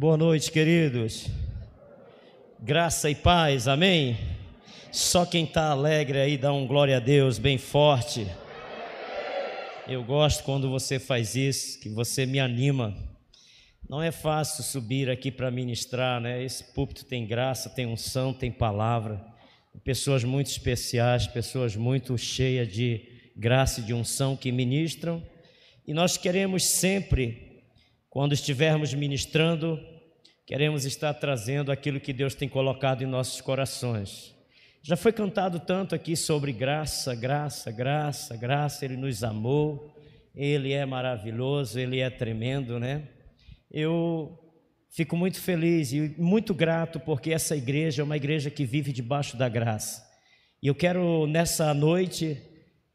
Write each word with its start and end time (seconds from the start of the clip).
Boa 0.00 0.16
noite, 0.16 0.52
queridos. 0.52 1.26
Graça 2.60 3.10
e 3.10 3.16
paz, 3.16 3.66
amém? 3.66 4.16
Só 4.92 5.26
quem 5.26 5.42
está 5.42 5.70
alegre 5.70 6.20
aí 6.20 6.38
dá 6.38 6.52
um 6.52 6.68
glória 6.68 6.98
a 6.98 7.00
Deus 7.00 7.36
bem 7.36 7.58
forte. 7.58 8.24
Eu 9.88 10.04
gosto 10.04 10.44
quando 10.44 10.70
você 10.70 11.00
faz 11.00 11.34
isso, 11.34 11.80
que 11.80 11.88
você 11.88 12.24
me 12.26 12.38
anima. 12.38 12.96
Não 13.88 14.00
é 14.00 14.12
fácil 14.12 14.62
subir 14.62 15.10
aqui 15.10 15.32
para 15.32 15.50
ministrar, 15.50 16.20
né? 16.20 16.44
Esse 16.44 16.62
púlpito 16.62 17.04
tem 17.04 17.26
graça, 17.26 17.68
tem 17.68 17.84
unção, 17.84 18.32
tem 18.32 18.52
palavra. 18.52 19.20
Pessoas 19.82 20.22
muito 20.22 20.46
especiais, 20.46 21.26
pessoas 21.26 21.74
muito 21.74 22.16
cheias 22.16 22.68
de 22.68 23.00
graça 23.36 23.80
e 23.80 23.82
de 23.82 23.92
unção 23.92 24.36
que 24.36 24.52
ministram. 24.52 25.20
E 25.84 25.92
nós 25.92 26.16
queremos 26.16 26.64
sempre 26.66 27.47
quando 28.10 28.32
estivermos 28.32 28.94
ministrando, 28.94 29.78
queremos 30.46 30.84
estar 30.84 31.12
trazendo 31.14 31.70
aquilo 31.70 32.00
que 32.00 32.12
Deus 32.12 32.34
tem 32.34 32.48
colocado 32.48 33.02
em 33.02 33.06
nossos 33.06 33.40
corações. 33.40 34.34
Já 34.82 34.96
foi 34.96 35.12
cantado 35.12 35.60
tanto 35.60 35.94
aqui 35.94 36.16
sobre 36.16 36.50
graça, 36.50 37.14
graça, 37.14 37.70
graça, 37.70 38.36
graça, 38.36 38.84
Ele 38.84 38.96
nos 38.96 39.22
amou, 39.22 39.94
Ele 40.34 40.72
é 40.72 40.86
maravilhoso, 40.86 41.78
Ele 41.78 42.00
é 42.00 42.08
tremendo, 42.08 42.78
né? 42.78 43.08
Eu 43.70 44.38
fico 44.88 45.14
muito 45.14 45.38
feliz 45.38 45.92
e 45.92 46.14
muito 46.16 46.54
grato 46.54 46.98
porque 46.98 47.30
essa 47.30 47.54
igreja 47.54 48.00
é 48.00 48.04
uma 48.04 48.16
igreja 48.16 48.50
que 48.50 48.64
vive 48.64 48.90
debaixo 48.90 49.36
da 49.36 49.48
graça. 49.48 50.08
E 50.62 50.66
eu 50.66 50.74
quero 50.74 51.26
nessa 51.26 51.74
noite 51.74 52.40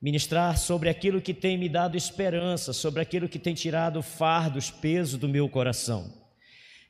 ministrar 0.04 0.58
sobre 0.58 0.90
aquilo 0.90 1.22
que 1.22 1.34
tem 1.34 1.58
me 1.58 1.70
dado 1.70 1.96
esperança, 1.96 2.74
sobre 2.74 3.02
aquilo 3.02 3.30
que 3.30 3.40
tem 3.40 3.54
tirado 3.54 4.04
fardos, 4.04 4.70
peso 4.70 5.18
do 5.18 5.30
meu 5.30 5.48
coração. 5.48 6.14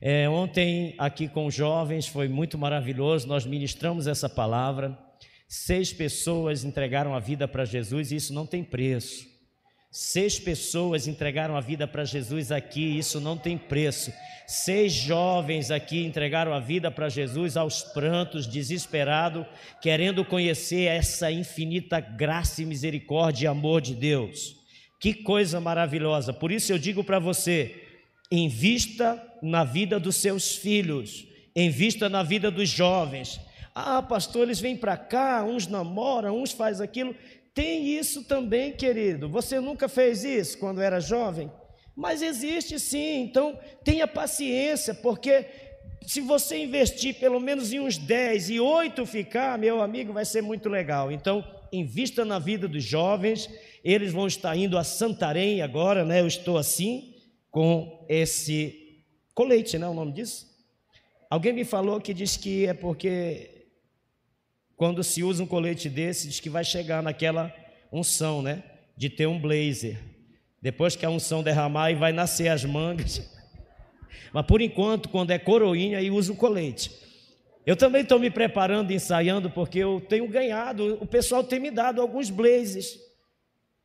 É, 0.00 0.28
ontem, 0.28 0.96
aqui 0.98 1.28
com 1.28 1.46
os 1.46 1.54
jovens, 1.54 2.08
foi 2.08 2.26
muito 2.26 2.58
maravilhoso, 2.58 3.28
nós 3.28 3.46
ministramos 3.46 4.08
essa 4.08 4.28
palavra. 4.28 4.98
Seis 5.46 5.92
pessoas 5.92 6.64
entregaram 6.64 7.14
a 7.14 7.20
vida 7.20 7.46
para 7.46 7.64
Jesus 7.64 8.10
e 8.10 8.16
isso 8.16 8.34
não 8.34 8.44
tem 8.44 8.64
preço. 8.64 9.33
Seis 9.96 10.40
pessoas 10.40 11.06
entregaram 11.06 11.56
a 11.56 11.60
vida 11.60 11.86
para 11.86 12.04
Jesus 12.04 12.50
aqui, 12.50 12.98
isso 12.98 13.20
não 13.20 13.38
tem 13.38 13.56
preço. 13.56 14.12
Seis 14.44 14.92
jovens 14.92 15.70
aqui 15.70 16.04
entregaram 16.04 16.52
a 16.52 16.58
vida 16.58 16.90
para 16.90 17.08
Jesus 17.08 17.56
aos 17.56 17.84
prantos, 17.84 18.44
desesperado, 18.44 19.46
querendo 19.80 20.24
conhecer 20.24 20.86
essa 20.86 21.30
infinita 21.30 22.00
graça 22.00 22.60
e 22.60 22.66
misericórdia 22.66 23.44
e 23.44 23.46
amor 23.46 23.80
de 23.80 23.94
Deus. 23.94 24.56
Que 24.98 25.14
coisa 25.14 25.60
maravilhosa. 25.60 26.32
Por 26.32 26.50
isso 26.50 26.72
eu 26.72 26.78
digo 26.78 27.04
para 27.04 27.20
você: 27.20 27.80
invista 28.32 29.24
na 29.40 29.62
vida 29.62 30.00
dos 30.00 30.16
seus 30.16 30.56
filhos, 30.56 31.24
invista 31.54 32.08
na 32.08 32.24
vida 32.24 32.50
dos 32.50 32.68
jovens. 32.68 33.40
Ah, 33.72 34.02
pastor, 34.02 34.42
eles 34.42 34.58
vêm 34.58 34.76
para 34.76 34.96
cá, 34.96 35.44
uns 35.44 35.68
namoram, 35.68 36.42
uns 36.42 36.50
faz 36.50 36.80
aquilo. 36.80 37.14
Tem 37.54 37.86
isso 37.86 38.24
também, 38.24 38.72
querido. 38.72 39.28
Você 39.28 39.60
nunca 39.60 39.88
fez 39.88 40.24
isso 40.24 40.58
quando 40.58 40.82
era 40.82 40.98
jovem? 40.98 41.50
Mas 41.96 42.20
existe 42.20 42.80
sim, 42.80 43.22
então 43.22 43.56
tenha 43.84 44.08
paciência, 44.08 44.92
porque 44.92 45.46
se 46.04 46.20
você 46.20 46.58
investir 46.58 47.14
pelo 47.14 47.38
menos 47.38 47.72
em 47.72 47.78
uns 47.78 47.96
10 47.96 48.50
e 48.50 48.60
8 48.60 49.06
ficar, 49.06 49.56
meu 49.56 49.80
amigo, 49.80 50.12
vai 50.12 50.24
ser 50.24 50.42
muito 50.42 50.68
legal. 50.68 51.12
Então, 51.12 51.44
invista 51.72 52.24
na 52.24 52.40
vida 52.40 52.66
dos 52.66 52.82
jovens, 52.82 53.48
eles 53.84 54.12
vão 54.12 54.26
estar 54.26 54.56
indo 54.56 54.76
a 54.76 54.82
Santarém 54.82 55.62
agora, 55.62 56.04
né? 56.04 56.20
Eu 56.20 56.26
estou 56.26 56.58
assim, 56.58 57.14
com 57.50 58.04
esse 58.08 59.04
colete, 59.32 59.78
né? 59.78 59.86
O 59.86 59.94
nome 59.94 60.12
disso? 60.12 60.52
Alguém 61.30 61.52
me 61.52 61.64
falou 61.64 62.00
que 62.00 62.12
diz 62.12 62.36
que 62.36 62.66
é 62.66 62.74
porque 62.74 63.53
quando 64.84 65.02
se 65.02 65.22
usa 65.22 65.42
um 65.42 65.46
colete 65.46 65.88
desse, 65.88 66.28
diz 66.28 66.40
que 66.40 66.50
vai 66.50 66.62
chegar 66.62 67.02
naquela 67.02 67.50
unção, 67.90 68.42
né? 68.42 68.62
De 68.94 69.08
ter 69.08 69.26
um 69.26 69.40
blazer. 69.40 69.98
Depois 70.60 70.94
que 70.94 71.06
a 71.06 71.08
unção 71.08 71.42
derramar, 71.42 71.90
e 71.90 71.94
vai 71.94 72.12
nascer 72.12 72.48
as 72.48 72.66
mangas. 72.66 73.26
Mas 74.30 74.44
por 74.44 74.60
enquanto, 74.60 75.08
quando 75.08 75.30
é 75.30 75.38
coroinha, 75.38 75.96
aí 75.96 76.10
usa 76.10 76.34
o 76.34 76.36
colete. 76.36 76.90
Eu 77.64 77.76
também 77.76 78.02
estou 78.02 78.18
me 78.18 78.28
preparando, 78.28 78.92
ensaiando, 78.92 79.48
porque 79.48 79.78
eu 79.78 80.02
tenho 80.06 80.28
ganhado, 80.28 80.98
o 81.00 81.06
pessoal 81.06 81.42
tem 81.42 81.58
me 81.58 81.70
dado 81.70 82.02
alguns 82.02 82.28
blazers. 82.28 82.98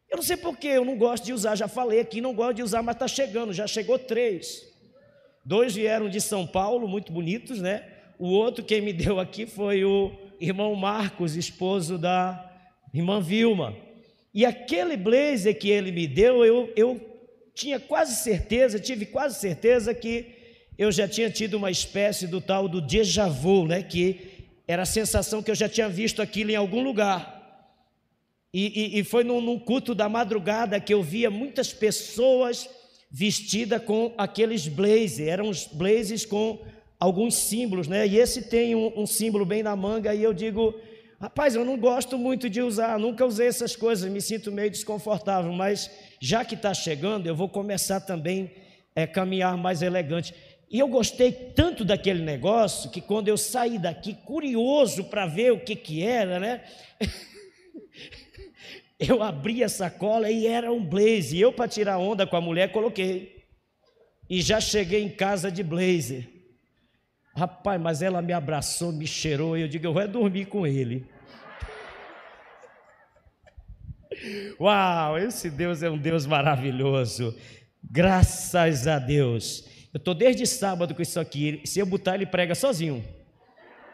Eu 0.10 0.18
não 0.18 0.24
sei 0.24 0.36
porquê, 0.36 0.68
eu 0.68 0.84
não 0.84 0.98
gosto 0.98 1.24
de 1.24 1.32
usar, 1.32 1.56
já 1.56 1.70
falei 1.70 2.02
aqui, 2.02 2.20
não 2.20 2.34
gosto 2.34 2.56
de 2.56 2.64
usar, 2.64 2.84
mas 2.84 2.98
está 2.98 3.08
chegando, 3.08 3.54
já 3.54 3.68
chegou 3.68 3.98
três. 3.98 4.68
Dois 5.46 5.74
vieram 5.74 6.10
de 6.10 6.20
São 6.20 6.46
Paulo, 6.46 6.90
muito 6.90 7.10
bonitos, 7.10 7.62
né? 7.62 7.88
O 8.18 8.28
outro, 8.28 8.66
quem 8.66 8.82
me 8.82 8.92
deu 8.92 9.18
aqui, 9.18 9.46
foi 9.46 9.86
o 9.86 10.28
irmão 10.40 10.76
Marcos, 10.76 11.36
esposo 11.36 11.98
da 11.98 12.50
irmã 12.94 13.22
Vilma. 13.22 13.76
E 14.34 14.46
aquele 14.46 14.96
blazer 14.96 15.58
que 15.58 15.70
ele 15.70 15.92
me 15.92 16.08
deu, 16.08 16.46
eu, 16.46 16.72
eu 16.76 17.00
tinha 17.54 17.80
quase 17.80 18.16
certeza, 18.16 18.80
tive 18.80 19.06
quase 19.06 19.40
certeza 19.40 19.94
que 19.94 20.38
eu 20.78 20.92
já 20.92 21.08
tinha 21.08 21.30
tido 21.30 21.56
uma 21.56 21.70
espécie 21.70 22.26
do 22.26 22.40
tal 22.40 22.70
do 22.70 22.80
déjà 22.80 23.28
vu, 23.28 23.68
né? 23.68 23.84
Que 23.84 24.48
era 24.66 24.84
a 24.84 24.86
sensação 24.86 25.44
que 25.44 25.52
eu 25.52 25.56
já 25.56 25.68
tinha 25.68 25.90
visto 25.90 26.22
aquilo 26.22 26.52
em 26.52 26.56
algum 26.56 26.82
lugar. 26.82 27.38
E, 28.54 28.96
e, 28.96 29.00
e 29.00 29.04
foi 29.04 29.24
num, 29.24 29.42
num, 29.42 29.60
culto 29.60 29.94
da 29.94 30.08
madrugada 30.08 30.80
que 30.80 30.94
eu 30.94 31.04
via 31.04 31.30
muitas 31.30 31.74
pessoas 31.74 32.70
vestidas 33.12 33.84
com 33.84 34.14
aqueles 34.18 34.68
blazers, 34.68 35.20
eram 35.20 35.50
os 35.50 35.66
blazers 35.66 36.26
com 36.26 36.60
alguns 37.00 37.36
símbolos, 37.36 37.88
né? 37.88 38.06
E 38.06 38.18
esse 38.18 38.44
tem 38.44 38.76
um, 38.76 39.00
um, 39.00 39.08
símbolo 39.08 39.46
bem 39.46 39.64
na 39.64 39.76
manga, 39.76 40.14
e 40.14 40.22
eu 40.22 40.34
digo, 40.34 40.76
rapaz, 41.20 41.56
eu 41.56 41.64
não 41.64 41.78
gosto 41.78 42.18
muito 42.18 42.50
de 42.50 42.62
usar, 42.62 43.00
nunca 43.00 43.26
usei 43.26 43.48
essas 43.48 43.76
coisas, 43.76 44.12
me 44.12 44.20
sinto 44.20 44.52
meio 44.52 44.70
desconfortável, 44.70 45.52
mas 45.54 45.90
já 46.20 46.44
que 46.44 46.56
está 46.56 46.74
chegando, 46.74 47.26
eu 47.26 47.36
vou 47.36 47.48
começar 47.48 48.02
também 48.02 48.52
a 48.96 49.02
é, 49.02 49.08
caminhar 49.08 49.58
mais 49.58 49.82
elegante. 49.82 50.34
E 50.70 50.78
eu 50.78 50.88
gostei 50.88 51.32
tanto 51.32 51.84
daquele 51.84 52.22
negócio 52.22 52.92
que 52.92 53.02
quando 53.02 53.28
eu 53.28 53.38
saí 53.38 53.80
daqui, 53.80 54.14
curioso 54.14 55.06
para 55.06 55.26
ver 55.26 55.52
o 55.52 55.60
que, 55.60 55.76
que 55.76 56.04
era, 56.04 56.40
né? 56.40 56.64
eu 59.00 59.24
abri 59.24 59.64
a 59.64 59.70
sacola 59.70 60.30
e 60.30 60.46
era 60.46 60.72
um 60.72 60.86
blazer. 60.86 61.40
Eu, 61.40 61.52
para 61.52 61.68
tirar 61.68 61.98
onda 61.98 62.28
com 62.28 62.36
a 62.36 62.42
mulher, 62.42 62.72
coloquei. 62.72 63.46
E 64.30 64.44
já 64.44 64.62
cheguei 64.62 65.02
em 65.02 65.10
casa 65.10 65.52
de 65.52 65.64
blazer. 65.64 66.39
Rapaz, 67.40 67.80
mas 67.80 68.02
ela 68.02 68.22
me 68.22 68.34
abraçou, 68.34 68.92
me 68.92 69.08
cheirou, 69.08 69.58
e 69.58 69.62
eu 69.62 69.68
digo, 69.70 69.86
eu 69.86 69.94
vou 69.94 70.06
dormir 70.06 70.46
com 70.48 70.68
ele. 70.68 71.06
Uau, 74.60 75.18
esse 75.18 75.50
Deus 75.50 75.82
é 75.82 75.90
um 75.90 75.98
Deus 75.98 76.26
maravilhoso. 76.26 77.34
Graças 77.82 78.88
a 78.88 79.00
Deus. 79.00 79.64
Eu 79.94 80.00
estou 80.00 80.14
desde 80.14 80.46
sábado 80.46 80.94
com 80.94 81.02
isso 81.02 81.18
aqui. 81.18 81.62
Se 81.64 81.80
eu 81.80 81.86
botar, 81.86 82.16
ele 82.16 82.26
prega 82.26 82.54
sozinho. 82.54 83.02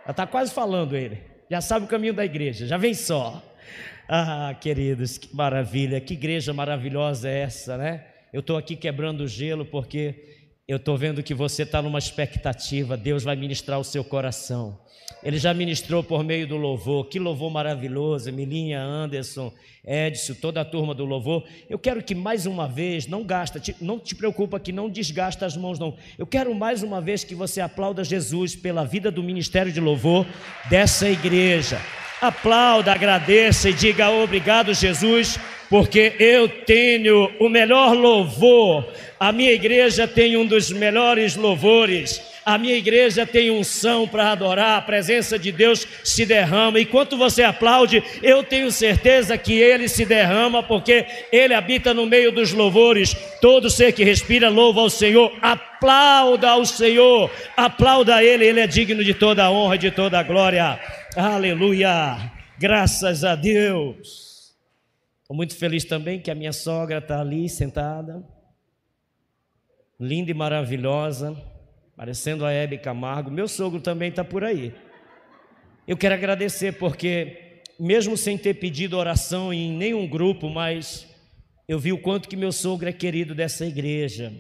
Já 0.06 0.12
está 0.12 0.26
quase 0.26 0.52
falando 0.52 0.98
ele. 0.98 1.22
Já 1.48 1.62
sabe 1.62 1.86
o 1.86 1.88
caminho 1.88 2.16
da 2.16 2.26
igreja, 2.26 2.66
já 2.66 2.78
vem 2.78 2.96
só. 2.96 3.44
Ah, 4.10 4.56
queridos, 4.60 5.20
que 5.20 5.36
maravilha, 5.36 6.02
que 6.02 6.16
igreja 6.16 6.52
maravilhosa 6.52 7.30
é 7.30 7.42
essa, 7.42 7.78
né? 7.78 8.06
Eu 8.34 8.40
estou 8.40 8.58
aqui 8.58 8.76
quebrando 8.76 9.22
o 9.22 9.28
gelo 9.28 9.64
porque 9.66 10.35
eu 10.68 10.78
estou 10.78 10.98
vendo 10.98 11.22
que 11.22 11.34
você 11.34 11.62
está 11.62 11.80
numa 11.80 12.00
expectativa, 12.00 12.98
Deus 12.98 13.24
vai 13.24 13.36
ministrar 13.36 13.80
o 13.80 13.84
seu 13.84 14.04
coração. 14.04 14.80
Ele 15.24 15.38
já 15.38 15.54
ministrou 15.54 16.04
por 16.04 16.24
meio 16.24 16.48
do 16.48 16.58
louvor, 16.58 17.06
que 17.08 17.20
louvor 17.20 17.52
maravilhoso, 17.52 18.30
Emilinha, 18.30 18.82
Anderson, 18.82 19.54
Edson, 19.86 20.34
toda 20.34 20.62
a 20.62 20.66
turma 20.66 20.96
do 20.96 21.06
louvor. 21.06 21.44
Eu 21.70 21.78
quero 21.78 22.04
que 22.04 22.16
mais 22.16 22.48
uma 22.48 22.68
vez, 22.68 23.06
não 23.06 23.24
gasta, 23.24 23.62
não 23.80 24.00
te 24.00 24.16
preocupa 24.16 24.60
que 24.60 24.72
não 24.72 24.90
desgasta 24.90 25.46
as 25.46 25.56
mãos, 25.56 25.78
não. 25.78 25.96
Eu 26.18 26.26
quero 26.26 26.54
mais 26.56 26.82
uma 26.82 27.00
vez 27.00 27.24
que 27.24 27.36
você 27.36 27.62
aplauda 27.62 28.04
Jesus 28.04 28.56
pela 28.56 28.84
vida 28.84 29.12
do 29.12 29.22
ministério 29.22 29.72
de 29.72 29.80
louvor 29.80 30.26
dessa 30.68 31.08
igreja. 31.08 31.80
Aplauda, 32.20 32.92
agradeça 32.92 33.70
e 33.70 33.74
diga 33.74 34.10
obrigado, 34.10 34.74
Jesus, 34.74 35.40
porque 35.70 36.14
eu 36.20 36.48
tenho 36.48 37.32
o 37.40 37.50
melhor 37.50 37.94
louvor. 37.96 38.86
A 39.20 39.32
minha 39.32 39.52
igreja 39.52 40.08
tem 40.08 40.38
um 40.38 40.46
dos 40.46 40.72
melhores 40.72 41.36
louvores. 41.36 42.22
A 42.46 42.60
minha 42.60 42.76
igreja 42.76 43.26
tem 43.26 43.50
unção 43.50 44.08
para 44.08 44.32
adorar, 44.32 44.78
a 44.78 44.82
presença 44.82 45.40
de 45.40 45.52
Deus 45.52 45.88
se 46.04 46.28
derrama. 46.28 46.80
E 46.80 46.86
quando 46.86 47.18
você 47.18 47.42
aplaude, 47.42 48.04
eu 48.22 48.44
tenho 48.44 48.72
certeza 48.72 49.36
que 49.36 49.54
ele 49.54 49.88
se 49.88 50.06
derrama, 50.06 50.62
porque 50.62 51.08
ele 51.32 51.56
habita 51.56 51.92
no 51.92 52.06
meio 52.06 52.32
dos 52.32 52.54
louvores. 52.54 53.16
Todo 53.42 53.68
ser 53.68 53.94
que 53.94 54.04
respira 54.04 54.48
louva 54.48 54.82
ao 54.82 54.92
Senhor. 54.92 55.34
Aplauda 55.42 56.52
ao 56.52 56.66
Senhor, 56.66 57.32
aplauda 57.58 58.24
ele, 58.24 58.46
ele 58.46 58.60
é 58.60 58.68
digno 58.68 59.04
de 59.04 59.16
toda 59.16 59.44
a 59.44 59.52
honra 59.52 59.80
de 59.80 59.90
toda 59.90 60.20
a 60.20 60.24
glória. 60.24 60.80
Aleluia! 61.16 62.32
Graças 62.60 63.24
a 63.24 63.34
Deus. 63.34 64.25
Estou 65.26 65.36
muito 65.36 65.56
feliz 65.56 65.84
também 65.84 66.20
que 66.20 66.30
a 66.30 66.36
minha 66.36 66.54
sogra 66.54 67.00
está 67.00 67.20
ali 67.20 67.50
sentada, 67.50 68.24
linda 70.00 70.30
e 70.30 70.36
maravilhosa. 70.36 71.36
parecendo 71.98 72.46
a 72.46 72.52
Hebe 72.52 72.78
Camargo. 72.78 73.32
Meu 73.32 73.48
sogro 73.48 73.82
também 73.82 74.10
está 74.10 74.24
por 74.24 74.44
aí. 74.44 74.72
Eu 75.88 75.98
quero 75.98 76.14
agradecer 76.14 76.74
porque, 76.74 77.64
mesmo 77.80 78.16
sem 78.16 78.38
ter 78.38 78.54
pedido 78.54 78.96
oração 78.98 79.52
em 79.52 79.76
nenhum 79.76 80.08
grupo, 80.08 80.48
mas 80.48 81.08
eu 81.68 81.80
vi 81.80 81.92
o 81.92 81.98
quanto 81.98 82.30
que 82.30 82.36
meu 82.36 82.52
sogro 82.52 82.88
é 82.88 82.94
querido 82.94 83.34
dessa 83.34 83.66
igreja. 83.66 84.32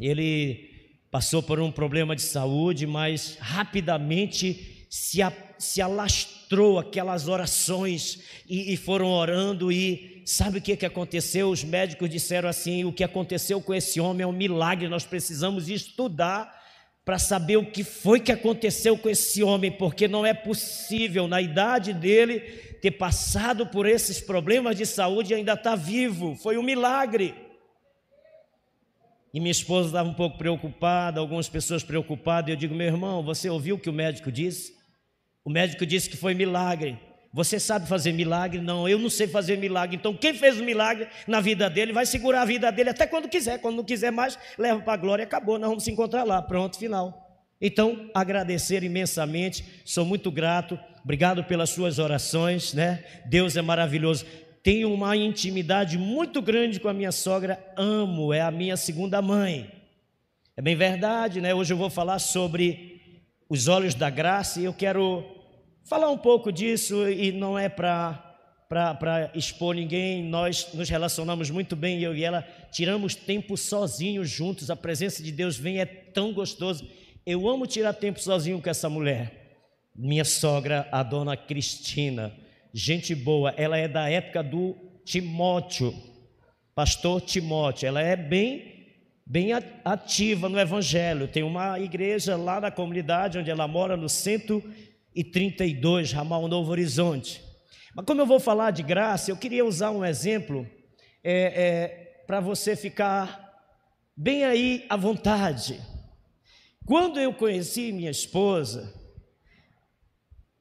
Ele 0.00 0.66
passou 1.10 1.42
por 1.42 1.60
um 1.60 1.70
problema 1.70 2.16
de 2.16 2.22
saúde, 2.22 2.86
mas 2.86 3.36
rapidamente 3.38 4.86
se, 4.88 5.20
a, 5.20 5.30
se 5.58 5.82
alastrou 5.82 6.39
aquelas 6.78 7.28
orações 7.28 8.20
e, 8.48 8.72
e, 8.72 8.76
foram 8.76 9.06
orando 9.06 9.70
e 9.70 10.22
sabe 10.26 10.58
o 10.58 10.60
que, 10.60 10.76
que 10.76 10.86
aconteceu? 10.86 11.48
Os 11.48 11.62
médicos 11.62 12.10
disseram 12.10 12.48
assim, 12.48 12.84
o 12.84 12.92
que 12.92 13.04
aconteceu 13.04 13.60
com 13.60 13.72
esse 13.72 14.00
homem 14.00 14.24
é 14.24 14.26
um 14.26 14.32
milagre, 14.32 14.88
nós 14.88 15.04
precisamos 15.04 15.68
estudar 15.68 16.60
para 17.04 17.20
saber 17.20 17.56
o 17.56 17.70
que 17.70 17.84
foi 17.84 18.18
que 18.18 18.32
aconteceu 18.32 18.98
com 18.98 19.08
esse 19.08 19.42
homem, 19.44 19.70
porque 19.70 20.08
não 20.08 20.26
é 20.26 20.34
possível, 20.34 21.28
na 21.28 21.40
idade 21.40 21.92
dele, 21.92 22.40
ter 22.82 22.92
passado 22.92 23.66
por 23.66 23.86
esses 23.86 24.20
problemas 24.20 24.76
de 24.76 24.84
saúde 24.84 25.32
e 25.32 25.36
ainda 25.36 25.52
estar 25.52 25.70
tá 25.70 25.76
vivo. 25.76 26.34
Foi 26.34 26.58
um 26.58 26.62
milagre. 26.62 27.34
E 29.32 29.38
minha 29.38 29.52
esposa 29.52 29.88
estava 29.88 30.08
um 30.08 30.14
pouco 30.14 30.36
preocupada, 30.36 31.20
algumas 31.20 31.48
pessoas 31.48 31.84
preocupadas. 31.84 32.50
Eu 32.50 32.56
digo, 32.56 32.74
meu 32.74 32.88
irmão, 32.88 33.22
você 33.22 33.48
ouviu 33.48 33.76
o 33.76 33.78
que 33.78 33.88
o 33.88 33.92
médico 33.92 34.32
disse? 34.32 34.79
O 35.44 35.50
médico 35.50 35.86
disse 35.86 36.08
que 36.08 36.16
foi 36.16 36.34
milagre. 36.34 36.98
Você 37.32 37.60
sabe 37.60 37.88
fazer 37.88 38.12
milagre? 38.12 38.60
Não, 38.60 38.88
eu 38.88 38.98
não 38.98 39.08
sei 39.08 39.28
fazer 39.28 39.56
milagre. 39.56 39.96
Então, 39.96 40.14
quem 40.14 40.34
fez 40.34 40.60
o 40.60 40.64
milagre 40.64 41.08
na 41.26 41.40
vida 41.40 41.70
dele 41.70 41.92
vai 41.92 42.04
segurar 42.04 42.42
a 42.42 42.44
vida 42.44 42.70
dele 42.72 42.90
até 42.90 43.06
quando 43.06 43.28
quiser. 43.28 43.58
Quando 43.58 43.76
não 43.76 43.84
quiser 43.84 44.10
mais, 44.10 44.38
leva 44.58 44.80
para 44.80 44.94
a 44.94 44.96
glória. 44.96 45.24
Acabou, 45.24 45.58
nós 45.58 45.68
vamos 45.68 45.84
se 45.84 45.90
encontrar 45.90 46.24
lá. 46.24 46.42
Pronto, 46.42 46.78
final. 46.78 47.46
Então, 47.60 48.10
agradecer 48.14 48.82
imensamente. 48.82 49.64
Sou 49.84 50.04
muito 50.04 50.30
grato. 50.30 50.78
Obrigado 51.04 51.44
pelas 51.44 51.70
suas 51.70 51.98
orações, 51.98 52.74
né? 52.74 53.04
Deus 53.26 53.56
é 53.56 53.62
maravilhoso 53.62 54.26
tenho 54.62 54.92
uma 54.92 55.16
intimidade 55.16 55.96
muito 55.96 56.42
grande 56.42 56.78
com 56.78 56.88
a 56.88 56.92
minha 56.92 57.12
sogra, 57.12 57.58
amo, 57.76 58.32
é 58.32 58.40
a 58.40 58.50
minha 58.50 58.76
segunda 58.76 59.22
mãe. 59.22 59.72
É 60.56 60.60
bem 60.60 60.76
verdade, 60.76 61.40
né? 61.40 61.54
Hoje 61.54 61.72
eu 61.72 61.78
vou 61.78 61.88
falar 61.88 62.18
sobre 62.18 62.89
os 63.50 63.68
olhos 63.68 63.94
da 63.94 64.08
graça 64.08 64.60
e 64.60 64.64
eu 64.64 64.72
quero 64.72 65.22
falar 65.84 66.08
um 66.08 66.16
pouco 66.16 66.50
disso 66.50 67.06
e 67.06 67.30
não 67.32 67.58
é 67.58 67.68
para 67.68 68.26
para 68.68 69.32
expor 69.34 69.74
ninguém, 69.74 70.22
nós 70.22 70.68
nos 70.72 70.88
relacionamos 70.88 71.50
muito 71.50 71.74
bem, 71.74 72.00
eu 72.00 72.14
e 72.14 72.22
ela, 72.22 72.46
tiramos 72.70 73.16
tempo 73.16 73.56
sozinhos 73.56 74.30
juntos, 74.30 74.70
a 74.70 74.76
presença 74.76 75.24
de 75.24 75.32
Deus 75.32 75.56
vem, 75.56 75.80
é 75.80 75.84
tão 75.84 76.32
gostoso. 76.32 76.88
Eu 77.26 77.48
amo 77.48 77.66
tirar 77.66 77.92
tempo 77.94 78.20
sozinho 78.20 78.62
com 78.62 78.70
essa 78.70 78.88
mulher, 78.88 79.58
minha 79.92 80.24
sogra, 80.24 80.88
a 80.92 81.02
dona 81.02 81.36
Cristina 81.36 82.32
gente 82.72 83.14
boa, 83.14 83.52
ela 83.56 83.76
é 83.76 83.88
da 83.88 84.08
época 84.08 84.42
do 84.42 84.76
Timóteo, 85.04 85.94
pastor 86.74 87.20
Timóteo, 87.20 87.86
ela 87.86 88.00
é 88.00 88.16
bem 88.16 88.69
bem 89.30 89.52
ativa 89.84 90.48
no 90.48 90.58
evangelho. 90.58 91.28
Tem 91.28 91.44
uma 91.44 91.78
igreja 91.78 92.36
lá 92.36 92.60
na 92.60 92.68
comunidade 92.68 93.38
onde 93.38 93.48
ela 93.48 93.68
mora 93.68 93.96
no 93.96 94.08
132, 94.08 96.10
Ramal 96.10 96.48
Novo 96.48 96.72
Horizonte. 96.72 97.40
Mas 97.94 98.04
como 98.04 98.20
eu 98.20 98.26
vou 98.26 98.40
falar 98.40 98.72
de 98.72 98.82
graça, 98.82 99.30
eu 99.30 99.36
queria 99.36 99.64
usar 99.64 99.92
um 99.92 100.04
exemplo 100.04 100.66
é, 101.22 101.32
é, 101.32 102.24
para 102.26 102.40
você 102.40 102.74
ficar 102.74 103.48
bem 104.16 104.42
aí 104.42 104.84
à 104.88 104.96
vontade. 104.96 105.80
Quando 106.84 107.20
eu 107.20 107.32
conheci 107.32 107.92
minha 107.92 108.10
esposa, 108.10 108.92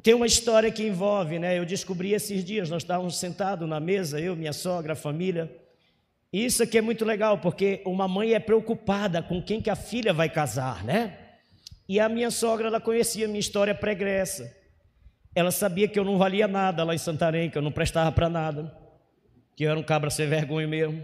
tem 0.04 0.13
uma 0.13 0.27
história 0.27 0.71
que 0.71 0.86
envolve, 0.86 1.39
né? 1.39 1.57
Eu 1.57 1.66
descobri 1.66 2.13
esses 2.13 2.45
dias, 2.45 2.69
nós 2.69 2.83
estávamos 2.83 3.18
sentados 3.18 3.68
na 3.68 3.80
mesa, 3.80 4.21
eu, 4.21 4.36
minha 4.36 4.54
sogra, 4.54 4.94
a 4.94 4.95
família. 4.95 5.51
Isso 6.31 6.62
aqui 6.62 6.78
é 6.78 6.81
muito 6.81 7.04
legal, 7.04 7.40
porque 7.40 7.81
uma 7.86 8.08
mãe 8.08 8.34
é 8.34 8.40
preocupada 8.40 9.22
com 9.22 9.42
quem 9.42 9.62
que 9.62 9.70
a 9.70 9.76
filha 9.76 10.14
vai 10.14 10.30
casar, 10.30 10.84
né? 10.84 11.18
E 11.88 12.00
a 12.00 12.08
minha 12.08 12.30
sogra, 12.30 12.68
ela 12.68 12.80
conhecia 12.80 13.26
a 13.26 13.28
minha 13.28 13.40
história 13.40 13.74
pregressa. 13.74 14.56
Ela 15.34 15.50
sabia 15.50 15.88
que 15.88 15.98
eu 15.98 16.06
não 16.06 16.20
valia 16.20 16.48
nada 16.48 16.84
lá 16.84 16.94
em 16.94 17.00
Santarém, 17.00 17.50
que 17.50 17.58
eu 17.58 17.64
não 17.64 17.72
prestava 17.72 18.12
para 18.12 18.30
nada, 18.30 18.72
que 19.56 19.64
eu 19.64 19.72
era 19.72 19.80
um 19.80 19.84
cabra 19.84 20.12
sem 20.12 20.28
vergonha 20.28 20.68
mesmo. 20.68 21.04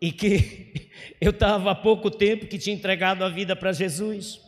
E 0.00 0.10
que 0.10 0.90
eu 1.20 1.30
estava 1.30 1.70
há 1.70 1.74
pouco 1.74 2.10
tempo 2.10 2.48
que 2.48 2.58
tinha 2.58 2.74
entregado 2.74 3.24
a 3.24 3.28
vida 3.28 3.54
para 3.54 3.72
Jesus. 3.72 4.40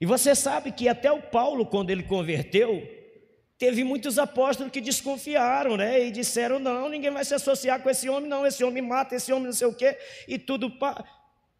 E 0.00 0.06
você 0.06 0.34
sabe 0.34 0.72
que 0.72 0.88
até 0.88 1.12
o 1.12 1.22
Paulo, 1.22 1.64
quando 1.64 1.90
ele 1.90 2.02
converteu, 2.02 2.97
teve 3.58 3.82
muitos 3.84 4.18
apóstolos 4.18 4.72
que 4.72 4.80
desconfiaram, 4.80 5.76
né? 5.76 6.06
E 6.06 6.10
disseram: 6.10 6.58
não, 6.58 6.88
ninguém 6.88 7.10
vai 7.10 7.24
se 7.24 7.34
associar 7.34 7.82
com 7.82 7.90
esse 7.90 8.08
homem, 8.08 8.28
não. 8.28 8.46
Esse 8.46 8.62
homem 8.64 8.82
mata, 8.82 9.14
esse 9.14 9.32
homem 9.32 9.46
não 9.46 9.52
sei 9.52 9.66
o 9.66 9.74
quê, 9.74 9.96
e 10.26 10.38
tudo. 10.38 10.72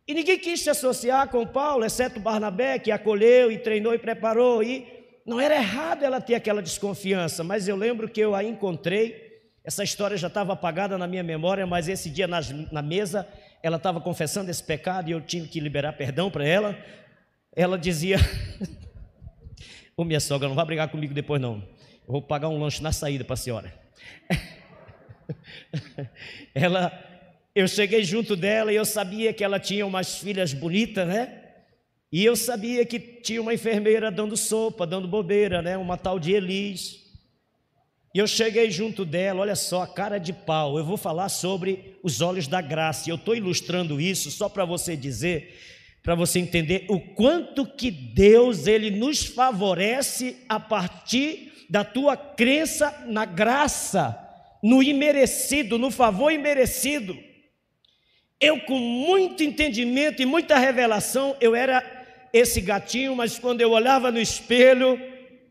E 0.07 0.15
ninguém 0.15 0.39
quis 0.39 0.61
se 0.61 0.71
associar 0.71 1.29
com 1.29 1.47
Paulo, 1.47 1.85
exceto 1.85 2.19
Barnabé, 2.19 2.79
que 2.79 2.91
acolheu 2.91 3.51
e 3.53 3.59
treinou 3.59 3.93
e 3.95 3.99
preparou. 3.99 4.63
E 4.63 4.87
não 5.27 5.41
era 5.41 5.57
errado 5.57 6.03
ela 6.03 6.21
ter 6.21 6.35
aquela 6.35 6.63
desconfiança, 6.63 7.45
mas 7.45 7.69
eu 7.69 7.77
lembro 7.77 8.09
que 8.09 8.21
eu 8.21 8.35
a 8.35 8.43
encontrei. 8.43 9.27
Essa 9.65 9.85
história 9.85 10.17
já 10.17 10.29
estava 10.29 10.55
apagada 10.55 10.97
na 10.97 11.07
minha 11.07 11.23
memória, 11.23 11.67
mas 11.67 11.89
esse 11.89 12.09
dia 12.09 12.27
na, 12.27 12.41
na 12.73 12.81
mesa 12.81 13.29
ela 13.63 13.77
estava 13.77 14.01
confessando 14.01 14.51
esse 14.51 14.63
pecado 14.63 15.11
e 15.11 15.13
eu 15.13 15.21
tive 15.21 15.49
que 15.49 15.61
liberar 15.61 15.93
perdão 15.93 16.31
para 16.31 16.47
ela 16.47 16.79
ela 17.59 17.77
dizia: 17.77 18.19
Ô 19.97 20.05
minha 20.05 20.21
sogra, 20.21 20.49
não 20.49 20.55
vai 20.55 20.65
brigar 20.65 20.89
comigo 20.89 21.13
depois 21.13 21.41
não. 21.43 21.61
Vou 22.09 22.23
pagar 22.23 22.49
um 22.49 22.59
lanche 22.59 22.83
na 22.83 22.91
saída 22.91 23.23
para 23.23 23.35
a 23.35 23.37
senhora. 23.37 23.75
ela, 26.55 26.91
eu 27.55 27.69
cheguei 27.69 28.03
junto 28.03 28.35
dela 28.35 28.73
e 28.73 28.77
eu 28.77 28.85
sabia 28.87 29.31
que 29.31 29.45
ela 29.45 29.61
tinha 29.61 29.87
umas 29.87 30.17
filhas 30.17 30.55
bonitas, 30.55 31.07
né? 31.07 31.39
E 32.11 32.25
eu 32.25 32.35
sabia 32.35 32.87
que 32.87 32.99
tinha 32.99 33.43
uma 33.43 33.53
enfermeira 33.53 34.11
dando 34.11 34.39
sopa, 34.39 34.87
dando 34.87 35.07
bobeira, 35.07 35.61
né? 35.61 35.77
Uma 35.77 35.99
tal 35.99 36.19
de 36.19 36.33
Elis. 36.33 36.99
E 38.15 38.19
eu 38.19 38.27
cheguei 38.27 38.71
junto 38.71 39.05
dela, 39.05 39.43
olha 39.43 39.55
só, 39.55 39.83
a 39.83 39.87
cara 39.87 40.17
de 40.17 40.33
pau. 40.33 40.79
Eu 40.79 40.87
vou 40.87 40.97
falar 40.97 41.29
sobre 41.29 41.99
os 42.03 42.23
olhos 42.23 42.49
da 42.49 42.63
graça. 42.63 43.07
E 43.07 43.13
eu 43.13 43.17
estou 43.17 43.37
ilustrando 43.37 44.01
isso 44.01 44.31
só 44.31 44.49
para 44.49 44.65
você 44.65 44.97
dizer 44.97 45.55
para 46.03 46.15
você 46.15 46.39
entender 46.39 46.87
o 46.89 46.99
quanto 46.99 47.67
que 47.67 47.91
Deus 47.91 48.67
ele 48.67 48.91
nos 48.91 49.27
favorece 49.27 50.39
a 50.49 50.59
partir 50.59 51.48
da 51.69 51.85
tua 51.85 52.17
crença 52.17 53.05
na 53.07 53.25
graça, 53.25 54.19
no 54.63 54.83
imerecido, 54.83 55.79
no 55.79 55.91
favor 55.91 56.31
imerecido. 56.31 57.17
Eu 58.41 58.61
com 58.61 58.79
muito 58.79 59.43
entendimento 59.43 60.23
e 60.23 60.27
muita 60.27 60.59
revelação, 60.59 61.37
eu 61.41 61.55
era 61.55 61.85
esse 62.33 62.61
gatinho, 62.61 63.15
mas 63.17 63.39
quando 63.39 63.61
eu 63.61 63.71
olhava 63.71 64.11
no 64.11 64.21
espelho, 64.21 65.01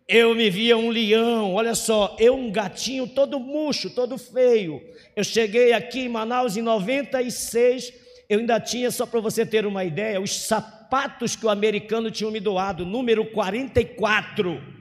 eu 0.08 0.34
me 0.34 0.50
via 0.50 0.78
um 0.78 0.90
leão, 0.90 1.54
olha 1.54 1.76
só, 1.76 2.16
eu 2.18 2.36
um 2.36 2.50
gatinho 2.50 3.08
todo 3.08 3.40
murcho, 3.40 3.90
todo 3.90 4.18
feio. 4.18 4.82
Eu 5.16 5.24
cheguei 5.24 5.74
aqui 5.74 6.02
em 6.02 6.10
Manaus 6.10 6.56
em 6.56 6.62
96, 6.62 7.94
eu 8.30 8.40
ainda 8.40 8.60
tinha, 8.60 8.90
só 8.90 9.06
para 9.06 9.20
você 9.20 9.46
ter 9.46 9.66
uma 9.66 9.84
ideia, 9.84 10.22
os 10.22 10.34
sapatos 10.34 11.36
que 11.36 11.46
o 11.46 11.50
americano 11.50 12.10
tinha 12.10 12.32
me 12.32 12.40
doado, 12.40 12.86
número 12.86 13.26
44. 13.26 14.77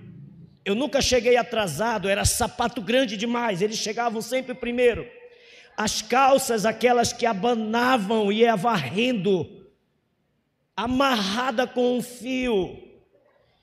Eu 0.66 0.74
nunca 0.74 1.00
cheguei 1.00 1.36
atrasado, 1.36 2.08
era 2.08 2.24
sapato 2.24 2.82
grande 2.82 3.16
demais, 3.16 3.62
eles 3.62 3.78
chegavam 3.78 4.20
sempre 4.20 4.52
primeiro. 4.52 5.08
As 5.76 6.02
calças, 6.02 6.66
aquelas 6.66 7.12
que 7.12 7.24
abanavam 7.24 8.32
e 8.32 8.38
ia 8.38 8.56
varrendo, 8.56 9.64
amarrada 10.76 11.68
com 11.68 11.96
um 11.96 12.02
fio. 12.02 12.82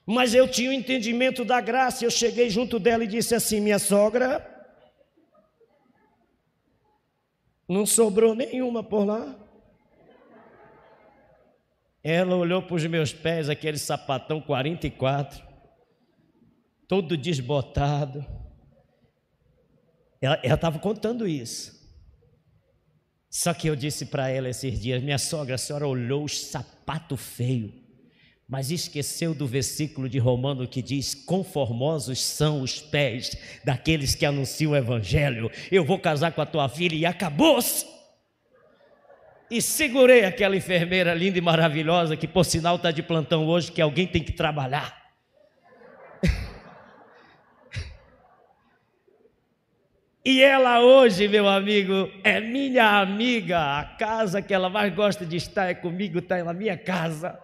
Mas 0.05 0.33
eu 0.33 0.47
tinha 0.47 0.69
o 0.69 0.73
entendimento 0.73 1.43
da 1.43 1.59
graça, 1.59 2.05
eu 2.05 2.09
cheguei 2.09 2.49
junto 2.49 2.79
dela 2.79 3.03
e 3.03 3.07
disse 3.07 3.35
assim: 3.35 3.59
Minha 3.59 3.79
sogra, 3.79 4.41
não 7.67 7.85
sobrou 7.85 8.33
nenhuma 8.33 8.81
por 8.81 9.03
lá. 9.03 9.35
Ela 12.01 12.37
olhou 12.37 12.61
para 12.61 12.75
os 12.75 12.85
meus 12.85 13.11
pés, 13.11 13.49
aquele 13.49 13.77
sapatão 13.77 14.39
44, 14.39 15.52
todo 16.93 17.17
desbotado. 17.17 18.23
Ela 20.21 20.39
estava 20.43 20.77
contando 20.77 21.27
isso. 21.27 21.73
Só 23.31 23.51
que 23.51 23.67
eu 23.67 23.75
disse 23.75 24.05
para 24.05 24.29
ela 24.29 24.47
esses 24.47 24.79
dias: 24.79 25.01
minha 25.01 25.17
sogra, 25.17 25.55
a 25.55 25.57
senhora 25.57 25.87
olhou 25.87 26.23
os 26.23 26.39
sapato 26.39 27.17
feio, 27.17 27.73
mas 28.47 28.69
esqueceu 28.69 29.33
do 29.33 29.47
versículo 29.47 30.07
de 30.07 30.19
Romano 30.19 30.67
que 30.67 30.83
diz: 30.83 31.15
Conformosos 31.15 32.23
são 32.23 32.61
os 32.61 32.79
pés 32.79 33.35
daqueles 33.65 34.13
que 34.13 34.23
anunciam 34.23 34.73
o 34.73 34.75
Evangelho. 34.75 35.49
Eu 35.71 35.83
vou 35.83 35.97
casar 35.97 36.31
com 36.31 36.41
a 36.41 36.45
tua 36.45 36.69
filha 36.69 36.93
e 36.93 37.07
acabou-se. 37.07 37.87
e 39.49 39.59
segurei 39.63 40.25
aquela 40.25 40.55
enfermeira 40.55 41.15
linda 41.15 41.39
e 41.39 41.41
maravilhosa, 41.41 42.15
que 42.15 42.27
por 42.27 42.45
sinal 42.45 42.75
está 42.75 42.91
de 42.91 43.01
plantão 43.01 43.47
hoje, 43.47 43.71
que 43.71 43.81
alguém 43.81 44.05
tem 44.05 44.23
que 44.23 44.31
trabalhar. 44.31 45.02
E 50.25 50.41
ela 50.41 50.79
hoje, 50.79 51.27
meu 51.27 51.47
amigo, 51.47 52.09
é 52.23 52.39
minha 52.39 53.01
amiga. 53.01 53.79
A 53.79 53.83
casa 53.83 54.41
que 54.41 54.53
ela 54.53 54.69
mais 54.69 54.93
gosta 54.93 55.25
de 55.25 55.35
estar 55.35 55.69
é 55.69 55.73
comigo, 55.73 56.19
está 56.19 56.41
na 56.43 56.53
minha 56.53 56.77
casa 56.77 57.37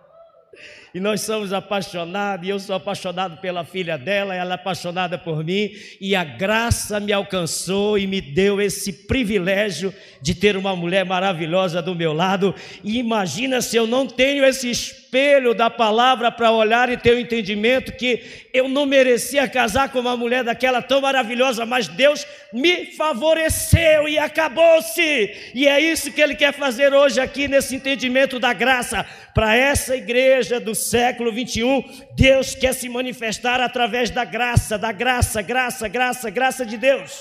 e 0.93 0.99
nós 0.99 1.21
somos 1.21 1.53
apaixonados, 1.53 2.47
e 2.47 2.49
eu 2.49 2.59
sou 2.59 2.75
apaixonado 2.75 3.37
pela 3.37 3.63
filha 3.63 3.97
dela, 3.97 4.35
ela 4.35 4.53
é 4.53 4.55
apaixonada 4.55 5.17
por 5.17 5.43
mim, 5.43 5.71
e 5.99 6.15
a 6.15 6.23
graça 6.23 6.99
me 6.99 7.13
alcançou 7.13 7.97
e 7.97 8.07
me 8.07 8.21
deu 8.21 8.61
esse 8.61 8.91
privilégio 8.91 9.93
de 10.21 10.33
ter 10.33 10.57
uma 10.57 10.75
mulher 10.75 11.05
maravilhosa 11.05 11.81
do 11.81 11.95
meu 11.95 12.13
lado. 12.13 12.53
E 12.83 12.97
imagina 12.97 13.61
se 13.61 13.77
eu 13.77 13.87
não 13.87 14.05
tenho 14.05 14.43
esse 14.43 14.69
espelho 14.69 15.53
da 15.53 15.69
palavra 15.69 16.31
para 16.31 16.51
olhar 16.51 16.89
e 16.89 16.97
ter 16.97 17.15
o 17.15 17.19
entendimento 17.19 17.93
que 17.93 18.47
eu 18.53 18.67
não 18.67 18.85
merecia 18.85 19.47
casar 19.47 19.89
com 19.89 19.99
uma 19.99 20.17
mulher 20.17 20.43
daquela 20.43 20.81
tão 20.81 21.01
maravilhosa, 21.01 21.65
mas 21.65 21.87
Deus 21.87 22.25
me 22.53 22.87
favoreceu 22.87 24.07
e 24.07 24.17
acabou-se. 24.17 25.51
E 25.53 25.67
é 25.67 25.79
isso 25.79 26.11
que 26.11 26.21
Ele 26.21 26.35
quer 26.35 26.53
fazer 26.53 26.93
hoje 26.93 27.19
aqui 27.19 27.47
nesse 27.47 27.75
entendimento 27.75 28.39
da 28.39 28.53
graça 28.53 29.05
para 29.33 29.55
essa 29.55 29.95
igreja 29.95 30.59
do 30.59 30.75
século 30.79 31.31
21. 31.31 31.83
Deus 32.15 32.55
quer 32.55 32.73
se 32.73 32.89
manifestar 32.89 33.61
através 33.61 34.09
da 34.09 34.25
graça, 34.25 34.77
da 34.77 34.91
graça, 34.91 35.41
graça, 35.41 35.87
graça, 35.87 36.29
graça 36.29 36.65
de 36.65 36.77
Deus. 36.77 37.11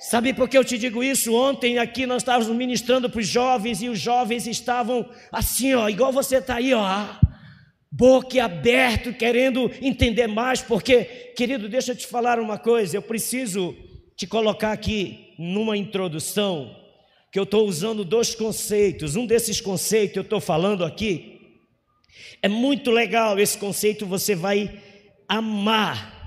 Sabe 0.00 0.32
por 0.32 0.48
que 0.48 0.56
eu 0.56 0.64
te 0.64 0.78
digo 0.78 1.04
isso? 1.04 1.34
Ontem 1.34 1.78
aqui 1.78 2.06
nós 2.06 2.22
estávamos 2.22 2.48
ministrando 2.56 3.08
para 3.10 3.20
os 3.20 3.26
jovens 3.26 3.82
e 3.82 3.88
os 3.88 3.98
jovens 3.98 4.46
estavam 4.46 5.08
assim, 5.30 5.74
ó, 5.74 5.88
igual 5.88 6.10
você 6.10 6.36
está 6.36 6.56
aí, 6.56 6.72
ó, 6.72 7.06
boca 7.92 8.42
aberto, 8.42 9.12
querendo 9.12 9.70
entender 9.82 10.26
mais, 10.26 10.62
porque, 10.62 11.04
querido, 11.36 11.68
deixa 11.68 11.92
eu 11.92 11.96
te 11.96 12.06
falar 12.06 12.38
uma 12.40 12.58
coisa, 12.58 12.96
eu 12.96 13.02
preciso 13.02 13.76
te 14.16 14.26
colocar 14.26 14.72
aqui 14.72 15.34
numa 15.38 15.76
introdução, 15.76 16.76
que 17.32 17.38
eu 17.38 17.44
estou 17.44 17.66
usando 17.66 18.04
dois 18.04 18.34
conceitos. 18.34 19.16
Um 19.16 19.24
desses 19.24 19.60
conceitos 19.60 20.16
eu 20.16 20.22
estou 20.22 20.40
falando 20.40 20.84
aqui. 20.84 21.39
É 22.42 22.48
muito 22.48 22.90
legal 22.90 23.38
esse 23.38 23.58
conceito, 23.58 24.06
você 24.06 24.34
vai 24.34 24.80
amar 25.28 26.20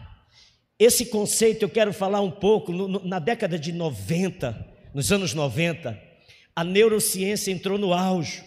esse 0.83 1.05
conceito 1.05 1.63
eu 1.63 1.69
quero 1.69 1.93
falar 1.93 2.19
um 2.19 2.29
pouco. 2.29 2.73
No, 2.73 2.87
na 3.05 3.17
década 3.17 3.57
de 3.57 3.71
90, 3.71 4.67
nos 4.93 5.11
anos 5.13 5.33
90, 5.33 5.97
a 6.53 6.63
neurociência 6.63 7.51
entrou 7.51 7.77
no 7.77 7.93
auge. 7.93 8.43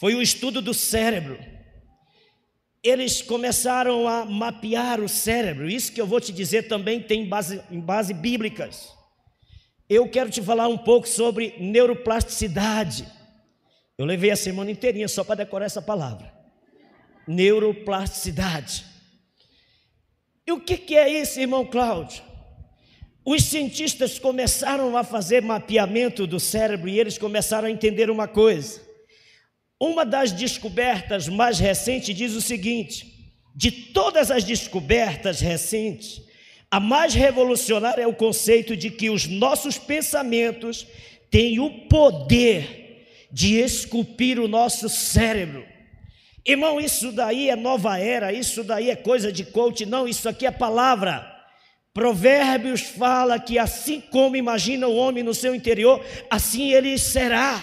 Foi 0.00 0.16
o 0.16 0.22
estudo 0.22 0.60
do 0.60 0.74
cérebro. 0.74 1.38
Eles 2.82 3.22
começaram 3.22 4.08
a 4.08 4.24
mapear 4.24 5.00
o 5.00 5.08
cérebro. 5.08 5.70
Isso 5.70 5.92
que 5.92 6.00
eu 6.00 6.06
vou 6.08 6.20
te 6.20 6.32
dizer 6.32 6.64
também 6.64 7.00
tem 7.00 7.28
base, 7.28 7.62
em 7.70 7.78
base 7.78 8.12
bíblicas. 8.12 8.92
Eu 9.88 10.08
quero 10.08 10.30
te 10.30 10.42
falar 10.42 10.66
um 10.66 10.78
pouco 10.78 11.06
sobre 11.06 11.54
neuroplasticidade. 11.60 13.06
Eu 13.96 14.04
levei 14.04 14.32
a 14.32 14.36
semana 14.36 14.72
inteirinha 14.72 15.06
só 15.06 15.22
para 15.22 15.36
decorar 15.36 15.66
essa 15.66 15.80
palavra. 15.80 16.33
Neuroplasticidade. 17.26 18.84
E 20.46 20.52
o 20.52 20.60
que, 20.60 20.94
é 20.94 21.08
isso, 21.08 21.40
irmão 21.40 21.64
Cláudio? 21.64 22.22
Os 23.24 23.44
cientistas 23.44 24.18
começaram 24.18 24.96
a 24.96 25.02
fazer 25.02 25.40
mapeamento 25.40 26.26
do 26.26 26.38
cérebro 26.38 26.88
e 26.88 27.00
eles 27.00 27.16
começaram 27.16 27.66
a 27.66 27.70
entender 27.70 28.10
uma 28.10 28.28
coisa. 28.28 28.82
Uma 29.80 30.04
das 30.04 30.30
descobertas 30.30 31.26
mais 31.26 31.58
recentes 31.58 32.14
diz 32.14 32.34
o 32.34 32.42
seguinte: 32.42 33.32
de 33.54 33.70
todas 33.70 34.30
as 34.30 34.44
descobertas 34.44 35.40
recentes, 35.40 36.20
a 36.70 36.78
mais 36.78 37.14
revolucionária 37.14 38.02
é 38.02 38.06
o 38.06 38.14
conceito 38.14 38.76
de 38.76 38.90
que 38.90 39.08
os 39.08 39.26
nossos 39.26 39.78
pensamentos 39.78 40.86
têm 41.30 41.58
o 41.60 41.88
poder 41.88 43.06
de 43.32 43.54
esculpir 43.54 44.38
o 44.38 44.48
nosso 44.48 44.88
cérebro. 44.88 45.64
Irmão, 46.46 46.78
isso 46.78 47.10
daí 47.10 47.48
é 47.48 47.56
nova 47.56 47.98
era, 47.98 48.32
isso 48.32 48.62
daí 48.62 48.90
é 48.90 48.96
coisa 48.96 49.32
de 49.32 49.44
coach, 49.44 49.86
não, 49.86 50.06
isso 50.06 50.28
aqui 50.28 50.44
é 50.46 50.50
palavra. 50.50 51.32
Provérbios 51.94 52.82
fala 52.82 53.38
que 53.38 53.58
assim 53.58 54.00
como 54.00 54.36
imagina 54.36 54.86
o 54.86 54.96
homem 54.96 55.22
no 55.22 55.32
seu 55.32 55.54
interior, 55.54 56.04
assim 56.28 56.72
ele 56.72 56.98
será. 56.98 57.62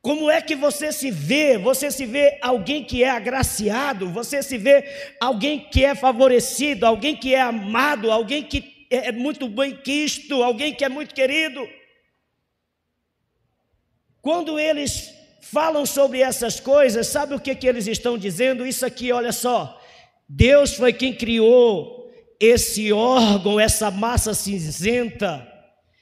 Como 0.00 0.30
é 0.30 0.40
que 0.42 0.54
você 0.54 0.92
se 0.92 1.10
vê? 1.10 1.56
Você 1.56 1.90
se 1.90 2.04
vê 2.04 2.38
alguém 2.42 2.84
que 2.84 3.02
é 3.02 3.10
agraciado, 3.10 4.08
você 4.10 4.42
se 4.42 4.58
vê 4.58 4.84
alguém 5.20 5.60
que 5.70 5.84
é 5.84 5.94
favorecido, 5.94 6.84
alguém 6.84 7.16
que 7.16 7.34
é 7.34 7.40
amado, 7.40 8.10
alguém 8.10 8.42
que 8.42 8.86
é 8.90 9.10
muito 9.10 9.48
bem 9.48 9.74
quisto, 9.74 10.42
alguém 10.42 10.74
que 10.74 10.84
é 10.84 10.88
muito 10.88 11.14
querido. 11.14 11.66
Quando 14.20 14.58
eles 14.58 15.12
falam 15.42 15.84
sobre 15.84 16.20
essas 16.20 16.60
coisas, 16.60 17.08
sabe 17.08 17.34
o 17.34 17.40
que, 17.40 17.54
que 17.54 17.66
eles 17.66 17.88
estão 17.88 18.16
dizendo? 18.16 18.64
Isso 18.64 18.86
aqui, 18.86 19.12
olha 19.12 19.32
só. 19.32 19.78
Deus 20.28 20.74
foi 20.74 20.92
quem 20.92 21.12
criou 21.12 22.10
esse 22.40 22.92
órgão, 22.92 23.60
essa 23.60 23.90
massa 23.90 24.32
cinzenta, 24.34 25.46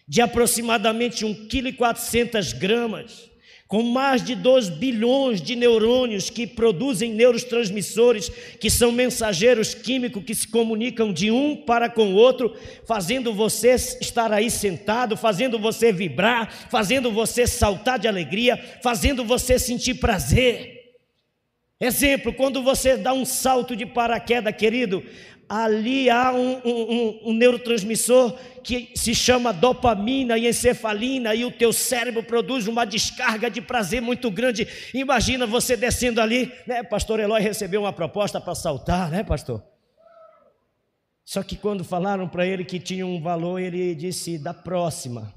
de 0.07 0.21
aproximadamente 0.21 1.25
1,4 1.25 2.59
kg, 2.59 3.30
com 3.71 3.85
mais 3.85 4.25
de 4.25 4.35
2 4.35 4.69
bilhões 4.69 5.41
de 5.41 5.55
neurônios 5.55 6.29
que 6.29 6.45
produzem 6.45 7.13
neurotransmissores, 7.13 8.29
que 8.59 8.69
são 8.69 8.91
mensageiros 8.91 9.75
químicos 9.75 10.25
que 10.25 10.35
se 10.35 10.49
comunicam 10.49 11.13
de 11.13 11.31
um 11.31 11.55
para 11.55 11.89
com 11.89 12.13
o 12.13 12.17
outro, 12.17 12.53
fazendo 12.85 13.33
você 13.33 13.77
estar 13.77 14.33
aí 14.33 14.51
sentado, 14.51 15.17
fazendo 15.17 15.57
você 15.57 15.93
vibrar, 15.93 16.53
fazendo 16.69 17.13
você 17.13 17.47
saltar 17.47 17.97
de 17.97 18.09
alegria, 18.09 18.57
fazendo 18.83 19.25
você 19.25 19.57
sentir 19.57 19.95
prazer. 19.95 20.97
Exemplo, 21.81 22.35
quando 22.35 22.65
você 22.65 22.97
dá 22.97 23.13
um 23.13 23.25
salto 23.25 23.77
de 23.77 23.87
paraquedas, 23.87 24.57
querido, 24.57 25.01
ali 25.51 26.09
há 26.09 26.33
um, 26.33 26.61
um, 26.65 27.21
um, 27.25 27.33
neurotransmissor 27.33 28.39
que 28.63 28.93
se 28.95 29.17
chama 29.17 29.53
dopamina 29.53 30.39
e 30.39 30.47
encefalina, 30.47 31.35
e 31.35 31.45
o 31.45 31.51
teu 31.51 31.73
cérebro 31.73 32.23
produz 32.23 32.69
uma 32.69 32.85
descarga 32.85 33.51
de 33.51 33.61
prazer 33.61 34.01
muito 34.01 34.31
grande. 34.31 34.69
Imagina 34.95 35.49
você 35.49 35.77
descendo 35.77 36.21
ali, 36.21 36.53
né? 36.69 36.85
Pastor 36.85 37.19
Eloy 37.19 37.41
recebeu 37.41 37.81
uma 37.81 37.93
proposta 37.93 38.41
para 38.41 38.55
saltar, 38.55 39.11
né, 39.11 39.25
pastor? 39.25 39.61
Só 41.25 41.43
que 41.43 41.57
quando 41.57 41.83
falaram 41.83 42.29
para 42.29 42.47
ele 42.47 42.65
que 42.65 42.79
tinha 42.79 43.05
um 43.05 43.21
valor, 43.21 43.59
ele 43.59 43.93
disse: 43.97 44.39
da 44.39 44.55
próxima. 44.55 45.35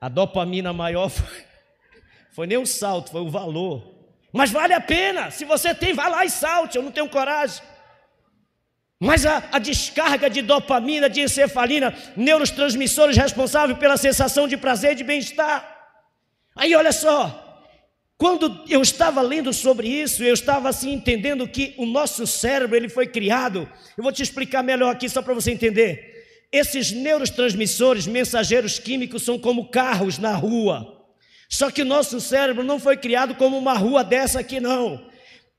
A 0.00 0.08
dopamina 0.08 0.72
maior 0.72 1.08
foi, 1.10 1.44
foi 2.32 2.46
nem 2.46 2.56
o 2.56 2.64
salto, 2.64 3.10
foi 3.10 3.20
o 3.20 3.28
valor. 3.28 3.94
Mas 4.32 4.50
vale 4.50 4.72
a 4.72 4.80
pena, 4.80 5.30
se 5.30 5.44
você 5.44 5.74
tem, 5.74 5.92
vá 5.92 6.08
lá 6.08 6.24
e 6.24 6.30
salte, 6.30 6.78
eu 6.78 6.82
não 6.82 6.90
tenho 6.90 7.08
coragem. 7.08 7.62
Mas 8.98 9.26
a, 9.26 9.44
a, 9.52 9.58
descarga 9.58 10.30
de 10.30 10.40
dopamina, 10.40 11.08
de 11.08 11.20
encefalina, 11.20 11.94
neurotransmissores 12.16 13.16
responsáveis 13.16 13.78
pela 13.78 13.96
sensação 13.96 14.48
de 14.48 14.56
prazer 14.56 14.92
e 14.92 14.96
de 14.96 15.04
bem-estar. 15.04 15.74
Aí 16.56 16.74
olha 16.74 16.92
só, 16.92 17.62
quando 18.16 18.64
eu 18.70 18.80
estava 18.80 19.20
lendo 19.20 19.52
sobre 19.52 19.86
isso, 19.86 20.24
eu 20.24 20.32
estava 20.32 20.70
assim 20.70 20.92
entendendo 20.92 21.46
que 21.46 21.74
o 21.76 21.84
nosso 21.84 22.26
cérebro 22.26 22.74
ele 22.74 22.88
foi 22.88 23.06
criado. 23.06 23.68
Eu 23.98 24.02
vou 24.02 24.12
te 24.12 24.22
explicar 24.22 24.62
melhor 24.62 24.92
aqui 24.92 25.10
só 25.10 25.20
para 25.20 25.34
você 25.34 25.50
entender. 25.50 26.14
Esses 26.50 26.90
neurotransmissores, 26.90 28.06
mensageiros 28.06 28.78
químicos, 28.78 29.24
são 29.24 29.38
como 29.38 29.68
carros 29.68 30.16
na 30.16 30.34
rua. 30.34 31.04
Só 31.50 31.70
que 31.70 31.82
o 31.82 31.86
nosso 31.86 32.18
cérebro 32.18 32.64
não 32.64 32.80
foi 32.80 32.96
criado 32.96 33.34
como 33.34 33.58
uma 33.58 33.74
rua 33.74 34.02
dessa 34.02 34.40
aqui, 34.40 34.58
não 34.58 35.05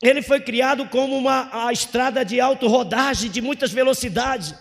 ele 0.02 0.22
foi 0.22 0.40
criado 0.40 0.88
como 0.88 1.18
uma 1.18 1.68
a 1.68 1.72
estrada 1.72 2.24
de 2.24 2.40
alto 2.40 2.68
rodagem, 2.68 3.32
de 3.32 3.42
muitas 3.42 3.72
velocidades. 3.72 4.54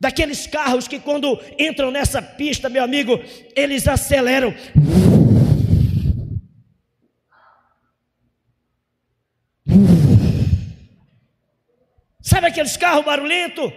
Daqueles 0.00 0.46
carros 0.48 0.88
que 0.88 0.98
quando 0.98 1.40
entram 1.58 1.92
nessa 1.92 2.20
pista, 2.20 2.68
meu 2.68 2.82
amigo, 2.82 3.20
eles 3.54 3.86
aceleram. 3.86 4.52
Sabe 12.20 12.48
aqueles 12.48 12.76
carros 12.76 13.04
barulhentos? 13.04 13.72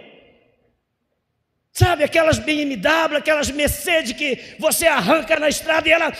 Sabe 1.72 2.02
aquelas 2.02 2.38
BMW, 2.38 3.16
aquelas 3.18 3.50
Mercedes 3.50 4.14
que 4.14 4.56
você 4.58 4.86
arranca 4.86 5.38
na 5.38 5.48
estrada 5.48 5.86
e 5.86 5.92
ela 5.92 6.10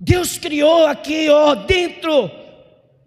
Deus 0.00 0.38
criou 0.38 0.86
aqui, 0.86 1.28
ó, 1.28 1.54
dentro 1.54 2.30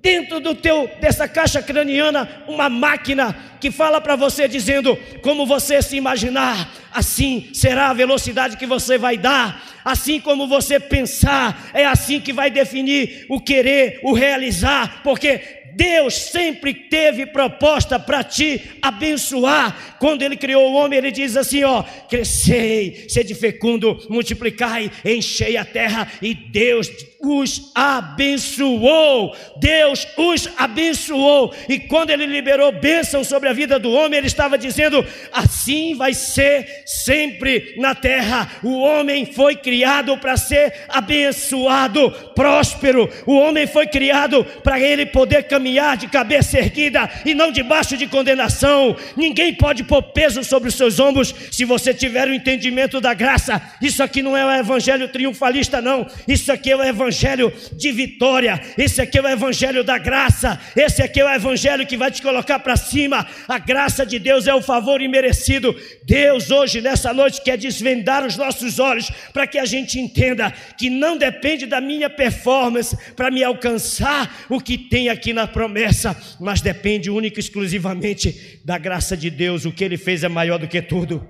dentro 0.02 0.40
do 0.40 0.56
teu 0.56 0.90
dessa 1.00 1.28
caixa 1.28 1.62
craniana 1.62 2.44
uma 2.48 2.68
máquina 2.70 3.36
que 3.60 3.70
fala 3.70 4.02
para 4.02 4.16
você 4.16 4.48
dizendo 4.48 4.98
como 5.22 5.46
você 5.46 5.80
se 5.82 5.96
imaginar, 5.96 6.72
assim 6.92 7.50
será 7.54 7.90
a 7.90 7.94
velocidade 7.94 8.58
que 8.58 8.66
você 8.66 8.98
vai 8.98 9.16
dar, 9.16 9.64
assim 9.86 10.20
como 10.20 10.48
você 10.48 10.80
pensar, 10.80 11.70
é 11.74 11.86
assim 11.86 12.20
que 12.20 12.34
vai 12.34 12.50
definir 12.50 13.28
o 13.30 13.40
querer, 13.40 14.00
o 14.04 14.14
realizar, 14.14 15.02
porque 15.04 15.61
Deus 15.76 16.14
sempre 16.16 16.74
teve 16.74 17.26
proposta 17.26 18.00
para 18.00 18.24
te 18.24 18.62
abençoar. 18.82 19.98
Quando 20.00 20.22
Ele 20.22 20.36
criou 20.36 20.72
o 20.72 20.74
homem, 20.76 20.98
Ele 20.98 21.12
diz 21.12 21.38
assim: 21.38 21.64
ó, 21.64 21.84
crescei, 22.10 23.06
sede 23.08 23.36
fecundo, 23.36 24.06
multiplicai, 24.10 24.92
enchei 25.06 25.58
a 25.58 25.66
terra, 25.66 26.08
e 26.22 26.34
Deus 26.34 26.90
os 27.22 27.72
abençoou. 27.76 29.36
Deus 29.58 30.08
os 30.18 30.50
abençoou. 30.58 31.54
E 31.70 31.80
quando 31.80 32.10
ele 32.10 32.26
liberou 32.26 32.72
bênção 32.72 33.24
sobre 33.24 33.48
a 33.48 33.54
vida 33.54 33.78
do 33.78 33.92
homem, 33.92 34.18
ele 34.18 34.28
estava 34.28 34.58
dizendo: 34.58 35.06
assim 35.32 35.96
vai 35.96 36.14
ser 36.14 36.84
sempre 36.86 37.76
na 37.78 37.94
terra. 37.94 38.50
O 38.64 38.80
homem 38.80 39.26
foi 39.26 39.56
criado 39.56 40.18
para 40.18 40.36
ser 40.36 40.74
abençoado, 40.90 42.12
próspero. 42.36 43.10
O 43.26 43.36
homem 43.36 43.68
foi 43.68 43.86
criado 43.86 44.44
para 44.64 44.80
ele 44.80 45.06
poder 45.06 45.44
caminhar 45.44 45.61
de 45.98 46.08
cabeça 46.08 46.58
erguida 46.58 47.10
e 47.26 47.34
não 47.34 47.52
debaixo 47.52 47.98
de 47.98 48.08
condenação. 48.08 48.96
Ninguém 49.16 49.54
pode 49.54 49.84
pôr 49.84 50.02
peso 50.02 50.44
sobre 50.44 50.70
os 50.70 50.76
seus 50.76 51.00
ombros 51.00 51.34
se 51.52 51.66
você 51.66 51.94
tiver 51.94 52.28
o 52.28 52.34
entendimento 52.34 53.02
da 53.02 53.14
graça. 53.14 53.62
Isso 53.82 54.02
aqui 54.02 54.22
não 54.22 54.36
é 54.36 54.46
o 54.46 54.52
evangelho 54.52 55.08
triunfalista, 55.08 55.82
não. 55.82 56.08
Isso 56.28 56.52
aqui 56.52 56.72
é 56.72 56.76
o 56.76 56.84
evangelho 56.84 57.02
evangelho 57.02 57.54
de 57.74 57.92
vitória, 57.92 58.60
esse 58.78 59.02
aqui 59.02 59.18
é 59.18 59.22
o 59.22 59.28
evangelho 59.28 59.84
da 59.84 59.98
graça, 59.98 60.60
esse 60.76 61.02
aqui 61.02 61.20
é 61.20 61.26
o 61.26 61.34
evangelho 61.34 61.86
que 61.86 61.98
vai 61.98 62.12
te 62.12 62.22
colocar 62.22 62.60
para 62.60 62.76
cima. 62.76 63.28
A 63.48 63.58
graça 63.58 64.06
de 64.06 64.20
Deus 64.20 64.48
é 64.48 64.54
o 64.54 64.62
favor 64.62 65.02
imerecido. 65.02 65.76
Deus, 66.04 66.52
hoje, 66.52 66.82
nessa 66.82 67.14
noite, 67.14 67.42
quer 67.42 67.58
desvendar 67.58 68.26
os 68.26 68.38
nossos 68.38 68.80
olhos 68.80 69.10
para 69.34 69.48
que 69.48 69.58
a 69.58 69.66
gente 69.66 70.00
entenda 70.00 70.52
que 70.78 70.90
não 70.90 71.18
depende 71.18 71.66
da 71.66 71.82
minha 71.82 72.10
performance 72.10 72.98
para 73.16 73.32
me 73.32 73.44
alcançar 73.44 74.46
o 74.50 74.60
que 74.60 74.78
tem 74.78 75.10
aqui 75.10 75.34
na 75.34 75.48
promessa, 75.52 76.16
mas 76.40 76.62
depende 76.62 77.10
única 77.10 77.40
e 77.40 77.44
exclusivamente 77.44 78.62
da 78.66 78.78
graça 78.78 79.16
de 79.16 79.30
Deus. 79.30 79.66
O 79.66 79.72
que 79.72 79.84
Ele 79.84 79.98
fez 79.98 80.24
é 80.24 80.30
maior 80.30 80.58
do 80.58 80.68
que 80.68 80.82
tudo. 80.82 81.28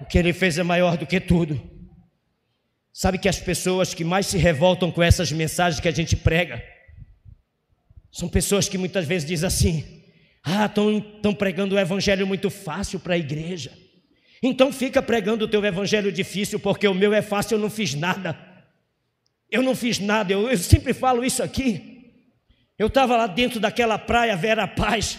O 0.00 0.04
que 0.04 0.18
Ele 0.18 0.32
fez 0.32 0.58
é 0.58 0.62
maior 0.62 0.96
do 0.96 1.06
que 1.06 1.18
tudo. 1.18 1.60
Sabe 2.92 3.18
que 3.18 3.28
as 3.28 3.38
pessoas 3.38 3.94
que 3.94 4.04
mais 4.04 4.26
se 4.26 4.36
revoltam 4.36 4.90
com 4.90 5.02
essas 5.02 5.32
mensagens 5.32 5.80
que 5.80 5.88
a 5.88 5.92
gente 5.92 6.14
prega 6.14 6.62
são 8.12 8.28
pessoas 8.28 8.68
que 8.68 8.76
muitas 8.76 9.06
vezes 9.06 9.26
dizem 9.26 9.46
assim: 9.46 10.02
ah, 10.44 10.66
estão 10.66 11.34
pregando 11.34 11.74
o 11.74 11.78
evangelho 11.78 12.26
muito 12.26 12.50
fácil 12.50 13.00
para 13.00 13.14
a 13.14 13.18
igreja. 13.18 13.72
Então 14.42 14.72
fica 14.72 15.00
pregando 15.00 15.44
o 15.44 15.48
teu 15.48 15.64
evangelho 15.64 16.12
difícil, 16.12 16.60
porque 16.60 16.86
o 16.86 16.94
meu 16.94 17.14
é 17.14 17.22
fácil, 17.22 17.54
eu 17.54 17.60
não 17.60 17.70
fiz 17.70 17.94
nada. 17.94 18.36
Eu 19.50 19.62
não 19.62 19.76
fiz 19.76 19.98
nada, 19.98 20.32
eu, 20.32 20.50
eu 20.50 20.58
sempre 20.58 20.92
falo 20.92 21.24
isso 21.24 21.42
aqui. 21.42 21.91
Eu 22.82 22.88
estava 22.88 23.16
lá 23.16 23.28
dentro 23.28 23.60
daquela 23.60 23.96
praia 23.96 24.34
Vera 24.34 24.66
Paz, 24.66 25.16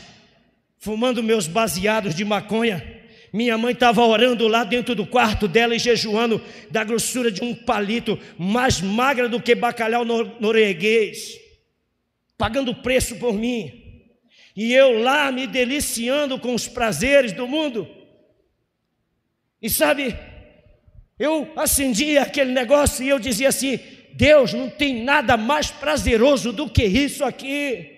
fumando 0.80 1.24
meus 1.24 1.48
baseados 1.48 2.14
de 2.14 2.26
maconha. 2.26 2.86
Minha 3.32 3.58
mãe 3.58 3.72
estava 3.72 4.06
orando 4.06 4.50
lá 4.50 4.66
dentro 4.66 4.94
do 4.94 5.08
quarto 5.08 5.48
dela 5.48 5.74
e 5.74 5.80
jejuando 5.80 6.42
da 6.70 6.84
grossura 6.84 7.32
de 7.32 7.42
um 7.42 7.56
palito, 7.56 8.20
mais 8.38 8.82
magra 8.82 9.30
do 9.30 9.42
que 9.42 9.56
bacalhau 9.56 10.04
norueguês, 10.04 11.40
pagando 12.38 12.76
preço 12.76 13.16
por 13.16 13.34
mim. 13.34 13.72
E 14.54 14.74
eu 14.74 15.02
lá 15.02 15.32
me 15.32 15.48
deliciando 15.48 16.38
com 16.38 16.54
os 16.54 16.68
prazeres 16.68 17.32
do 17.32 17.48
mundo. 17.48 17.88
E 19.62 19.70
sabe, 19.70 20.14
eu 21.18 21.50
acendia 21.56 22.24
aquele 22.24 22.52
negócio 22.52 23.06
e 23.06 23.08
eu 23.08 23.20
dizia 23.20 23.48
assim: 23.48 23.80
Deus, 24.14 24.54
não 24.54 24.70
tem 24.70 25.04
nada 25.04 25.36
mais 25.36 25.72
prazeroso 25.72 26.52
do 26.52 26.70
que 26.70 26.84
isso 26.84 27.26
aqui 27.26 27.94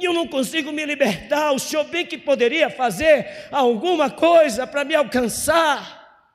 e 0.00 0.04
eu 0.04 0.12
não 0.12 0.26
consigo 0.26 0.72
me 0.72 0.84
libertar. 0.84 1.52
O 1.52 1.58
Senhor 1.58 1.84
bem 1.84 2.04
que 2.04 2.18
poderia 2.18 2.68
fazer 2.68 3.46
alguma 3.50 4.10
coisa 4.10 4.66
para 4.66 4.84
me 4.84 4.94
alcançar, 4.94 6.26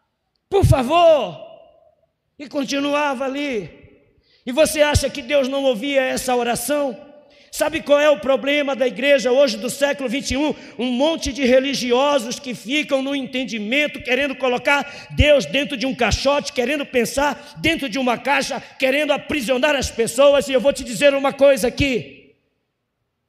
por 0.50 0.65
favor. 0.65 1.38
E 2.38 2.47
continuava 2.47 3.26
ali. 3.26 3.69
E 4.45 4.52
você 4.52 4.82
acha 4.82 5.10
que 5.10 5.21
Deus 5.21 5.50
não 5.50 5.65
ouvia 5.65 6.02
essa 6.02 6.34
oração? 6.36 6.97
Sabe 7.51 7.81
qual 7.81 7.99
é 7.99 8.09
o 8.09 8.19
problema 8.19 8.75
da 8.75 8.88
igreja 8.88 9.31
hoje 9.31 9.57
do 9.57 9.69
século 9.69 10.07
21? 10.07 10.53
Um 10.77 10.91
monte 10.91 11.33
de 11.33 11.45
religiosos 11.45 12.39
que 12.39 12.53
ficam 12.53 13.01
no 13.01 13.15
entendimento, 13.15 14.01
querendo 14.01 14.35
colocar 14.35 15.09
Deus 15.12 15.45
dentro 15.45 15.75
de 15.75 15.85
um 15.85 15.95
caixote, 15.95 16.53
querendo 16.53 16.85
pensar 16.85 17.55
dentro 17.57 17.89
de 17.89 17.97
uma 17.97 18.17
caixa, 18.17 18.62
querendo 18.77 19.12
aprisionar 19.12 19.75
as 19.75 19.89
pessoas. 19.89 20.47
E 20.47 20.53
eu 20.53 20.62
vou 20.62 20.71
te 20.71 20.83
dizer 20.83 21.13
uma 21.13 21.33
coisa 21.33 21.67
aqui: 21.67 22.18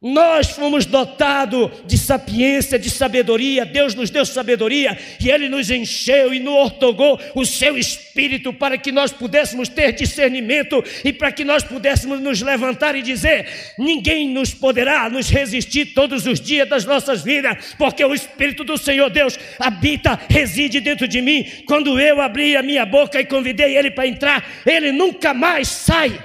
nós 0.02 0.48
fomos 0.52 0.86
dotados 0.86 1.70
de 1.84 1.98
sapiência, 1.98 2.78
de 2.78 2.88
sabedoria, 2.88 3.66
Deus 3.66 3.94
nos 3.94 4.08
deu 4.08 4.24
sabedoria 4.24 4.98
e 5.20 5.30
Ele 5.30 5.46
nos 5.46 5.68
encheu 5.70 6.32
e 6.32 6.40
nos 6.40 6.54
ortogou 6.54 7.20
o 7.34 7.44
seu 7.44 7.76
espírito 7.76 8.50
para 8.50 8.78
que 8.78 8.90
nós 8.90 9.12
pudéssemos 9.12 9.68
ter 9.68 9.92
discernimento 9.92 10.82
e 11.04 11.12
para 11.12 11.30
que 11.30 11.44
nós 11.44 11.62
pudéssemos 11.62 12.18
nos 12.18 12.40
levantar 12.40 12.96
e 12.96 13.02
dizer: 13.02 13.46
ninguém 13.78 14.30
nos 14.30 14.54
poderá 14.54 15.10
nos 15.10 15.28
resistir 15.28 15.92
todos 15.92 16.26
os 16.26 16.40
dias 16.40 16.66
das 16.66 16.86
nossas 16.86 17.22
vidas, 17.22 17.74
porque 17.76 18.02
o 18.02 18.14
Espírito 18.14 18.64
do 18.64 18.78
Senhor 18.78 19.10
Deus 19.10 19.38
habita, 19.58 20.18
reside 20.30 20.80
dentro 20.80 21.06
de 21.06 21.20
mim. 21.20 21.44
Quando 21.66 22.00
eu 22.00 22.22
abri 22.22 22.56
a 22.56 22.62
minha 22.62 22.86
boca 22.86 23.20
e 23.20 23.26
convidei 23.26 23.76
Ele 23.76 23.90
para 23.90 24.06
entrar, 24.06 24.48
Ele 24.64 24.92
nunca 24.92 25.34
mais 25.34 25.68
sai. 25.68 26.18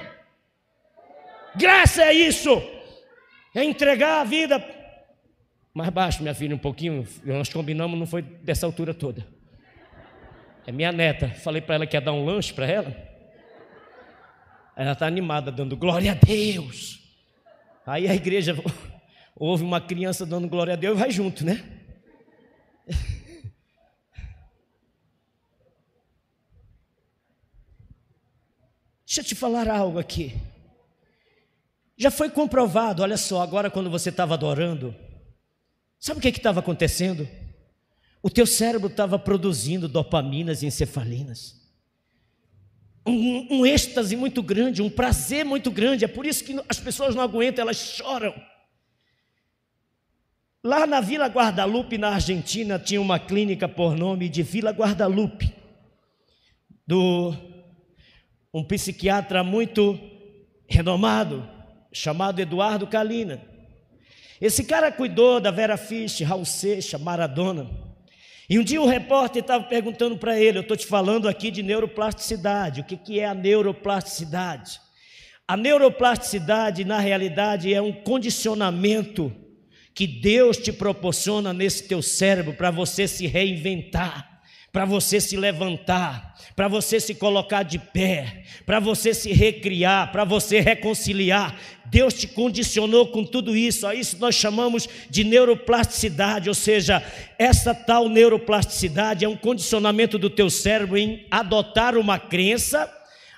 Graça 1.54 2.02
é 2.02 2.14
isso 2.14 2.75
é 3.60 3.64
entregar 3.64 4.20
a 4.20 4.24
vida. 4.24 4.62
Mais 5.72 5.88
baixo, 5.90 6.22
minha 6.22 6.34
filha, 6.34 6.54
um 6.54 6.58
pouquinho. 6.58 7.08
Nós 7.24 7.48
combinamos, 7.48 7.98
não 7.98 8.06
foi 8.06 8.20
dessa 8.22 8.66
altura 8.66 8.92
toda. 8.92 9.26
É 10.66 10.72
minha 10.72 10.92
neta. 10.92 11.28
Falei 11.30 11.62
para 11.62 11.76
ela 11.76 11.86
que 11.86 11.96
ia 11.96 12.00
dar 12.00 12.12
um 12.12 12.24
lanche 12.24 12.52
para 12.52 12.66
ela. 12.66 12.94
Ela 14.76 14.92
está 14.92 15.06
animada, 15.06 15.50
dando 15.50 15.74
glória 15.76 16.12
a 16.12 16.14
Deus. 16.14 17.00
Aí 17.86 18.06
a 18.06 18.14
igreja 18.14 18.54
ouve 19.34 19.64
uma 19.64 19.80
criança 19.80 20.26
dando 20.26 20.48
glória 20.48 20.74
a 20.74 20.76
Deus 20.76 20.96
e 20.96 21.00
vai 21.00 21.10
junto, 21.10 21.42
né? 21.44 21.64
Deixa 29.06 29.20
eu 29.20 29.24
te 29.24 29.34
falar 29.34 29.66
algo 29.68 29.98
aqui. 29.98 30.34
Já 31.96 32.10
foi 32.10 32.28
comprovado, 32.28 33.02
olha 33.02 33.16
só, 33.16 33.40
agora 33.40 33.70
quando 33.70 33.88
você 33.88 34.10
estava 34.10 34.34
adorando, 34.34 34.94
sabe 35.98 36.18
o 36.18 36.20
que 36.22 36.28
estava 36.28 36.60
acontecendo? 36.60 37.26
O 38.22 38.28
teu 38.28 38.46
cérebro 38.46 38.88
estava 38.88 39.18
produzindo 39.18 39.88
dopaminas 39.88 40.62
e 40.62 40.66
encefalinas. 40.66 41.56
Um, 43.06 43.58
um 43.58 43.66
êxtase 43.66 44.16
muito 44.16 44.42
grande, 44.42 44.82
um 44.82 44.90
prazer 44.90 45.44
muito 45.44 45.70
grande, 45.70 46.04
é 46.04 46.08
por 46.08 46.26
isso 46.26 46.44
que 46.44 46.60
as 46.68 46.78
pessoas 46.78 47.14
não 47.14 47.22
aguentam, 47.22 47.62
elas 47.62 47.76
choram. 47.76 48.34
Lá 50.62 50.86
na 50.86 51.00
Vila 51.00 51.26
Guadalupe, 51.28 51.96
na 51.96 52.08
Argentina, 52.08 52.78
tinha 52.78 53.00
uma 53.00 53.20
clínica 53.20 53.68
por 53.68 53.96
nome 53.96 54.28
de 54.28 54.42
Vila 54.42 54.72
Guadalupe, 54.72 55.54
do 56.84 57.32
um 58.52 58.64
psiquiatra 58.64 59.44
muito 59.44 59.98
renomado, 60.68 61.55
chamado 61.92 62.40
Eduardo 62.40 62.86
Kalina. 62.86 63.40
Esse 64.40 64.64
cara 64.64 64.92
cuidou 64.92 65.40
da 65.40 65.50
Vera 65.50 65.76
Fisch, 65.76 66.20
Raul 66.20 66.44
Seixas, 66.44 67.00
Maradona. 67.00 67.70
E 68.48 68.58
um 68.58 68.64
dia 68.64 68.80
o 68.80 68.86
repórter 68.86 69.42
estava 69.42 69.64
perguntando 69.64 70.16
para 70.18 70.38
ele: 70.38 70.58
Eu 70.58 70.62
estou 70.62 70.76
te 70.76 70.86
falando 70.86 71.28
aqui 71.28 71.50
de 71.50 71.62
neuroplasticidade. 71.62 72.80
O 72.80 72.84
que, 72.84 72.96
que 72.96 73.18
é 73.18 73.26
a 73.26 73.34
neuroplasticidade? 73.34 74.80
A 75.48 75.56
neuroplasticidade, 75.56 76.84
na 76.84 76.98
realidade, 76.98 77.72
é 77.72 77.80
um 77.80 77.92
condicionamento 77.92 79.32
que 79.94 80.06
Deus 80.06 80.58
te 80.58 80.72
proporciona 80.72 81.52
nesse 81.52 81.88
teu 81.88 82.02
cérebro 82.02 82.52
para 82.52 82.70
você 82.70 83.08
se 83.08 83.26
reinventar 83.26 84.35
para 84.76 84.84
você 84.84 85.22
se 85.22 85.38
levantar, 85.38 86.36
para 86.54 86.68
você 86.68 87.00
se 87.00 87.14
colocar 87.14 87.62
de 87.62 87.78
pé, 87.78 88.42
para 88.66 88.78
você 88.78 89.14
se 89.14 89.32
recriar, 89.32 90.12
para 90.12 90.22
você 90.22 90.60
reconciliar. 90.60 91.58
Deus 91.86 92.12
te 92.12 92.28
condicionou 92.28 93.06
com 93.06 93.24
tudo 93.24 93.56
isso. 93.56 93.86
A 93.86 93.94
isso 93.94 94.18
nós 94.18 94.34
chamamos 94.34 94.86
de 95.08 95.24
neuroplasticidade, 95.24 96.50
ou 96.50 96.54
seja, 96.54 97.02
essa 97.38 97.74
tal 97.74 98.10
neuroplasticidade 98.10 99.24
é 99.24 99.28
um 99.30 99.34
condicionamento 99.34 100.18
do 100.18 100.28
teu 100.28 100.50
cérebro 100.50 100.98
em 100.98 101.26
adotar 101.30 101.96
uma 101.96 102.18
crença 102.18 102.86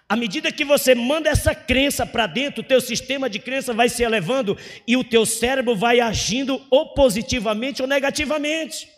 À 0.09 0.16
medida 0.16 0.51
que 0.51 0.64
você 0.64 0.92
manda 0.92 1.29
essa 1.29 1.55
crença 1.55 2.05
para 2.05 2.27
dentro, 2.27 2.62
o 2.62 2.66
teu 2.66 2.81
sistema 2.81 3.31
de 3.31 3.38
crença 3.38 3.72
vai 3.72 3.88
se 3.88 4.03
elevando 4.03 4.59
e 4.88 4.96
o 4.96 5.05
teu 5.05 5.24
cérebro 5.24 5.77
vai 5.77 6.01
agindo 6.01 6.61
ou 6.68 6.94
positivamente 6.94 7.81
ou 7.81 7.87
negativamente. 7.87 8.97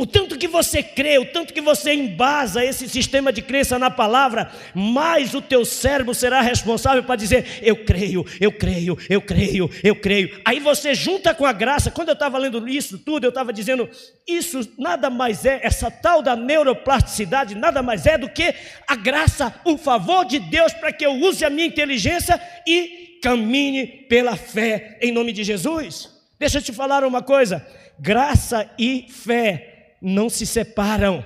O 0.00 0.06
tanto 0.06 0.38
que 0.38 0.46
você 0.46 0.80
crê, 0.80 1.18
o 1.18 1.24
tanto 1.24 1.52
que 1.52 1.60
você 1.60 1.92
embasa 1.92 2.64
esse 2.64 2.88
sistema 2.88 3.32
de 3.32 3.42
crença 3.42 3.80
na 3.80 3.90
palavra, 3.90 4.48
mais 4.72 5.34
o 5.34 5.42
teu 5.42 5.64
cérebro 5.64 6.14
será 6.14 6.40
responsável 6.40 7.02
para 7.02 7.16
dizer: 7.16 7.58
Eu 7.62 7.84
creio, 7.84 8.24
eu 8.40 8.52
creio, 8.52 8.96
eu 9.10 9.20
creio, 9.20 9.68
eu 9.82 9.96
creio. 9.96 10.40
Aí 10.44 10.60
você 10.60 10.94
junta 10.94 11.34
com 11.34 11.44
a 11.44 11.52
graça. 11.52 11.90
Quando 11.90 12.10
eu 12.10 12.14
estava 12.14 12.38
lendo 12.38 12.68
isso 12.68 12.96
tudo, 12.96 13.24
eu 13.24 13.30
estava 13.30 13.52
dizendo: 13.52 13.90
Isso 14.24 14.72
nada 14.78 15.10
mais 15.10 15.44
é, 15.44 15.58
essa 15.64 15.90
tal 15.90 16.22
da 16.22 16.36
neuroplasticidade, 16.36 17.56
nada 17.56 17.82
mais 17.82 18.06
é 18.06 18.16
do 18.16 18.28
que 18.28 18.54
a 18.86 18.94
graça, 18.94 19.52
o 19.64 19.76
favor 19.76 20.24
de 20.24 20.38
Deus 20.38 20.72
para 20.74 20.92
que 20.92 21.04
eu 21.04 21.14
use 21.14 21.44
a 21.44 21.50
minha 21.50 21.66
inteligência 21.66 22.40
e 22.64 23.18
caminhe 23.20 23.84
pela 24.08 24.36
fé 24.36 24.96
em 25.02 25.10
nome 25.10 25.32
de 25.32 25.42
Jesus. 25.42 26.08
Deixa 26.38 26.58
eu 26.58 26.62
te 26.62 26.72
falar 26.72 27.02
uma 27.02 27.20
coisa: 27.20 27.66
graça 27.98 28.70
e 28.78 29.04
fé 29.08 29.74
não 30.00 30.28
se 30.28 30.46
separam. 30.46 31.24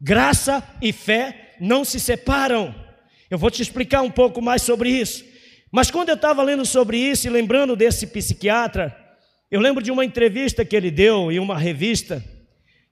Graça 0.00 0.62
e 0.80 0.92
fé 0.92 1.54
não 1.60 1.84
se 1.84 2.00
separam. 2.00 2.74
Eu 3.30 3.38
vou 3.38 3.50
te 3.50 3.62
explicar 3.62 4.02
um 4.02 4.10
pouco 4.10 4.40
mais 4.40 4.62
sobre 4.62 4.90
isso. 4.90 5.24
Mas 5.70 5.90
quando 5.90 6.08
eu 6.08 6.14
estava 6.14 6.42
lendo 6.42 6.64
sobre 6.64 6.98
isso 6.98 7.26
e 7.26 7.30
lembrando 7.30 7.76
desse 7.76 8.06
psiquiatra, 8.08 8.96
eu 9.50 9.60
lembro 9.60 9.82
de 9.82 9.90
uma 9.90 10.04
entrevista 10.04 10.64
que 10.64 10.74
ele 10.74 10.90
deu 10.90 11.30
em 11.30 11.38
uma 11.38 11.56
revista 11.56 12.24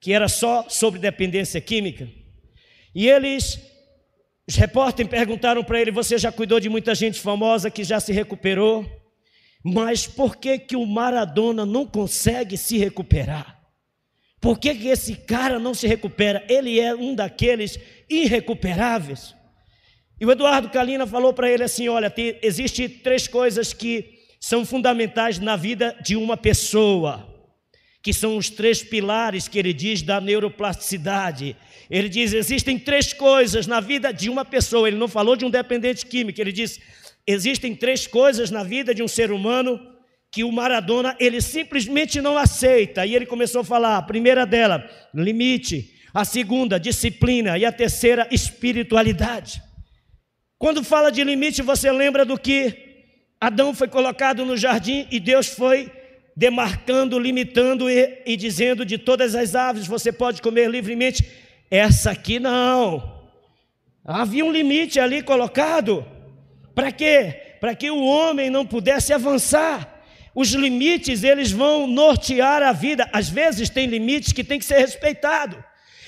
que 0.01 0.13
era 0.13 0.29
só 0.29 0.67
sobre 0.69 1.01
dependência 1.01 1.61
química. 1.61 2.09
E 2.95 3.09
eles, 3.09 3.59
os 4.47 4.55
repórteres 4.55 5.11
perguntaram 5.11 5.65
para 5.65 5.81
ele: 5.81 5.91
Você 5.91 6.19
já 6.19 6.31
cuidou 6.31 6.61
de 6.61 6.69
muita 6.69 6.95
gente 6.95 7.19
famosa 7.21 7.71
que 7.71 7.83
já 7.83 7.99
se 7.99 8.13
recuperou? 8.13 8.87
Mas 9.65 10.07
por 10.07 10.37
que, 10.37 10.59
que 10.59 10.77
o 10.77 10.87
Maradona 10.87 11.67
não 11.67 11.85
consegue 11.85 12.57
se 12.57 12.79
recuperar? 12.79 13.58
Por 14.41 14.59
que, 14.59 14.75
que 14.75 14.89
esse 14.89 15.17
cara 15.17 15.59
não 15.59 15.75
se 15.75 15.87
recupera? 15.87 16.45
Ele 16.49 16.79
é 16.79 16.95
um 16.95 17.15
daqueles 17.15 17.79
irrecuperáveis. 18.09 19.35
E 20.21 20.27
o 20.27 20.31
Eduardo 20.31 20.69
Kalina 20.69 21.07
falou 21.07 21.33
para 21.33 21.51
ele 21.51 21.65
assim: 21.65 21.89
olha, 21.89 22.11
tem, 22.11 22.39
existe 22.43 22.89
três 22.89 23.27
coisas 23.27 23.73
que 23.73 24.19
são 24.41 24.65
fundamentais 24.65 25.39
na 25.39 25.57
vida 25.57 25.97
de 26.03 26.17
uma 26.17 26.37
pessoa, 26.37 27.29
que 28.01 28.13
são 28.13 28.37
os 28.37 28.49
três 28.49 28.83
pilares 28.83 29.49
que 29.49 29.59
ele 29.59 29.73
diz 29.73 30.03
da 30.03 30.21
neuroplasticidade. 30.21 31.57
Ele 31.91 32.09
diz: 32.09 32.33
existem 32.33 32.79
três 32.79 33.13
coisas 33.13 33.67
na 33.67 33.81
vida 33.81 34.13
de 34.13 34.31
uma 34.31 34.45
pessoa. 34.45 34.87
Ele 34.87 34.97
não 34.97 35.09
falou 35.09 35.35
de 35.35 35.45
um 35.45 35.51
dependente 35.51 36.07
químico, 36.07 36.41
ele 36.41 36.53
diz: 36.53 36.81
existem 37.27 37.75
três 37.75 38.07
coisas 38.07 38.53
na 38.53 38.63
vida 38.63 38.95
de 38.95 39.03
um 39.03 39.09
ser 39.09 39.33
humano 39.33 39.98
que 40.31 40.45
o 40.45 40.53
Maradona 40.53 41.17
ele 41.19 41.41
simplesmente 41.41 42.21
não 42.21 42.37
aceita. 42.37 43.07
E 43.07 43.15
ele 43.15 43.27
começou 43.27 43.63
a 43.63 43.65
falar: 43.65 43.97
a 43.97 44.03
primeira 44.03 44.45
dela, 44.45 44.89
limite, 45.15 45.95
a 46.13 46.25
segunda, 46.25 46.79
disciplina, 46.79 47.57
e 47.59 47.65
a 47.65 47.73
terceira, 47.73 48.27
espiritualidade. 48.31 49.63
Quando 50.59 50.83
fala 50.83 51.11
de 51.11 51.23
limite, 51.23 51.63
você 51.63 51.91
lembra 51.93 52.25
do 52.25 52.39
que 52.39 52.89
Adão 53.41 53.73
foi 53.73 53.87
colocado 53.87 54.45
no 54.45 54.57
jardim 54.57 55.07
e 55.11 55.21
Deus 55.21 55.47
foi 55.47 55.91
demarcando, 56.37 57.19
limitando 57.19 57.89
e, 57.89 58.23
e 58.27 58.37
dizendo 58.37 58.85
de 58.85 58.99
todas 58.99 59.35
as 59.35 59.55
aves 59.55 59.87
você 59.87 60.13
pode 60.13 60.43
comer 60.43 60.69
livremente. 60.69 61.25
Essa 61.71 62.11
aqui 62.11 62.41
não. 62.41 63.19
Havia 64.05 64.45
um 64.45 64.51
limite 64.51 64.99
ali 64.99 65.23
colocado. 65.23 66.05
Para 66.75 66.91
quê? 66.91 67.57
Para 67.61 67.75
que 67.75 67.91
o 67.91 68.05
homem 68.05 68.51
não 68.51 68.65
pudesse 68.65 69.13
avançar. 69.13 69.98
Os 70.41 70.51
limites, 70.51 71.25
eles 71.25 71.51
vão 71.51 71.89
nortear 71.89 72.63
a 72.63 72.71
vida. 72.71 73.11
Às 73.13 73.29
vezes 73.29 73.69
tem 73.69 73.89
limites 73.89 74.33
que 74.33 74.45
tem 74.45 74.57
que 74.57 74.65
ser 74.65 74.79
respeitado. 74.79 75.57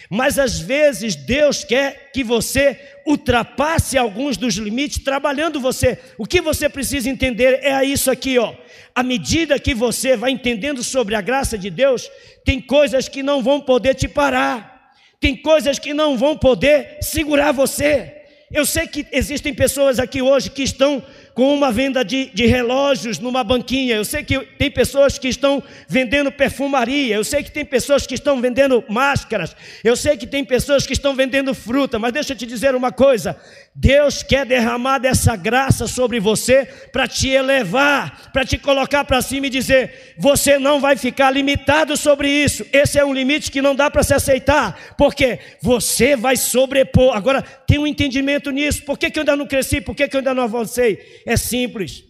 Mas 0.08 0.38
às 0.38 0.60
vezes 0.60 1.16
Deus 1.16 1.64
quer 1.64 2.12
que 2.14 2.22
você 2.22 2.78
ultrapasse 3.04 3.98
alguns 3.98 4.36
dos 4.36 4.54
limites 4.54 5.02
trabalhando 5.02 5.60
você. 5.60 5.98
O 6.16 6.24
que 6.24 6.40
você 6.40 6.68
precisa 6.68 7.10
entender 7.10 7.58
é 7.60 7.84
isso 7.84 8.08
aqui, 8.08 8.38
ó. 8.38 8.54
À 8.94 9.02
medida 9.02 9.58
que 9.58 9.74
você 9.74 10.16
vai 10.16 10.30
entendendo 10.30 10.84
sobre 10.84 11.16
a 11.16 11.20
graça 11.20 11.58
de 11.58 11.68
Deus, 11.68 12.08
tem 12.44 12.60
coisas 12.60 13.08
que 13.08 13.24
não 13.24 13.42
vão 13.42 13.60
poder 13.60 13.96
te 13.96 14.06
parar. 14.06 14.92
Tem 15.18 15.34
coisas 15.34 15.76
que 15.76 15.92
não 15.92 16.16
vão 16.16 16.38
poder 16.38 16.98
segurar 17.00 17.50
você. 17.50 18.20
Eu 18.52 18.64
sei 18.64 18.86
que 18.86 19.04
existem 19.10 19.52
pessoas 19.52 19.98
aqui 19.98 20.22
hoje 20.22 20.50
que 20.50 20.62
estão 20.62 21.02
com 21.40 21.54
uma 21.54 21.72
venda 21.72 22.04
de, 22.04 22.26
de 22.34 22.44
relógios 22.44 23.18
numa 23.18 23.42
banquinha. 23.42 23.96
Eu 23.96 24.04
sei 24.04 24.22
que 24.22 24.38
tem 24.40 24.70
pessoas 24.70 25.18
que 25.18 25.26
estão 25.26 25.62
vendendo 25.88 26.30
perfumaria. 26.30 27.16
Eu 27.16 27.24
sei 27.24 27.42
que 27.42 27.50
tem 27.50 27.64
pessoas 27.64 28.06
que 28.06 28.12
estão 28.12 28.38
vendendo 28.42 28.84
máscaras. 28.90 29.56
Eu 29.82 29.96
sei 29.96 30.18
que 30.18 30.26
tem 30.26 30.44
pessoas 30.44 30.86
que 30.86 30.92
estão 30.92 31.16
vendendo 31.16 31.54
fruta. 31.54 31.98
Mas 31.98 32.12
deixa 32.12 32.34
eu 32.34 32.36
te 32.36 32.44
dizer 32.44 32.74
uma 32.74 32.92
coisa: 32.92 33.40
Deus 33.74 34.24
quer 34.24 34.44
derramar 34.44 34.98
dessa 34.98 35.36
graça 35.36 35.86
sobre 35.86 36.18
você 36.18 36.66
para 36.92 37.06
te 37.06 37.28
elevar, 37.28 38.30
para 38.32 38.44
te 38.44 38.58
colocar 38.58 39.04
para 39.04 39.22
cima 39.22 39.46
e 39.46 39.50
dizer: 39.50 40.14
você 40.18 40.58
não 40.58 40.80
vai 40.80 40.96
ficar 40.96 41.30
limitado 41.30 41.96
sobre 41.96 42.28
isso. 42.28 42.66
Esse 42.72 42.98
é 42.98 43.04
um 43.04 43.14
limite 43.14 43.50
que 43.50 43.62
não 43.62 43.74
dá 43.74 43.88
para 43.88 44.02
se 44.02 44.12
aceitar, 44.12 44.94
porque 44.98 45.38
você 45.62 46.16
vai 46.16 46.36
sobrepor. 46.36 47.16
Agora, 47.16 47.42
tem 47.42 47.78
um 47.78 47.86
entendimento 47.86 48.50
nisso. 48.50 48.82
Por 48.84 48.98
que, 48.98 49.08
que 49.08 49.18
eu 49.18 49.22
ainda 49.22 49.36
não 49.36 49.46
cresci? 49.46 49.80
Por 49.80 49.94
que, 49.94 50.08
que 50.08 50.16
eu 50.16 50.18
ainda 50.18 50.34
não 50.34 50.42
avancei? 50.42 51.22
É 51.24 51.36
simples. 51.36 52.04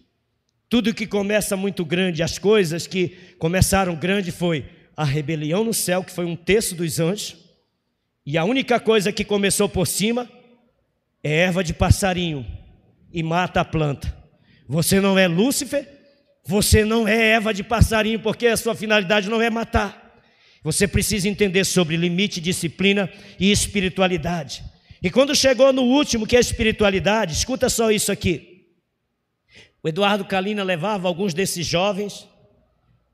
Tudo 0.67 0.95
que 0.95 1.05
começa 1.05 1.55
muito 1.55 1.85
grande, 1.85 2.23
as 2.23 2.39
coisas 2.39 2.87
que 2.87 3.09
começaram 3.37 3.93
grande 3.93 4.31
foi 4.31 4.65
a 4.97 5.03
rebelião 5.03 5.63
no 5.63 5.73
céu, 5.73 6.03
que 6.03 6.11
foi 6.11 6.25
um 6.25 6.35
terço 6.35 6.73
dos 6.75 6.99
anjos, 6.99 7.35
e 8.25 8.37
a 8.37 8.45
única 8.45 8.79
coisa 8.79 9.11
que 9.11 9.25
começou 9.25 9.67
por 9.67 9.85
cima 9.85 10.29
é 11.23 11.41
erva 11.41 11.63
de 11.63 11.73
passarinho 11.73 12.45
e 13.11 13.21
mata 13.21 13.61
a 13.61 13.65
planta. 13.65 14.15
Você 14.67 14.99
não 14.99 15.17
é 15.17 15.27
Lúcifer, 15.27 15.87
você 16.45 16.83
não 16.83 17.07
é 17.07 17.29
erva 17.29 17.53
de 17.53 17.63
passarinho, 17.63 18.19
porque 18.19 18.47
a 18.47 18.57
sua 18.57 18.73
finalidade 18.73 19.29
não 19.29 19.41
é 19.41 19.49
matar. 19.49 20.01
Você 20.63 20.87
precisa 20.87 21.27
entender 21.27 21.65
sobre 21.65 21.97
limite, 21.97 22.39
disciplina 22.39 23.11
e 23.39 23.51
espiritualidade. 23.51 24.63
E 25.01 25.09
quando 25.09 25.35
chegou 25.35 25.73
no 25.73 25.83
último, 25.83 26.27
que 26.27 26.35
é 26.35 26.39
a 26.39 26.41
espiritualidade, 26.41 27.33
escuta 27.33 27.69
só 27.69 27.91
isso 27.91 28.11
aqui. 28.11 28.67
O 29.83 29.89
Eduardo 29.89 30.25
Kalina 30.25 30.63
levava 30.63 31.07
alguns 31.07 31.33
desses 31.33 31.65
jovens 31.65 32.27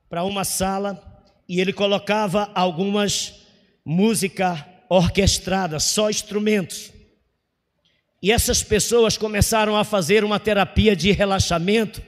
para 0.08 0.22
uma 0.24 0.44
sala 0.44 1.02
e 1.48 1.60
ele 1.60 1.72
colocava 1.72 2.50
algumas 2.54 3.46
música 3.84 4.66
orquestrada, 4.90 5.80
só 5.80 6.10
instrumentos. 6.10 6.92
E 8.22 8.32
essas 8.32 8.62
pessoas 8.62 9.16
começaram 9.16 9.76
a 9.76 9.84
fazer 9.84 10.24
uma 10.24 10.40
terapia 10.40 10.96
de 10.96 11.12
relaxamento, 11.12 12.02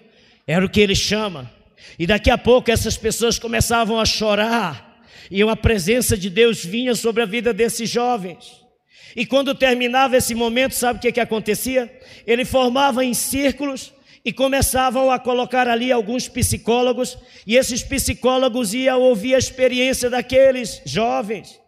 era 0.46 0.64
o 0.64 0.68
que 0.68 0.80
ele 0.80 0.94
chama. 0.94 1.50
E 1.98 2.06
daqui 2.06 2.30
a 2.30 2.38
pouco 2.38 2.70
essas 2.70 2.96
pessoas 2.96 3.38
começavam 3.38 4.00
a 4.00 4.04
chorar, 4.04 5.02
e 5.30 5.44
uma 5.44 5.56
presença 5.56 6.16
de 6.16 6.28
Deus 6.28 6.64
vinha 6.64 6.94
sobre 6.94 7.22
a 7.22 7.26
vida 7.26 7.52
desses 7.52 7.88
jovens. 7.88 8.60
E 9.14 9.24
quando 9.24 9.54
terminava 9.54 10.16
esse 10.16 10.34
momento, 10.34 10.74
sabe 10.74 10.98
o 10.98 11.02
que, 11.02 11.12
que 11.12 11.20
acontecia? 11.20 11.92
Ele 12.26 12.44
formava 12.44 13.04
em 13.04 13.14
círculos 13.14 13.92
e 14.24 14.32
começavam 14.32 15.10
a 15.10 15.18
colocar 15.18 15.68
ali 15.68 15.90
alguns 15.92 16.28
psicólogos, 16.28 17.16
e 17.46 17.56
esses 17.56 17.82
psicólogos 17.82 18.74
iam 18.74 19.00
ouvir 19.00 19.34
a 19.34 19.38
experiência 19.38 20.10
daqueles 20.10 20.82
jovens. 20.84 21.60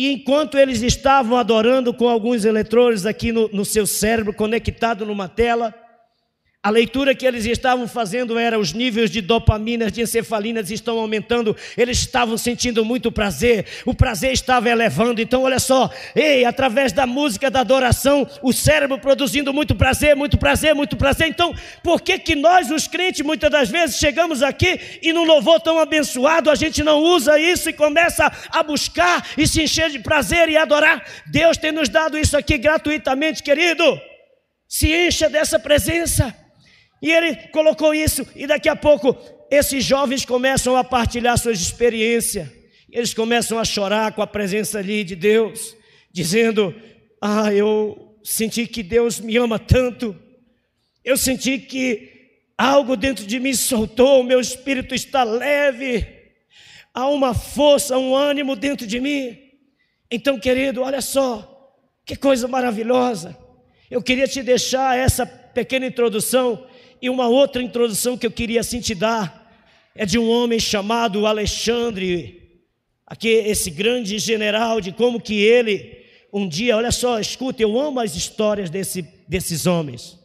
E 0.00 0.10
enquanto 0.10 0.56
eles 0.56 0.80
estavam 0.80 1.36
adorando 1.36 1.92
com 1.92 2.08
alguns 2.08 2.46
eletrodos 2.46 3.04
aqui 3.04 3.30
no, 3.30 3.50
no 3.52 3.66
seu 3.66 3.86
cérebro, 3.86 4.32
conectado 4.32 5.04
numa 5.04 5.28
tela, 5.28 5.74
a 6.62 6.68
leitura 6.68 7.14
que 7.14 7.26
eles 7.26 7.46
estavam 7.46 7.88
fazendo 7.88 8.38
era 8.38 8.58
os 8.58 8.74
níveis 8.74 9.10
de 9.10 9.22
dopamina, 9.22 9.90
de 9.90 10.02
encefalinas 10.02 10.70
estão 10.70 10.98
aumentando, 10.98 11.56
eles 11.74 11.98
estavam 11.98 12.36
sentindo 12.36 12.84
muito 12.84 13.10
prazer, 13.10 13.64
o 13.86 13.94
prazer 13.94 14.32
estava 14.32 14.68
elevando. 14.68 15.22
Então, 15.22 15.44
olha 15.44 15.58
só, 15.58 15.90
ei, 16.14 16.44
através 16.44 16.92
da 16.92 17.06
música 17.06 17.50
da 17.50 17.60
adoração, 17.60 18.28
o 18.42 18.52
cérebro 18.52 18.98
produzindo 18.98 19.54
muito 19.54 19.74
prazer, 19.74 20.14
muito 20.14 20.36
prazer, 20.36 20.74
muito 20.74 20.98
prazer. 20.98 21.28
Então, 21.28 21.54
por 21.82 22.02
que 22.02 22.18
que 22.18 22.34
nós, 22.34 22.70
os 22.70 22.86
crentes, 22.86 23.24
muitas 23.24 23.50
das 23.50 23.70
vezes 23.70 23.96
chegamos 23.96 24.42
aqui 24.42 24.78
e 25.02 25.14
num 25.14 25.24
louvor 25.24 25.60
tão 25.60 25.78
abençoado, 25.78 26.50
a 26.50 26.54
gente 26.54 26.82
não 26.82 26.98
usa 27.02 27.38
isso 27.38 27.70
e 27.70 27.72
começa 27.72 28.30
a 28.50 28.62
buscar 28.62 29.26
e 29.38 29.48
se 29.48 29.62
encher 29.62 29.88
de 29.88 29.98
prazer 29.98 30.50
e 30.50 30.58
adorar? 30.58 31.06
Deus 31.26 31.56
tem 31.56 31.72
nos 31.72 31.88
dado 31.88 32.18
isso 32.18 32.36
aqui 32.36 32.58
gratuitamente, 32.58 33.42
querido. 33.42 33.98
Se 34.68 34.92
encha 34.92 35.26
dessa 35.30 35.58
presença. 35.58 36.49
E 37.02 37.10
ele 37.10 37.34
colocou 37.48 37.94
isso, 37.94 38.26
e 38.36 38.46
daqui 38.46 38.68
a 38.68 38.76
pouco 38.76 39.16
esses 39.50 39.84
jovens 39.84 40.24
começam 40.24 40.76
a 40.76 40.84
partilhar 40.84 41.36
suas 41.38 41.60
experiências. 41.60 42.48
Eles 42.90 43.14
começam 43.14 43.58
a 43.58 43.64
chorar 43.64 44.12
com 44.12 44.22
a 44.22 44.26
presença 44.26 44.78
ali 44.78 45.02
de 45.02 45.16
Deus, 45.16 45.76
dizendo: 46.12 46.74
Ah, 47.20 47.52
eu 47.52 48.16
senti 48.22 48.66
que 48.66 48.82
Deus 48.82 49.18
me 49.18 49.36
ama 49.36 49.58
tanto, 49.58 50.14
eu 51.04 51.16
senti 51.16 51.58
que 51.58 52.10
algo 52.58 52.96
dentro 52.96 53.26
de 53.26 53.40
mim 53.40 53.54
soltou, 53.54 54.22
meu 54.22 54.40
espírito 54.40 54.94
está 54.94 55.22
leve, 55.22 56.06
há 56.92 57.08
uma 57.08 57.32
força, 57.32 57.96
um 57.96 58.14
ânimo 58.14 58.54
dentro 58.54 58.86
de 58.86 59.00
mim. 59.00 59.38
Então, 60.10 60.38
querido, 60.38 60.82
olha 60.82 61.00
só, 61.00 61.72
que 62.04 62.16
coisa 62.16 62.46
maravilhosa. 62.46 63.36
Eu 63.90 64.02
queria 64.02 64.26
te 64.26 64.42
deixar 64.42 64.98
essa 64.98 65.24
pequena 65.24 65.86
introdução 65.86 66.66
e 67.00 67.08
uma 67.08 67.28
outra 67.28 67.62
introdução 67.62 68.16
que 68.16 68.26
eu 68.26 68.30
queria 68.30 68.60
assim 68.60 68.80
te 68.80 68.94
dar 68.94 69.40
é 69.94 70.04
de 70.04 70.18
um 70.18 70.28
homem 70.28 70.58
chamado 70.58 71.26
Alexandre, 71.26 72.60
aqui 73.06 73.28
esse 73.28 73.70
grande 73.70 74.18
general 74.18 74.80
de 74.80 74.92
como 74.92 75.20
que 75.20 75.34
ele 75.34 75.98
um 76.32 76.48
dia, 76.48 76.76
olha 76.76 76.92
só, 76.92 77.18
escuta, 77.18 77.62
eu 77.62 77.78
amo 77.78 77.98
as 77.98 78.14
histórias 78.14 78.70
desse, 78.70 79.02
desses 79.26 79.66
homens. 79.66 80.16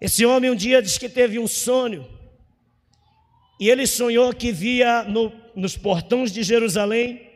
Esse 0.00 0.26
homem 0.26 0.50
um 0.50 0.56
dia 0.56 0.82
disse 0.82 0.98
que 0.98 1.08
teve 1.08 1.38
um 1.38 1.46
sonho, 1.46 2.08
e 3.60 3.68
ele 3.68 3.86
sonhou 3.86 4.32
que 4.34 4.50
via 4.50 5.04
no, 5.04 5.32
nos 5.54 5.76
portões 5.76 6.32
de 6.32 6.42
Jerusalém 6.42 7.30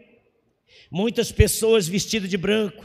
muitas 0.91 1.31
pessoas 1.31 1.87
vestidas 1.87 2.31
de 2.31 2.37
branco. 2.37 2.85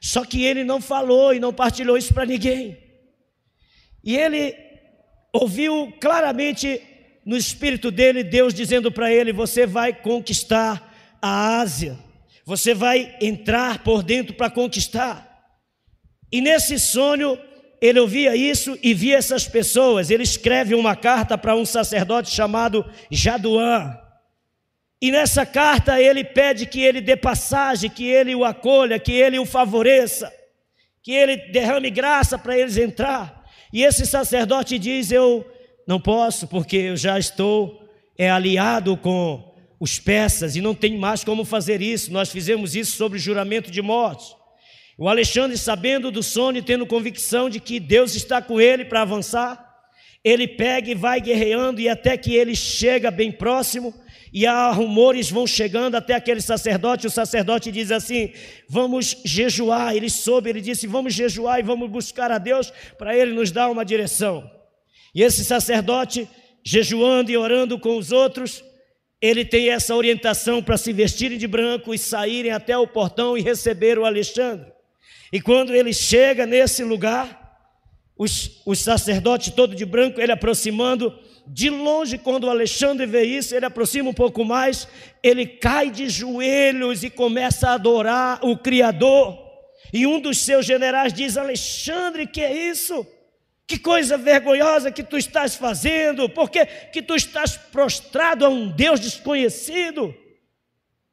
Só 0.00 0.24
que 0.24 0.44
ele 0.44 0.64
não 0.64 0.80
falou 0.80 1.32
e 1.32 1.38
não 1.38 1.52
partilhou 1.52 1.96
isso 1.96 2.12
para 2.12 2.26
ninguém. 2.26 2.76
E 4.02 4.16
ele 4.16 4.54
ouviu 5.34 5.92
claramente 6.00 6.80
no 7.26 7.36
espírito 7.36 7.90
dele 7.90 8.22
Deus 8.22 8.54
dizendo 8.54 8.92
para 8.92 9.12
ele: 9.12 9.32
Você 9.32 9.66
vai 9.66 9.92
conquistar 9.92 10.94
a 11.20 11.58
Ásia. 11.58 11.98
Você 12.46 12.72
vai 12.72 13.16
entrar 13.20 13.82
por 13.82 14.02
dentro 14.02 14.34
para 14.34 14.50
conquistar. 14.50 15.30
E 16.30 16.40
nesse 16.40 16.78
sonho, 16.78 17.38
ele 17.80 17.98
ouvia 17.98 18.36
isso 18.36 18.78
e 18.82 18.94
via 18.94 19.16
essas 19.16 19.48
pessoas. 19.48 20.10
Ele 20.10 20.22
escreve 20.22 20.74
uma 20.74 20.94
carta 20.94 21.36
para 21.36 21.56
um 21.56 21.64
sacerdote 21.64 22.30
chamado 22.30 22.84
Jaduã. 23.10 23.98
E 25.00 25.10
nessa 25.10 25.44
carta 25.44 26.00
ele 26.00 26.22
pede 26.24 26.66
que 26.66 26.80
ele 26.80 27.00
dê 27.00 27.16
passagem, 27.16 27.90
que 27.90 28.06
ele 28.06 28.34
o 28.34 28.44
acolha, 28.44 28.98
que 28.98 29.12
ele 29.12 29.38
o 29.38 29.44
favoreça, 29.44 30.32
que 31.02 31.12
ele 31.12 31.36
derrame 31.50 31.90
graça 31.90 32.38
para 32.38 32.58
eles 32.58 32.76
entrar. 32.76 33.43
E 33.74 33.82
esse 33.82 34.06
sacerdote 34.06 34.78
diz: 34.78 35.10
Eu 35.10 35.44
não 35.84 35.98
posso, 35.98 36.46
porque 36.46 36.76
eu 36.76 36.96
já 36.96 37.18
estou 37.18 37.84
é, 38.16 38.30
aliado 38.30 38.96
com 38.96 39.52
os 39.80 39.98
persas 39.98 40.54
e 40.54 40.60
não 40.60 40.76
tem 40.76 40.96
mais 40.96 41.24
como 41.24 41.44
fazer 41.44 41.82
isso. 41.82 42.12
Nós 42.12 42.30
fizemos 42.30 42.76
isso 42.76 42.96
sobre 42.96 43.18
o 43.18 43.20
juramento 43.20 43.72
de 43.72 43.82
morte. 43.82 44.32
O 44.96 45.08
Alexandre, 45.08 45.58
sabendo 45.58 46.12
do 46.12 46.22
sonho, 46.22 46.62
tendo 46.62 46.86
convicção 46.86 47.50
de 47.50 47.58
que 47.58 47.80
Deus 47.80 48.14
está 48.14 48.40
com 48.40 48.60
ele 48.60 48.84
para 48.84 49.02
avançar, 49.02 49.74
ele 50.22 50.46
pega 50.46 50.92
e 50.92 50.94
vai 50.94 51.20
guerreando 51.20 51.80
e 51.80 51.88
até 51.88 52.16
que 52.16 52.32
ele 52.32 52.54
chega 52.54 53.10
bem 53.10 53.32
próximo 53.32 53.92
e 54.34 54.48
há 54.48 54.68
rumores 54.72 55.30
vão 55.30 55.46
chegando 55.46 55.94
até 55.94 56.12
aquele 56.12 56.40
sacerdote. 56.40 57.06
O 57.06 57.10
sacerdote 57.10 57.70
diz 57.70 57.92
assim: 57.92 58.32
Vamos 58.68 59.16
jejuar. 59.24 59.94
Ele 59.94 60.10
soube, 60.10 60.50
ele 60.50 60.60
disse: 60.60 60.88
Vamos 60.88 61.14
jejuar 61.14 61.60
e 61.60 61.62
vamos 61.62 61.88
buscar 61.88 62.32
a 62.32 62.38
Deus 62.38 62.72
para 62.98 63.16
ele 63.16 63.32
nos 63.32 63.52
dar 63.52 63.70
uma 63.70 63.84
direção. 63.84 64.50
E 65.14 65.22
esse 65.22 65.44
sacerdote, 65.44 66.28
jejuando 66.64 67.30
e 67.30 67.36
orando 67.36 67.78
com 67.78 67.96
os 67.96 68.10
outros, 68.10 68.64
ele 69.22 69.44
tem 69.44 69.70
essa 69.70 69.94
orientação 69.94 70.60
para 70.60 70.76
se 70.76 70.92
vestirem 70.92 71.38
de 71.38 71.46
branco 71.46 71.94
e 71.94 71.98
saírem 71.98 72.50
até 72.50 72.76
o 72.76 72.88
portão 72.88 73.38
e 73.38 73.40
receber 73.40 74.00
o 74.00 74.04
Alexandre. 74.04 74.66
E 75.32 75.40
quando 75.40 75.72
ele 75.72 75.92
chega 75.92 76.44
nesse 76.44 76.82
lugar, 76.82 77.43
os, 78.16 78.60
os 78.64 78.78
sacerdotes 78.78 79.52
todo 79.52 79.74
de 79.74 79.84
branco, 79.84 80.20
ele 80.20 80.32
aproximando, 80.32 81.16
de 81.46 81.68
longe, 81.68 82.16
quando 82.16 82.48
Alexandre 82.48 83.06
vê 83.06 83.24
isso, 83.24 83.54
ele 83.54 83.66
aproxima 83.66 84.10
um 84.10 84.14
pouco 84.14 84.44
mais, 84.44 84.88
ele 85.22 85.46
cai 85.46 85.90
de 85.90 86.08
joelhos 86.08 87.02
e 87.02 87.10
começa 87.10 87.68
a 87.68 87.74
adorar 87.74 88.38
o 88.42 88.56
Criador. 88.56 89.38
E 89.92 90.06
um 90.06 90.18
dos 90.20 90.38
seus 90.38 90.64
generais 90.64 91.12
diz: 91.12 91.36
Alexandre, 91.36 92.26
que 92.26 92.40
é 92.40 92.70
isso? 92.70 93.06
Que 93.66 93.78
coisa 93.78 94.16
vergonhosa 94.16 94.90
que 94.90 95.02
tu 95.02 95.16
estás 95.16 95.54
fazendo, 95.54 96.28
porque 96.28 96.64
que 96.66 97.02
tu 97.02 97.14
estás 97.14 97.56
prostrado 97.56 98.44
a 98.44 98.48
um 98.48 98.68
Deus 98.68 99.00
desconhecido. 99.00 100.14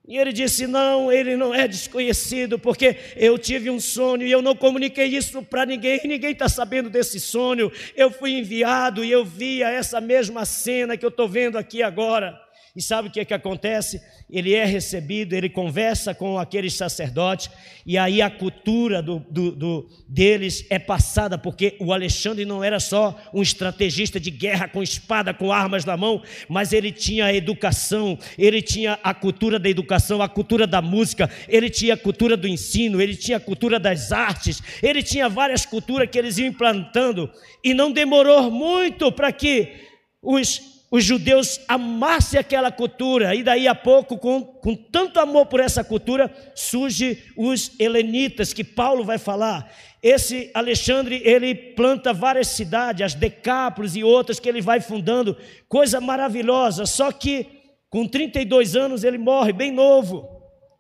E 0.08 0.18
ele 0.18 0.34
disse: 0.34 0.66
Não, 0.66 1.12
ele 1.12 1.36
não 1.38 1.54
é 1.54 1.68
desconhecido, 1.68 2.58
porque 2.58 2.98
eu 3.16 3.38
tive 3.38 3.70
um 3.70 3.80
sonho 3.80 4.26
e 4.26 4.32
eu 4.32 4.42
não 4.42 4.56
comuniquei 4.56 5.06
isso 5.06 5.44
para 5.44 5.66
ninguém, 5.66 6.02
ninguém 6.06 6.32
está 6.32 6.50
sabendo 6.50 6.90
desse 6.90 7.20
sonho. 7.20 7.72
Eu 7.96 8.10
fui 8.10 8.32
enviado 8.32 9.04
e 9.06 9.12
eu 9.12 9.24
via 9.24 9.70
essa 9.70 10.02
mesma 10.02 10.44
cena 10.44 10.98
que 10.98 11.06
eu 11.06 11.10
estou 11.10 11.28
vendo 11.28 11.58
aqui 11.58 11.84
agora. 11.84 12.41
E 12.74 12.82
sabe 12.82 13.10
o 13.10 13.12
que, 13.12 13.20
é 13.20 13.26
que 13.26 13.34
acontece? 13.34 14.02
Ele 14.30 14.54
é 14.54 14.64
recebido, 14.64 15.34
ele 15.34 15.50
conversa 15.50 16.16
com 16.16 16.40
aqueles 16.40 16.74
sacerdotes, 16.74 17.50
e 17.86 17.98
aí 17.98 18.22
a 18.22 18.30
cultura 18.30 19.02
do, 19.02 19.20
do, 19.30 19.52
do, 19.52 19.90
deles 20.08 20.66
é 20.70 20.80
passada, 20.80 21.38
porque 21.38 21.76
o 21.82 21.92
Alexandre 21.92 22.46
não 22.46 22.64
era 22.64 22.80
só 22.80 23.20
um 23.34 23.42
estrategista 23.42 24.22
de 24.22 24.32
guerra 24.32 24.70
com 24.70 24.82
espada, 24.82 25.34
com 25.34 25.52
armas 25.52 25.84
na 25.84 25.98
mão, 25.98 26.24
mas 26.48 26.72
ele 26.72 26.94
tinha 26.94 27.26
a 27.26 27.34
educação, 27.34 28.18
ele 28.38 28.62
tinha 28.62 28.98
a 29.04 29.14
cultura 29.14 29.60
da 29.60 29.70
educação, 29.70 30.22
a 30.22 30.30
cultura 30.30 30.66
da 30.66 30.82
música, 30.82 31.30
ele 31.50 31.70
tinha 31.70 31.96
a 31.96 31.98
cultura 31.98 32.38
do 32.38 32.48
ensino, 32.48 33.02
ele 33.02 33.18
tinha 33.18 33.36
a 33.36 33.42
cultura 33.42 33.78
das 33.78 34.14
artes, 34.14 34.64
ele 34.82 35.04
tinha 35.04 35.28
várias 35.28 35.66
culturas 35.66 36.10
que 36.10 36.18
eles 36.18 36.38
iam 36.38 36.48
implantando, 36.48 37.30
e 37.62 37.74
não 37.74 37.92
demorou 37.92 38.50
muito 38.50 39.12
para 39.12 39.30
que 39.34 39.74
os 40.22 40.71
os 40.92 41.06
judeus 41.06 41.62
amassem 41.70 42.38
aquela 42.38 42.70
cultura, 42.70 43.34
e 43.34 43.42
daí 43.42 43.66
a 43.66 43.74
pouco, 43.74 44.18
com, 44.18 44.44
com 44.44 44.76
tanto 44.76 45.22
amor 45.22 45.46
por 45.46 45.62
essa 45.62 45.86
cultura, 45.86 46.30
surge 46.54 47.32
os 47.38 47.72
helenitas, 47.80 48.52
que 48.52 48.62
Paulo 48.62 49.06
vai 49.06 49.18
falar. 49.18 49.74
Esse 50.04 50.52
Alexandre, 50.54 51.22
ele 51.24 51.56
planta 51.56 52.12
várias 52.12 52.48
cidades, 52.48 53.06
as 53.06 53.14
Decápolis 53.14 53.96
e 53.96 54.04
outras 54.04 54.38
que 54.38 54.50
ele 54.50 54.60
vai 54.60 54.82
fundando, 54.82 55.38
coisa 55.70 56.02
maravilhosa, 56.02 56.86
só 56.86 57.10
que 57.10 57.48
com 57.90 58.06
32 58.06 58.76
anos 58.76 59.06
ele 59.06 59.18
morre, 59.18 59.54
bem 59.54 59.72
novo, 59.72 60.28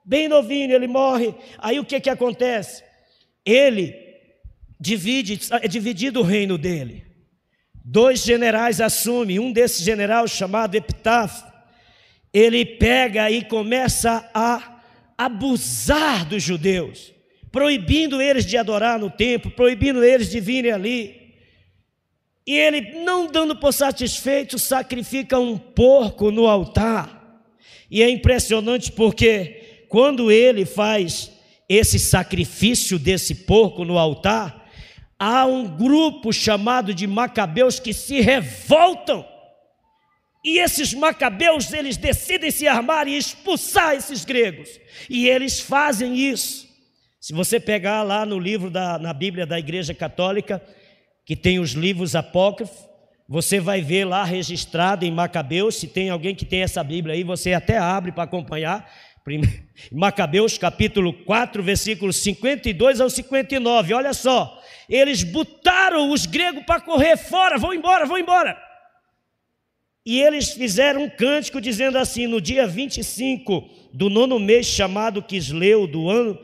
bem 0.04 0.28
novinho 0.28 0.74
ele 0.74 0.88
morre. 0.88 1.34
Aí 1.58 1.80
o 1.80 1.86
que 1.86 2.02
que 2.02 2.10
acontece? 2.10 2.84
Ele 3.46 3.96
divide, 4.78 5.40
é 5.62 5.68
dividido 5.70 6.20
o 6.20 6.24
reino 6.24 6.58
dele. 6.58 7.11
Dois 7.84 8.24
generais 8.24 8.80
assumem, 8.80 9.40
um 9.40 9.52
desses 9.52 9.84
generais 9.84 10.32
chamado 10.32 10.76
Epitáfio, 10.76 11.46
ele 12.34 12.66
pega 12.66 13.30
e 13.30 13.44
começa 13.44 14.30
a 14.34 14.82
abusar 15.18 16.26
dos 16.26 16.42
judeus, 16.42 17.14
proibindo 17.52 18.22
eles 18.22 18.46
de 18.46 18.58
adorar 18.58 18.98
no 18.98 19.10
templo, 19.10 19.52
proibindo 19.52 20.04
eles 20.04 20.30
de 20.30 20.40
virem 20.40 20.72
ali. 20.72 21.22
E 22.46 22.58
ele, 22.58 23.04
não 23.04 23.28
dando 23.28 23.56
por 23.56 23.74
satisfeito, 23.74 24.58
sacrifica 24.58 25.38
um 25.38 25.58
porco 25.58 26.32
no 26.32 26.48
altar. 26.48 27.42
E 27.90 28.02
é 28.02 28.10
impressionante 28.10 28.92
porque 28.92 29.86
quando 29.90 30.32
ele 30.32 30.66
faz 30.66 31.32
esse 31.68 32.00
sacrifício 32.00 32.98
desse 32.98 33.36
porco 33.36 33.84
no 33.84 33.98
altar, 33.98 34.61
há 35.22 35.46
um 35.46 35.68
grupo 35.68 36.34
chamado 36.34 36.96
de 36.96 37.06
macabeus 37.06 37.80
que 37.80 37.94
se 37.94 38.22
revoltam. 38.22 39.24
E 40.44 40.58
esses 40.58 40.96
macabeus, 40.96 41.72
eles 41.72 41.96
decidem 41.96 42.50
se 42.50 42.68
armar 42.68 43.08
e 43.08 43.16
expulsar 43.16 43.94
esses 43.94 44.26
gregos. 44.26 44.68
E 45.08 45.30
eles 45.30 45.60
fazem 45.60 46.18
isso. 46.18 46.68
Se 47.20 47.34
você 47.34 47.60
pegar 47.60 48.02
lá 48.02 48.26
no 48.26 48.40
livro 48.40 48.72
da 48.72 48.98
na 48.98 49.14
Bíblia 49.14 49.46
da 49.46 49.60
Igreja 49.60 49.94
Católica, 49.94 50.60
que 51.24 51.36
tem 51.36 51.60
os 51.60 51.74
livros 51.74 52.16
apócrifos, 52.16 52.90
você 53.30 53.60
vai 53.60 53.80
ver 53.80 54.06
lá 54.06 54.24
registrado 54.24 55.06
em 55.06 55.12
Macabeus, 55.12 55.76
se 55.76 55.88
tem 55.88 56.10
alguém 56.10 56.34
que 56.34 56.46
tem 56.46 56.64
essa 56.64 56.84
Bíblia 56.84 57.14
aí, 57.14 57.24
você 57.24 57.54
até 57.54 57.78
abre 57.78 58.12
para 58.12 58.24
acompanhar. 58.24 58.92
Macabeus 59.92 60.58
capítulo 60.58 61.14
4, 61.14 61.62
versículos 61.62 62.16
52 62.16 63.00
ao 63.00 63.10
59. 63.10 63.94
Olha 63.94 64.14
só, 64.14 64.61
eles 64.92 65.24
botaram 65.24 66.12
os 66.12 66.26
gregos 66.26 66.66
para 66.66 66.82
correr 66.82 67.16
fora, 67.16 67.58
vão 67.58 67.74
embora, 67.74 68.06
vão 68.06 68.18
embora. 68.18 68.62
E 70.06 70.20
eles 70.20 70.52
fizeram 70.52 71.04
um 71.04 71.10
cântico 71.10 71.62
dizendo 71.62 71.98
assim: 71.98 72.28
no 72.28 72.42
dia 72.42 72.68
25 72.68 73.70
do 73.94 74.10
nono 74.10 74.38
mês, 74.38 74.66
chamado 74.66 75.24
Quisleu, 75.24 75.88
do 75.88 76.10
ano, 76.10 76.38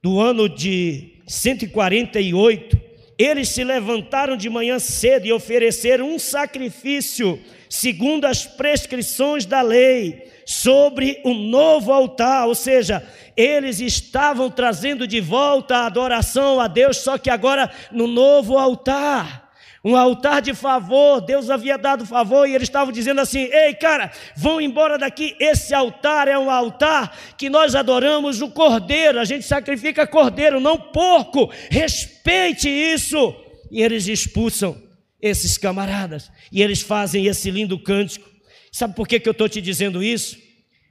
do 0.00 0.20
ano 0.20 0.48
de 0.48 1.20
148, 1.26 2.80
eles 3.18 3.48
se 3.48 3.64
levantaram 3.64 4.36
de 4.36 4.48
manhã 4.48 4.78
cedo 4.78 5.26
e 5.26 5.32
ofereceram 5.32 6.14
um 6.14 6.18
sacrifício 6.18 7.40
segundo 7.68 8.24
as 8.24 8.46
prescrições 8.46 9.44
da 9.44 9.62
lei, 9.62 10.30
sobre 10.46 11.20
um 11.24 11.34
novo 11.34 11.92
altar, 11.92 12.46
ou 12.46 12.54
seja, 12.54 13.06
eles 13.36 13.80
estavam 13.80 14.50
trazendo 14.50 15.06
de 15.06 15.20
volta 15.20 15.76
a 15.76 15.86
adoração 15.86 16.60
a 16.60 16.68
Deus, 16.68 16.98
só 16.98 17.18
que 17.18 17.30
agora 17.30 17.70
no 17.90 18.06
novo 18.06 18.58
altar 18.58 19.44
um 19.84 19.94
altar 19.96 20.40
de 20.40 20.54
favor, 20.54 21.20
Deus 21.20 21.50
havia 21.50 21.76
dado 21.76 22.06
favor 22.06 22.48
e 22.48 22.54
eles 22.54 22.68
estavam 22.68 22.90
dizendo 22.90 23.20
assim: 23.20 23.40
ei, 23.52 23.74
cara, 23.74 24.10
vão 24.34 24.58
embora 24.58 24.96
daqui. 24.96 25.36
Esse 25.38 25.74
altar 25.74 26.26
é 26.26 26.38
um 26.38 26.50
altar 26.50 27.14
que 27.36 27.50
nós 27.50 27.74
adoramos 27.74 28.40
o 28.40 28.48
cordeiro, 28.48 29.20
a 29.20 29.26
gente 29.26 29.44
sacrifica 29.44 30.06
cordeiro, 30.06 30.58
não 30.58 30.78
porco. 30.78 31.52
Respeite 31.70 32.66
isso. 32.66 33.36
E 33.70 33.82
eles 33.82 34.06
expulsam 34.06 34.80
esses 35.20 35.58
camaradas 35.58 36.30
e 36.50 36.62
eles 36.62 36.80
fazem 36.80 37.26
esse 37.26 37.50
lindo 37.50 37.78
cântico. 37.78 38.33
Sabe 38.74 38.96
por 38.96 39.06
que, 39.06 39.20
que 39.20 39.28
eu 39.28 39.30
estou 39.30 39.48
te 39.48 39.60
dizendo 39.60 40.02
isso? 40.02 40.36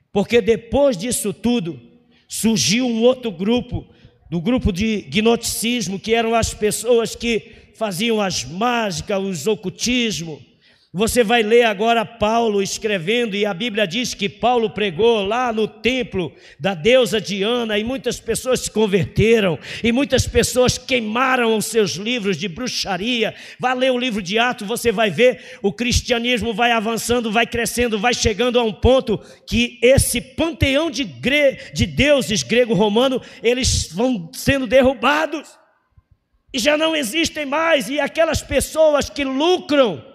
Porque 0.10 0.40
depois 0.40 0.96
disso 0.96 1.34
tudo, 1.34 1.78
surgiu 2.30 2.88
um 2.88 3.02
outro 3.02 3.30
grupo, 3.30 3.86
do 4.32 4.40
grupo 4.40 4.72
de 4.72 5.02
gnosticismo, 5.10 6.00
que 6.00 6.14
eram 6.14 6.34
as 6.34 6.54
pessoas 6.54 7.14
que 7.14 7.74
faziam 7.76 8.22
as 8.22 8.46
mágicas, 8.46 9.22
os 9.22 9.48
ocultismo. 9.48 10.42
Você 10.96 11.24
vai 11.24 11.42
ler 11.42 11.64
agora 11.64 12.06
Paulo 12.06 12.62
escrevendo, 12.62 13.36
e 13.36 13.48
a 13.48 13.54
Bíblia 13.54 13.88
diz 13.88 14.14
que 14.14 14.30
Paulo 14.30 14.70
pregou 14.70 15.26
lá 15.26 15.52
no 15.52 15.68
templo 15.68 16.32
da 16.60 16.76
deusa 16.76 17.20
Diana, 17.20 17.80
e 17.80 17.84
muitas 17.84 18.20
pessoas 18.20 18.60
se 18.60 18.70
converteram, 18.70 19.58
e 19.84 19.92
muitas 19.92 20.28
pessoas 20.28 20.78
queimaram 20.78 21.58
os 21.58 21.66
seus 21.66 21.94
livros 21.94 22.38
de 22.38 22.48
bruxaria. 22.48 23.34
Vai 23.60 23.74
ler 23.74 23.92
o 23.92 23.98
livro 23.98 24.22
de 24.22 24.38
Atos, 24.38 24.68
você 24.68 24.92
vai 24.92 25.10
ver 25.10 25.58
o 25.64 25.74
cristianismo 25.74 26.54
vai 26.54 26.72
avançando, 26.72 27.32
vai 27.32 27.48
crescendo, 27.48 27.98
vai 27.98 28.14
chegando 28.14 28.60
a 28.60 28.64
um 28.64 28.72
ponto 28.72 29.20
que 29.48 29.80
esse 29.82 30.22
panteão 30.22 30.92
de, 30.92 31.06
gre... 31.06 31.58
de 31.74 31.88
deuses 31.88 32.44
grego-romano, 32.44 33.20
eles 33.42 33.92
vão 33.92 34.30
sendo 34.32 34.68
derrubados 34.68 35.58
e 36.54 36.60
já 36.60 36.78
não 36.78 36.96
existem 36.96 37.48
mais, 37.48 37.90
e 37.90 38.00
aquelas 38.00 38.44
pessoas 38.44 39.10
que 39.10 39.24
lucram 39.24 40.13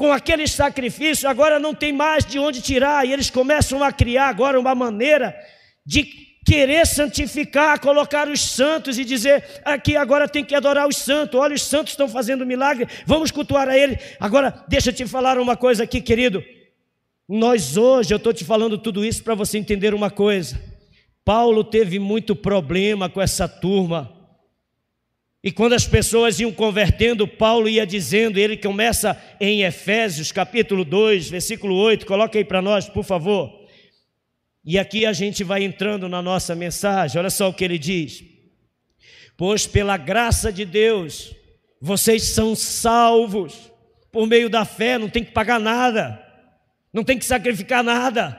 com 0.00 0.10
aqueles 0.10 0.52
sacrifícios 0.52 1.26
agora 1.26 1.58
não 1.58 1.74
tem 1.74 1.92
mais 1.92 2.24
de 2.24 2.38
onde 2.38 2.62
tirar, 2.62 3.06
e 3.06 3.12
eles 3.12 3.28
começam 3.28 3.84
a 3.84 3.92
criar 3.92 4.28
agora 4.28 4.58
uma 4.58 4.74
maneira 4.74 5.36
de 5.84 6.04
querer 6.42 6.86
santificar, 6.86 7.78
colocar 7.78 8.26
os 8.26 8.40
santos 8.40 8.98
e 8.98 9.04
dizer 9.04 9.44
aqui 9.62 9.96
agora 9.96 10.26
tem 10.26 10.42
que 10.42 10.54
adorar 10.54 10.88
os 10.88 10.96
santos. 10.96 11.38
Olha, 11.38 11.54
os 11.54 11.62
santos 11.62 11.92
estão 11.92 12.08
fazendo 12.08 12.46
milagre, 12.46 12.88
vamos 13.04 13.30
cultuar 13.30 13.68
a 13.68 13.76
ele. 13.76 13.98
Agora, 14.18 14.64
deixa 14.66 14.88
eu 14.88 14.94
te 14.94 15.04
falar 15.04 15.36
uma 15.36 15.54
coisa 15.54 15.84
aqui, 15.84 16.00
querido. 16.00 16.42
Nós 17.28 17.76
hoje, 17.76 18.14
eu 18.14 18.16
estou 18.16 18.32
te 18.32 18.42
falando 18.42 18.78
tudo 18.78 19.04
isso 19.04 19.22
para 19.22 19.34
você 19.34 19.58
entender 19.58 19.92
uma 19.92 20.10
coisa. 20.10 20.58
Paulo 21.26 21.62
teve 21.62 21.98
muito 21.98 22.34
problema 22.34 23.10
com 23.10 23.20
essa 23.20 23.46
turma 23.46 24.10
e 25.42 25.50
quando 25.50 25.72
as 25.72 25.86
pessoas 25.86 26.38
iam 26.38 26.52
convertendo, 26.52 27.26
Paulo 27.26 27.66
ia 27.66 27.86
dizendo, 27.86 28.38
ele 28.38 28.58
começa 28.58 29.20
em 29.40 29.62
Efésios 29.62 30.30
capítulo 30.30 30.84
2, 30.84 31.30
versículo 31.30 31.74
8, 31.76 32.04
coloca 32.04 32.38
aí 32.38 32.44
para 32.44 32.60
nós, 32.60 32.88
por 32.88 33.04
favor. 33.04 33.50
E 34.62 34.78
aqui 34.78 35.06
a 35.06 35.14
gente 35.14 35.42
vai 35.42 35.64
entrando 35.64 36.10
na 36.10 36.20
nossa 36.20 36.54
mensagem, 36.54 37.18
olha 37.18 37.30
só 37.30 37.48
o 37.48 37.54
que 37.54 37.64
ele 37.64 37.78
diz: 37.78 38.22
Pois 39.34 39.66
pela 39.66 39.96
graça 39.96 40.52
de 40.52 40.66
Deus, 40.66 41.34
vocês 41.80 42.24
são 42.24 42.54
salvos. 42.54 43.70
Por 44.12 44.26
meio 44.26 44.50
da 44.50 44.64
fé, 44.64 44.98
não 44.98 45.08
tem 45.08 45.24
que 45.24 45.30
pagar 45.30 45.58
nada, 45.58 46.20
não 46.92 47.04
tem 47.04 47.16
que 47.16 47.24
sacrificar 47.24 47.82
nada, 47.82 48.38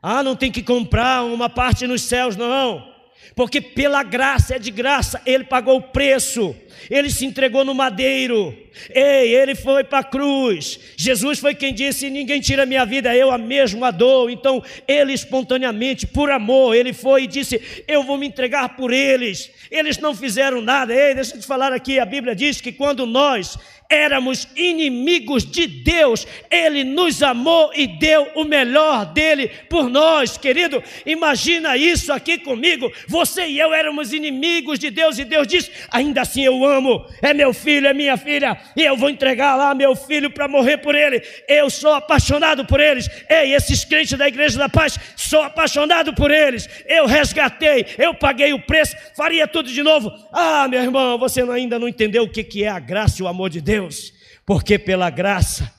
ah, 0.00 0.22
não 0.22 0.36
tem 0.36 0.52
que 0.52 0.62
comprar 0.62 1.24
uma 1.24 1.48
parte 1.48 1.86
nos 1.86 2.02
céus, 2.02 2.36
não 2.36 2.91
porque 3.34 3.60
pela 3.60 4.02
graça, 4.02 4.56
é 4.56 4.58
de 4.58 4.70
graça, 4.70 5.20
ele 5.24 5.44
pagou 5.44 5.78
o 5.78 5.82
preço, 5.82 6.54
ele 6.90 7.10
se 7.10 7.24
entregou 7.24 7.64
no 7.64 7.74
madeiro, 7.74 8.56
ei, 8.94 9.34
ele 9.34 9.54
foi 9.54 9.84
para 9.84 10.00
a 10.00 10.04
cruz. 10.04 10.78
Jesus 10.96 11.38
foi 11.38 11.54
quem 11.54 11.72
disse: 11.72 12.10
Ninguém 12.10 12.40
tira 12.40 12.66
minha 12.66 12.84
vida, 12.84 13.14
eu 13.14 13.30
a 13.30 13.38
mesma 13.38 13.90
dou. 13.90 14.28
Então, 14.28 14.62
ele 14.86 15.12
espontaneamente, 15.12 16.06
por 16.06 16.30
amor, 16.30 16.74
ele 16.74 16.92
foi 16.92 17.24
e 17.24 17.26
disse: 17.26 17.60
Eu 17.86 18.02
vou 18.02 18.18
me 18.18 18.26
entregar 18.26 18.76
por 18.76 18.92
eles. 18.92 19.50
Eles 19.70 19.98
não 19.98 20.14
fizeram 20.14 20.60
nada. 20.60 20.94
Ei, 20.94 21.14
deixa 21.14 21.34
eu 21.34 21.40
te 21.40 21.46
falar 21.46 21.72
aqui: 21.72 21.98
a 21.98 22.04
Bíblia 22.04 22.34
diz 22.34 22.60
que 22.60 22.72
quando 22.72 23.06
nós 23.06 23.58
éramos 23.92 24.48
inimigos 24.56 25.44
de 25.44 25.66
Deus, 25.66 26.26
Ele 26.50 26.82
nos 26.82 27.22
amou 27.22 27.70
e 27.74 27.86
deu 27.86 28.26
o 28.34 28.42
melhor 28.44 29.04
dele 29.06 29.48
por 29.68 29.90
nós, 29.90 30.38
querido. 30.38 30.82
Imagina 31.04 31.76
isso 31.76 32.10
aqui 32.10 32.38
comigo. 32.38 32.90
Você 33.06 33.46
e 33.46 33.58
eu 33.58 33.74
éramos 33.74 34.12
inimigos 34.14 34.78
de 34.78 34.90
Deus 34.90 35.18
e 35.18 35.24
Deus 35.24 35.46
diz: 35.46 35.70
ainda 35.90 36.22
assim 36.22 36.42
eu 36.42 36.64
amo, 36.64 37.04
é 37.20 37.34
meu 37.34 37.52
filho, 37.52 37.86
é 37.86 37.92
minha 37.92 38.16
filha, 38.16 38.58
e 38.74 38.82
eu 38.82 38.96
vou 38.96 39.10
entregar 39.10 39.56
lá 39.56 39.74
meu 39.74 39.94
filho 39.94 40.30
para 40.30 40.48
morrer 40.48 40.78
por 40.78 40.94
ele. 40.94 41.22
Eu 41.46 41.68
sou 41.68 41.92
apaixonado 41.92 42.64
por 42.64 42.80
eles. 42.80 43.08
Ei, 43.28 43.54
esses 43.54 43.84
crentes 43.84 44.16
da 44.16 44.26
Igreja 44.26 44.58
da 44.58 44.68
Paz, 44.68 44.98
sou 45.16 45.42
apaixonado 45.42 46.14
por 46.14 46.30
eles. 46.30 46.68
Eu 46.86 47.06
resgatei, 47.06 47.86
eu 47.98 48.14
paguei 48.14 48.54
o 48.54 48.60
preço, 48.60 48.96
faria 49.14 49.46
tudo 49.46 49.70
de 49.70 49.82
novo. 49.82 50.10
Ah, 50.32 50.66
meu 50.66 50.82
irmão, 50.82 51.18
você 51.18 51.42
ainda 51.42 51.78
não 51.78 51.88
entendeu 51.88 52.22
o 52.22 52.28
que 52.28 52.64
é 52.64 52.68
a 52.68 52.78
graça 52.78 53.20
e 53.20 53.24
o 53.24 53.28
amor 53.28 53.50
de 53.50 53.60
Deus. 53.60 53.81
Deus, 53.82 54.12
porque 54.46 54.78
pela 54.78 55.10
graça 55.10 55.72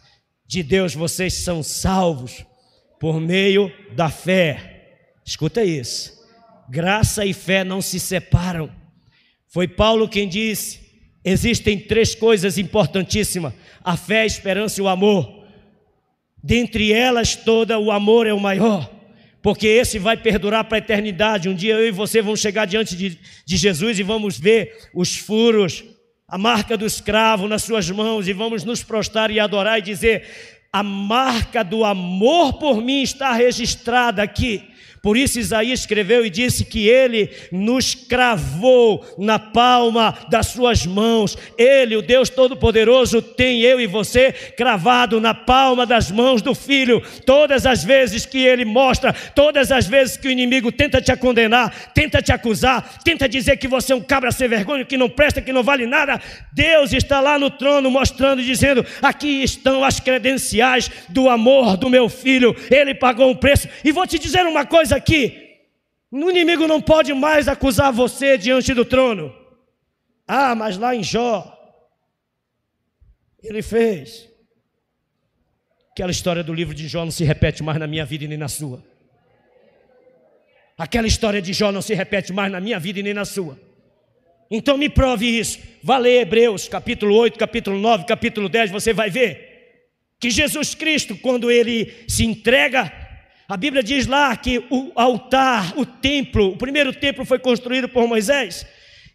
de 0.46 0.62
Deus 0.62 0.94
vocês 0.94 1.34
são 1.34 1.64
salvos 1.64 2.46
por 3.00 3.20
meio 3.20 3.72
da 3.96 4.10
fé. 4.10 5.00
Escuta 5.26 5.64
isso. 5.64 6.14
Graça 6.70 7.26
e 7.26 7.34
fé 7.34 7.64
não 7.64 7.82
se 7.82 8.00
separam. 8.00 8.70
Foi 9.48 9.68
Paulo 9.68 10.08
quem 10.08 10.28
disse: 10.28 10.80
existem 11.24 11.80
três 11.80 12.16
coisas 12.16 12.58
importantíssimas: 12.58 13.54
a 13.84 13.98
fé, 13.98 14.22
a 14.22 14.26
esperança 14.26 14.80
e 14.80 14.84
o 14.84 14.88
amor. 14.88 15.44
Dentre 16.42 16.92
elas, 16.92 17.36
toda 17.36 17.80
o 17.80 17.90
amor 17.90 18.28
é 18.28 18.34
o 18.34 18.40
maior, 18.40 18.90
porque 19.42 19.66
esse 19.66 19.98
vai 19.98 20.18
perdurar 20.18 20.66
para 20.66 20.78
a 20.78 20.80
eternidade. 20.80 21.48
Um 21.48 21.56
dia 21.56 21.76
eu 21.76 21.88
e 21.88 21.92
você 21.92 22.22
vamos 22.22 22.42
chegar 22.42 22.66
diante 22.66 22.98
de, 22.98 23.18
de 23.46 23.58
Jesus 23.58 23.98
e 23.98 24.04
vamos 24.04 24.38
ver 24.38 24.90
os 24.94 25.16
furos, 25.16 25.86
a 26.28 26.38
marca 26.38 26.78
do 26.78 26.86
escravo 26.86 27.48
nas 27.48 27.64
suas 27.64 27.90
mãos 27.90 28.28
e 28.28 28.34
vamos 28.34 28.64
nos 28.64 28.84
prostrar 28.84 29.30
e 29.32 29.40
adorar 29.40 29.80
e 29.80 29.82
dizer: 29.82 30.28
a 30.72 30.82
marca 30.82 31.64
do 31.64 31.86
amor 31.86 32.54
por 32.54 32.82
mim 32.82 33.04
está 33.04 33.34
registrada 33.34 34.24
aqui. 34.24 34.73
Por 35.04 35.18
isso 35.18 35.38
Isaías 35.38 35.82
escreveu 35.82 36.26
e 36.26 36.30
disse 36.30 36.64
que 36.64 36.88
ele 36.88 37.30
nos 37.52 37.94
cravou 37.94 39.06
na 39.18 39.38
palma 39.38 40.18
das 40.30 40.48
suas 40.48 40.86
mãos. 40.86 41.38
Ele, 41.58 41.98
o 41.98 42.02
Deus 42.02 42.30
Todo-Poderoso, 42.30 43.22
tem 43.22 43.60
eu 43.60 43.82
e 43.82 43.86
você 43.86 44.32
cravado 44.32 45.20
na 45.20 45.34
palma 45.34 45.86
das 45.86 46.10
mãos 46.10 46.42
do 46.42 46.56
Filho. 46.56 47.04
Todas 47.26 47.66
as 47.66 47.84
vezes 47.84 48.26
que 48.26 48.46
ele 48.46 48.64
mostra, 48.64 49.12
todas 49.12 49.74
as 49.74 49.86
vezes 49.86 50.16
que 50.16 50.30
o 50.30 50.32
inimigo 50.32 50.72
tenta 50.72 51.02
te 51.02 51.14
condenar, 51.18 51.92
tenta 51.94 52.22
te 52.22 52.32
acusar, 52.32 53.00
tenta 53.04 53.28
dizer 53.28 53.58
que 53.58 53.68
você 53.68 53.92
é 53.92 53.96
um 53.98 54.02
cabra 54.02 54.32
sem 54.32 54.48
vergonha, 54.48 54.86
que 54.86 54.96
não 54.96 55.10
presta, 55.10 55.42
que 55.42 55.52
não 55.52 55.64
vale 55.64 55.86
nada, 55.86 56.22
Deus 56.54 56.94
está 56.94 57.20
lá 57.20 57.38
no 57.38 57.50
trono 57.50 57.92
mostrando 57.92 58.42
e 58.42 58.46
dizendo: 58.46 58.86
aqui 59.02 59.44
estão 59.44 59.84
as 59.84 60.00
credenciais 60.00 60.90
do 61.10 61.28
amor 61.28 61.76
do 61.76 61.90
meu 61.90 62.08
filho. 62.08 62.56
Ele 62.72 62.96
pagou 62.96 63.30
um 63.30 63.36
preço. 63.36 63.68
E 63.84 63.92
vou 63.92 64.08
te 64.08 64.18
dizer 64.18 64.46
uma 64.46 64.66
coisa 64.66 64.93
aqui: 64.96 65.60
o 66.12 66.30
inimigo 66.30 66.68
não 66.68 66.82
pode 66.82 67.14
mais 67.14 67.48
acusar 67.48 67.92
você 67.92 68.38
diante 68.38 68.74
do 68.74 68.86
trono. 68.86 69.36
Ah, 70.28 70.56
mas 70.56 70.78
lá 70.78 70.96
em 70.96 71.04
Jó, 71.04 71.58
ele 73.42 73.62
fez. 73.62 74.30
Aquela 75.92 76.12
história 76.12 76.44
do 76.44 76.54
livro 76.54 76.74
de 76.74 76.88
Jó 76.88 77.04
não 77.04 77.12
se 77.12 77.24
repete 77.24 77.62
mais 77.62 77.78
na 77.78 77.86
minha 77.86 78.06
vida 78.06 78.24
e 78.24 78.28
nem 78.28 78.38
na 78.38 78.48
sua. 78.48 78.84
Aquela 80.78 81.08
história 81.08 81.42
de 81.42 81.54
Jó 81.54 81.72
não 81.72 81.82
se 81.82 81.94
repete 81.94 82.34
mais 82.34 82.52
na 82.52 82.60
minha 82.60 82.80
vida 82.80 83.00
e 83.00 83.04
nem 83.04 83.14
na 83.14 83.26
sua. 83.26 83.60
Então 84.50 84.78
me 84.78 84.90
prove 84.90 85.28
isso. 85.28 85.60
Vá 85.84 85.98
ler 85.98 86.22
Hebreus, 86.22 86.68
capítulo 86.68 87.16
8, 87.16 87.38
capítulo 87.38 87.78
9, 87.80 88.06
capítulo 88.06 88.50
10, 88.50 88.72
você 88.72 88.94
vai 88.94 89.10
ver 89.10 89.54
que 90.20 90.30
Jesus 90.30 90.74
Cristo, 90.74 91.18
quando 91.18 91.52
ele 91.52 91.92
se 92.08 92.24
entrega 92.24 93.03
a 93.48 93.58
Bíblia 93.58 93.84
diz 93.84 94.08
lá 94.08 94.36
que 94.36 94.64
o 94.70 94.92
altar, 94.96 95.74
o 95.78 95.86
templo, 95.86 96.50
o 96.50 96.58
primeiro 96.58 96.94
templo 96.94 97.26
foi 97.26 97.40
construído 97.40 97.90
por 97.90 98.08
Moisés, 98.08 98.66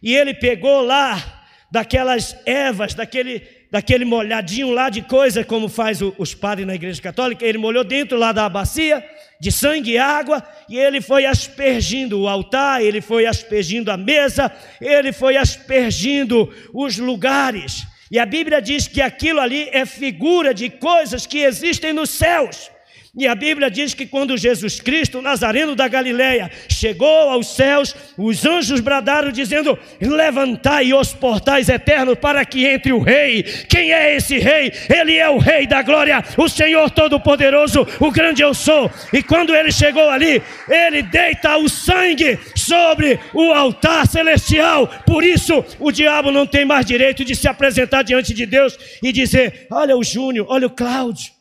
e 0.01 0.15
ele 0.15 0.33
pegou 0.33 0.81
lá 0.81 1.43
daquelas 1.71 2.35
ervas, 2.45 2.93
daquele, 2.93 3.41
daquele 3.71 4.05
molhadinho 4.05 4.71
lá 4.71 4.89
de 4.89 5.01
coisa, 5.01 5.43
como 5.43 5.67
faz 5.67 6.01
o, 6.01 6.13
os 6.17 6.33
padres 6.33 6.67
na 6.67 6.75
igreja 6.75 7.01
católica, 7.01 7.45
ele 7.45 7.57
molhou 7.57 7.83
dentro 7.83 8.17
lá 8.17 8.31
da 8.31 8.47
bacia 8.47 9.03
de 9.39 9.51
sangue 9.51 9.91
e 9.91 9.97
água, 9.97 10.43
e 10.67 10.77
ele 10.77 10.99
foi 10.99 11.25
aspergindo 11.25 12.19
o 12.19 12.27
altar, 12.27 12.83
ele 12.83 13.01
foi 13.01 13.25
aspergindo 13.25 13.89
a 13.89 13.97
mesa, 13.97 14.51
ele 14.81 15.13
foi 15.13 15.37
aspergindo 15.37 16.53
os 16.73 16.97
lugares. 16.97 17.85
E 18.11 18.19
a 18.19 18.25
Bíblia 18.25 18.61
diz 18.61 18.87
que 18.87 19.01
aquilo 19.01 19.39
ali 19.39 19.69
é 19.71 19.85
figura 19.85 20.53
de 20.53 20.69
coisas 20.69 21.25
que 21.25 21.39
existem 21.39 21.93
nos 21.93 22.09
céus. 22.09 22.69
E 23.17 23.25
a 23.25 23.33
Bíblia 23.33 23.71
diz 23.71 23.95
que 23.95 24.05
quando 24.05 24.37
Jesus 24.37 24.79
Cristo, 24.79 25.19
Nazareno 25.19 25.75
da 25.75 25.87
Galileia, 25.87 26.49
chegou 26.69 27.29
aos 27.29 27.55
céus, 27.55 27.95
os 28.15 28.45
anjos 28.45 28.79
bradaram 28.79 29.31
dizendo: 29.31 29.77
Levantai 29.99 30.93
os 30.93 31.11
portais 31.11 31.69
eternos 31.69 32.19
para 32.19 32.45
que 32.45 32.67
entre 32.67 32.93
o 32.93 32.99
Rei. 32.99 33.41
Quem 33.67 33.91
é 33.91 34.15
esse 34.15 34.37
Rei? 34.37 34.71
Ele 34.87 35.17
é 35.17 35.27
o 35.27 35.39
Rei 35.39 35.65
da 35.65 35.81
glória, 35.81 36.23
o 36.37 36.47
Senhor 36.47 36.91
Todo-Poderoso, 36.91 37.87
o 37.99 38.11
grande 38.11 38.43
eu 38.43 38.53
sou. 38.53 38.91
E 39.11 39.23
quando 39.23 39.55
ele 39.55 39.71
chegou 39.71 40.07
ali, 40.07 40.41
ele 40.67 41.01
deita 41.01 41.57
o 41.57 41.67
sangue 41.67 42.37
sobre 42.55 43.19
o 43.33 43.51
altar 43.51 44.07
celestial. 44.07 44.87
Por 45.07 45.23
isso, 45.23 45.65
o 45.79 45.91
diabo 45.91 46.31
não 46.31 46.45
tem 46.45 46.63
mais 46.63 46.85
direito 46.85 47.25
de 47.25 47.35
se 47.35 47.47
apresentar 47.47 48.03
diante 48.03 48.35
de 48.35 48.45
Deus 48.45 48.77
e 49.01 49.11
dizer: 49.11 49.65
Olha 49.71 49.97
o 49.97 50.03
Júnior, 50.03 50.45
olha 50.47 50.67
o 50.67 50.69
Cláudio. 50.69 51.38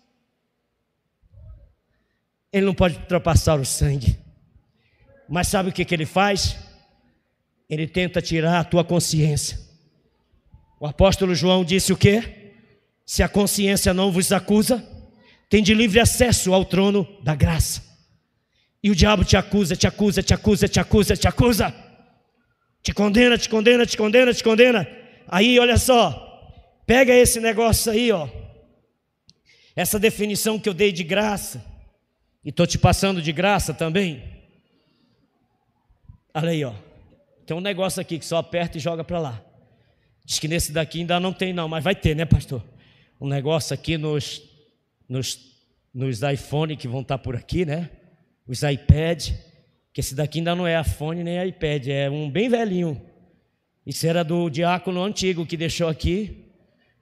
Ele 2.52 2.66
não 2.66 2.74
pode 2.74 2.96
ultrapassar 2.96 3.60
o 3.60 3.64
sangue. 3.64 4.18
Mas 5.28 5.48
sabe 5.48 5.68
o 5.68 5.72
que, 5.72 5.84
que 5.84 5.94
ele 5.94 6.06
faz? 6.06 6.56
Ele 7.68 7.86
tenta 7.86 8.22
tirar 8.22 8.60
a 8.60 8.64
tua 8.64 8.82
consciência. 8.82 9.58
O 10.80 10.86
apóstolo 10.86 11.34
João 11.34 11.64
disse 11.64 11.92
o 11.92 11.96
quê? 11.96 12.52
Se 13.04 13.22
a 13.22 13.28
consciência 13.28 13.92
não 13.92 14.10
vos 14.10 14.32
acusa, 14.32 14.84
tem 15.48 15.62
de 15.62 15.74
livre 15.74 16.00
acesso 16.00 16.54
ao 16.54 16.64
trono 16.64 17.06
da 17.22 17.34
graça. 17.34 17.82
E 18.82 18.90
o 18.90 18.94
diabo 18.94 19.24
te 19.24 19.36
acusa, 19.36 19.74
te 19.74 19.86
acusa, 19.86 20.22
te 20.22 20.32
acusa, 20.32 20.68
te 20.68 20.80
acusa, 20.80 21.16
te 21.16 21.28
acusa. 21.28 21.74
Te 22.82 22.92
condena, 22.92 23.36
te 23.36 23.48
condena, 23.48 23.84
te 23.84 23.96
condena, 23.96 24.32
te 24.32 24.42
condena. 24.42 24.88
Aí, 25.26 25.58
olha 25.58 25.76
só, 25.76 26.52
pega 26.86 27.12
esse 27.12 27.40
negócio 27.40 27.92
aí, 27.92 28.10
ó. 28.12 28.28
Essa 29.74 29.98
definição 29.98 30.58
que 30.58 30.68
eu 30.68 30.74
dei 30.74 30.92
de 30.92 31.02
graça. 31.02 31.64
E 32.44 32.50
estou 32.50 32.66
te 32.66 32.78
passando 32.78 33.20
de 33.20 33.32
graça 33.32 33.74
também. 33.74 34.22
Olha 36.34 36.50
aí, 36.50 36.64
ó. 36.64 36.72
Tem 37.44 37.56
um 37.56 37.60
negócio 37.60 38.00
aqui 38.00 38.18
que 38.18 38.24
só 38.24 38.36
aperta 38.36 38.78
e 38.78 38.80
joga 38.80 39.02
para 39.02 39.18
lá. 39.18 39.44
Diz 40.24 40.38
que 40.38 40.46
nesse 40.46 40.72
daqui 40.72 41.00
ainda 41.00 41.18
não 41.18 41.32
tem, 41.32 41.52
não, 41.52 41.68
mas 41.68 41.82
vai 41.82 41.94
ter, 41.94 42.14
né, 42.14 42.24
pastor? 42.24 42.62
Um 43.20 43.26
negócio 43.26 43.74
aqui 43.74 43.96
nos, 43.96 44.42
nos, 45.08 45.38
nos 45.92 46.22
iPhone 46.22 46.76
que 46.76 46.86
vão 46.86 47.00
estar 47.00 47.18
tá 47.18 47.24
por 47.24 47.34
aqui, 47.34 47.64
né? 47.64 47.90
Os 48.46 48.62
iPad. 48.62 49.30
Que 49.92 50.00
esse 50.00 50.14
daqui 50.14 50.38
ainda 50.38 50.54
não 50.54 50.66
é 50.66 50.80
iPhone 50.80 51.24
nem 51.24 51.48
iPad, 51.48 51.88
é 51.88 52.08
um 52.08 52.30
bem 52.30 52.48
velhinho. 52.48 53.00
Isso 53.84 54.06
era 54.06 54.22
do 54.22 54.50
diácono 54.50 55.02
antigo 55.02 55.46
que 55.46 55.56
deixou 55.56 55.88
aqui. 55.88 56.44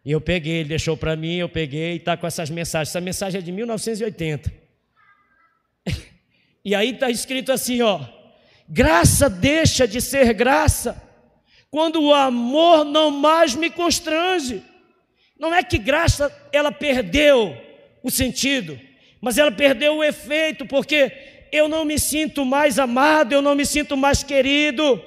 E 0.05 0.13
eu 0.13 0.21
peguei, 0.21 0.59
ele 0.59 0.69
deixou 0.69 0.97
para 0.97 1.17
mim, 1.17 1.35
eu 1.35 1.49
peguei 1.49 1.95
e 1.95 1.97
está 1.97 2.17
com 2.17 2.27
essas 2.27 2.49
mensagens. 2.49 2.91
Essa 2.91 3.01
mensagem 3.01 3.41
é 3.41 3.43
de 3.43 3.51
1980. 3.51 4.66
E 6.67 6.75
aí 6.75 6.91
está 6.91 7.09
escrito 7.09 7.53
assim: 7.53 7.81
ó, 7.81 8.01
graça 8.69 9.31
deixa 9.31 9.87
de 9.87 10.01
ser 10.01 10.35
graça 10.35 11.01
quando 11.71 12.03
o 12.03 12.13
amor 12.13 12.85
não 12.85 13.09
mais 13.09 13.55
me 13.55 13.71
constrange. 13.71 14.65
Não 15.39 15.55
é 15.55 15.63
que 15.63 15.79
graça 15.79 16.37
ela 16.53 16.73
perdeu 16.73 17.57
o 18.03 18.11
sentido, 18.11 18.81
mas 19.21 19.39
ela 19.39 19.53
perdeu 19.53 19.95
o 19.95 20.03
efeito, 20.03 20.67
porque 20.67 21.13
eu 21.53 21.69
não 21.69 21.85
me 21.85 22.01
sinto 22.01 22.45
mais 22.45 22.81
amado, 22.81 23.33
eu 23.33 23.41
não 23.41 23.55
me 23.55 23.65
sinto 23.65 23.97
mais 23.97 24.25
querido. 24.25 25.01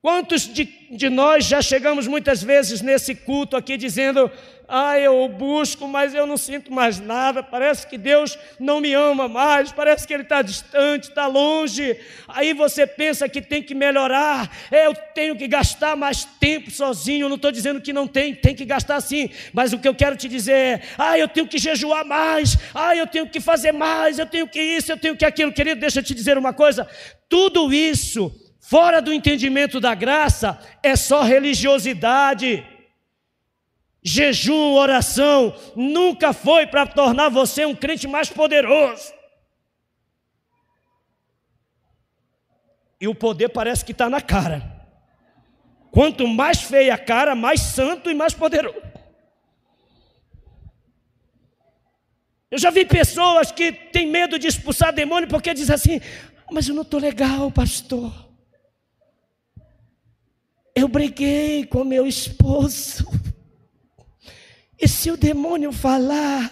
Quantos 0.00 0.52
de, 0.52 0.64
de 0.90 1.08
nós 1.08 1.44
já 1.44 1.62
chegamos 1.62 2.08
muitas 2.08 2.42
vezes 2.42 2.80
nesse 2.80 3.14
culto 3.14 3.56
aqui 3.56 3.76
dizendo: 3.76 4.28
ah, 4.74 4.98
eu 4.98 5.28
busco, 5.28 5.86
mas 5.86 6.14
eu 6.14 6.26
não 6.26 6.38
sinto 6.38 6.72
mais 6.72 6.98
nada. 6.98 7.42
Parece 7.42 7.86
que 7.86 7.98
Deus 7.98 8.38
não 8.58 8.80
me 8.80 8.94
ama 8.94 9.28
mais, 9.28 9.70
parece 9.70 10.06
que 10.06 10.14
Ele 10.14 10.22
está 10.22 10.40
distante, 10.40 11.10
está 11.10 11.26
longe. 11.26 11.94
Aí 12.26 12.54
você 12.54 12.86
pensa 12.86 13.28
que 13.28 13.42
tem 13.42 13.62
que 13.62 13.74
melhorar, 13.74 14.50
é, 14.70 14.86
eu 14.86 14.94
tenho 14.94 15.36
que 15.36 15.46
gastar 15.46 15.94
mais 15.94 16.24
tempo 16.24 16.70
sozinho. 16.70 17.26
Eu 17.26 17.28
não 17.28 17.36
estou 17.36 17.52
dizendo 17.52 17.82
que 17.82 17.92
não 17.92 18.06
tem, 18.06 18.34
tem 18.34 18.54
que 18.54 18.64
gastar 18.64 18.98
sim, 19.02 19.28
mas 19.52 19.74
o 19.74 19.78
que 19.78 19.86
eu 19.86 19.94
quero 19.94 20.16
te 20.16 20.26
dizer 20.26 20.54
é: 20.54 20.82
ah, 20.96 21.18
eu 21.18 21.28
tenho 21.28 21.46
que 21.46 21.58
jejuar 21.58 22.02
mais, 22.06 22.56
ah, 22.74 22.96
eu 22.96 23.06
tenho 23.06 23.28
que 23.28 23.40
fazer 23.40 23.72
mais, 23.72 24.18
eu 24.18 24.24
tenho 24.24 24.48
que 24.48 24.58
isso, 24.58 24.90
eu 24.90 24.96
tenho 24.96 25.14
que 25.14 25.26
aquilo. 25.26 25.52
Querido, 25.52 25.82
deixa 25.82 25.98
eu 25.98 26.02
te 26.02 26.14
dizer 26.14 26.38
uma 26.38 26.54
coisa: 26.54 26.88
tudo 27.28 27.74
isso, 27.74 28.34
fora 28.58 29.02
do 29.02 29.12
entendimento 29.12 29.78
da 29.78 29.94
graça, 29.94 30.58
é 30.82 30.96
só 30.96 31.20
religiosidade. 31.20 32.71
Jejum, 34.02 34.72
oração, 34.74 35.54
nunca 35.76 36.32
foi 36.32 36.66
para 36.66 36.86
tornar 36.86 37.28
você 37.28 37.64
um 37.64 37.74
crente 37.74 38.08
mais 38.08 38.28
poderoso. 38.28 39.12
E 43.00 43.06
o 43.06 43.14
poder 43.14 43.48
parece 43.48 43.84
que 43.84 43.92
está 43.92 44.10
na 44.10 44.20
cara. 44.20 44.80
Quanto 45.92 46.26
mais 46.26 46.62
feia 46.62 46.94
a 46.94 46.98
cara, 46.98 47.34
mais 47.34 47.60
santo 47.60 48.10
e 48.10 48.14
mais 48.14 48.34
poderoso. 48.34 48.80
Eu 52.50 52.58
já 52.58 52.70
vi 52.70 52.84
pessoas 52.84 53.52
que 53.52 53.72
têm 53.72 54.06
medo 54.06 54.38
de 54.38 54.46
expulsar 54.46 54.92
demônio 54.92 55.28
porque 55.28 55.54
dizem 55.54 55.74
assim: 55.74 56.00
Mas 56.50 56.68
eu 56.68 56.74
não 56.74 56.82
estou 56.82 57.00
legal, 57.00 57.50
pastor. 57.50 58.12
Eu 60.74 60.88
briguei 60.88 61.64
com 61.66 61.84
meu 61.84 62.06
esposo. 62.06 63.06
E 64.82 64.88
se 64.88 65.12
o 65.12 65.16
demônio 65.16 65.70
falar, 65.70 66.50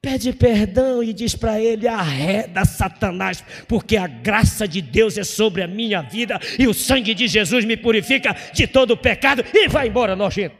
pede 0.00 0.32
perdão 0.32 1.02
e 1.02 1.12
diz 1.12 1.34
para 1.34 1.60
ele: 1.60 1.88
arreda 1.88 2.64
Satanás, 2.64 3.42
porque 3.66 3.96
a 3.96 4.06
graça 4.06 4.68
de 4.68 4.80
Deus 4.80 5.18
é 5.18 5.24
sobre 5.24 5.64
a 5.64 5.66
minha 5.66 6.02
vida 6.02 6.38
e 6.56 6.68
o 6.68 6.72
sangue 6.72 7.12
de 7.12 7.26
Jesus 7.26 7.64
me 7.64 7.76
purifica 7.76 8.32
de 8.52 8.68
todo 8.68 8.92
o 8.92 8.96
pecado 8.96 9.44
e 9.52 9.66
vai 9.66 9.88
embora, 9.88 10.14
nojento. 10.14 10.56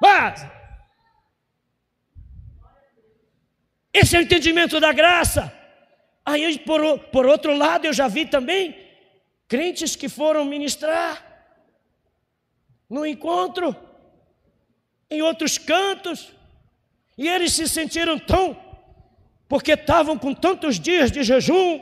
Mas, 0.00 0.46
esse 3.92 4.14
é 4.14 4.20
o 4.20 4.22
entendimento 4.22 4.78
da 4.78 4.92
graça. 4.92 5.52
Aí, 6.24 6.56
por, 6.60 7.00
por 7.10 7.26
outro 7.26 7.52
lado, 7.52 7.84
eu 7.84 7.92
já 7.92 8.06
vi 8.06 8.26
também 8.26 8.76
crentes 9.48 9.96
que 9.96 10.08
foram 10.08 10.44
ministrar 10.44 11.20
no 12.88 13.04
encontro 13.04 13.76
em 15.12 15.22
outros 15.22 15.58
cantos, 15.58 16.32
e 17.16 17.28
eles 17.28 17.52
se 17.52 17.68
sentiram 17.68 18.18
tão, 18.18 18.56
porque 19.48 19.72
estavam 19.72 20.16
com 20.18 20.32
tantos 20.32 20.80
dias 20.80 21.10
de 21.12 21.22
jejum. 21.22 21.80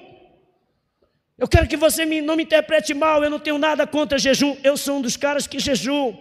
Eu 1.38 1.48
quero 1.48 1.68
que 1.68 1.76
você 1.76 2.04
me, 2.04 2.20
não 2.20 2.36
me 2.36 2.42
interprete 2.42 2.92
mal, 2.92 3.22
eu 3.22 3.30
não 3.30 3.38
tenho 3.38 3.56
nada 3.56 3.86
contra 3.86 4.18
jejum, 4.18 4.56
eu 4.62 4.76
sou 4.76 4.98
um 4.98 5.00
dos 5.00 5.16
caras 5.16 5.46
que 5.46 5.58
jejum, 5.58 6.14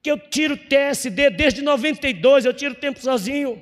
que 0.00 0.10
eu 0.10 0.16
tiro 0.18 0.56
TSD 0.56 1.30
desde 1.30 1.60
92, 1.60 2.44
eu 2.44 2.54
tiro 2.54 2.74
tempo 2.74 3.00
sozinho, 3.00 3.60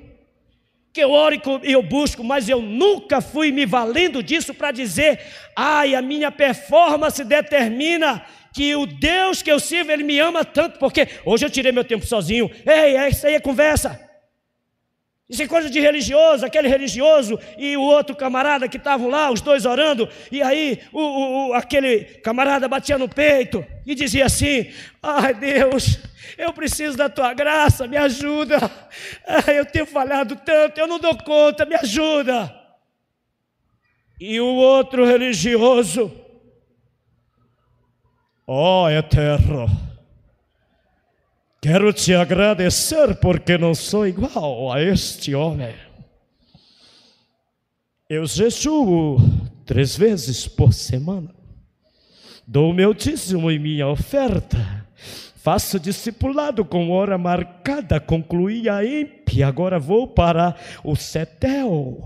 que 0.93 1.01
eu 1.01 1.11
oro 1.11 1.35
e 1.63 1.71
eu 1.71 1.81
busco, 1.81 2.23
mas 2.23 2.47
eu 2.47 2.61
nunca 2.61 3.19
fui 3.21 3.51
me 3.51 3.65
valendo 3.65 4.21
disso 4.21 4.53
para 4.53 4.71
dizer, 4.71 5.19
ai, 5.55 5.95
a 5.95 6.01
minha 6.01 6.31
performance 6.31 7.23
determina 7.23 8.23
que 8.53 8.75
o 8.75 8.85
Deus 8.85 9.41
que 9.41 9.51
eu 9.51 9.59
sirvo, 9.59 9.91
Ele 9.91 10.03
me 10.03 10.19
ama 10.19 10.43
tanto, 10.43 10.77
porque 10.79 11.07
hoje 11.25 11.45
eu 11.45 11.49
tirei 11.49 11.71
meu 11.71 11.83
tempo 11.83 12.05
sozinho. 12.05 12.49
Ei, 12.65 12.97
é 12.97 13.09
isso 13.09 13.25
aí 13.25 13.35
é 13.35 13.39
conversa. 13.39 14.11
Isso 15.31 15.41
é 15.41 15.47
coisa 15.47 15.69
de 15.69 15.79
religioso, 15.79 16.45
aquele 16.45 16.67
religioso 16.67 17.39
e 17.57 17.77
o 17.77 17.81
outro 17.81 18.13
camarada 18.13 18.67
que 18.67 18.75
estavam 18.75 19.07
lá, 19.07 19.31
os 19.31 19.39
dois 19.39 19.65
orando, 19.65 20.09
e 20.29 20.41
aí 20.41 20.81
o, 20.91 20.99
o, 20.99 21.53
aquele 21.53 22.03
camarada 22.21 22.67
batia 22.67 22.97
no 22.97 23.07
peito 23.07 23.65
e 23.85 23.95
dizia 23.95 24.25
assim: 24.25 24.69
Ai 25.01 25.33
Deus, 25.33 25.99
eu 26.37 26.51
preciso 26.51 26.97
da 26.97 27.07
tua 27.07 27.33
graça, 27.33 27.87
me 27.87 27.95
ajuda. 27.95 28.57
Ai, 29.25 29.57
eu 29.57 29.65
tenho 29.65 29.85
falhado 29.85 30.35
tanto, 30.35 30.77
eu 30.77 30.85
não 30.85 30.99
dou 30.99 31.17
conta, 31.23 31.65
me 31.65 31.75
ajuda. 31.75 32.53
E 34.19 34.37
o 34.41 34.53
outro 34.53 35.05
religioso 35.05 36.13
Ó 38.53 38.83
oh, 38.83 38.89
Eterno, 38.89 39.65
quero 41.61 41.93
te 41.93 42.13
agradecer 42.13 43.15
porque 43.15 43.57
não 43.57 43.73
sou 43.73 44.05
igual 44.05 44.73
a 44.73 44.81
este 44.81 45.33
homem. 45.33 45.73
Eu 48.09 48.25
jejuo 48.27 49.19
três 49.65 49.95
vezes 49.95 50.49
por 50.49 50.73
semana, 50.73 51.33
dou 52.45 52.73
meu 52.73 52.93
dízimo 52.93 53.49
e 53.49 53.57
minha 53.57 53.87
oferta, 53.87 54.85
faço 55.37 55.79
discipulado 55.79 56.65
com 56.65 56.91
hora 56.91 57.17
marcada, 57.17 58.01
concluí 58.01 58.67
a 58.67 58.83
ímpia, 58.83 59.47
agora 59.47 59.79
vou 59.79 60.09
para 60.09 60.57
o 60.83 60.93
setel. 60.93 62.05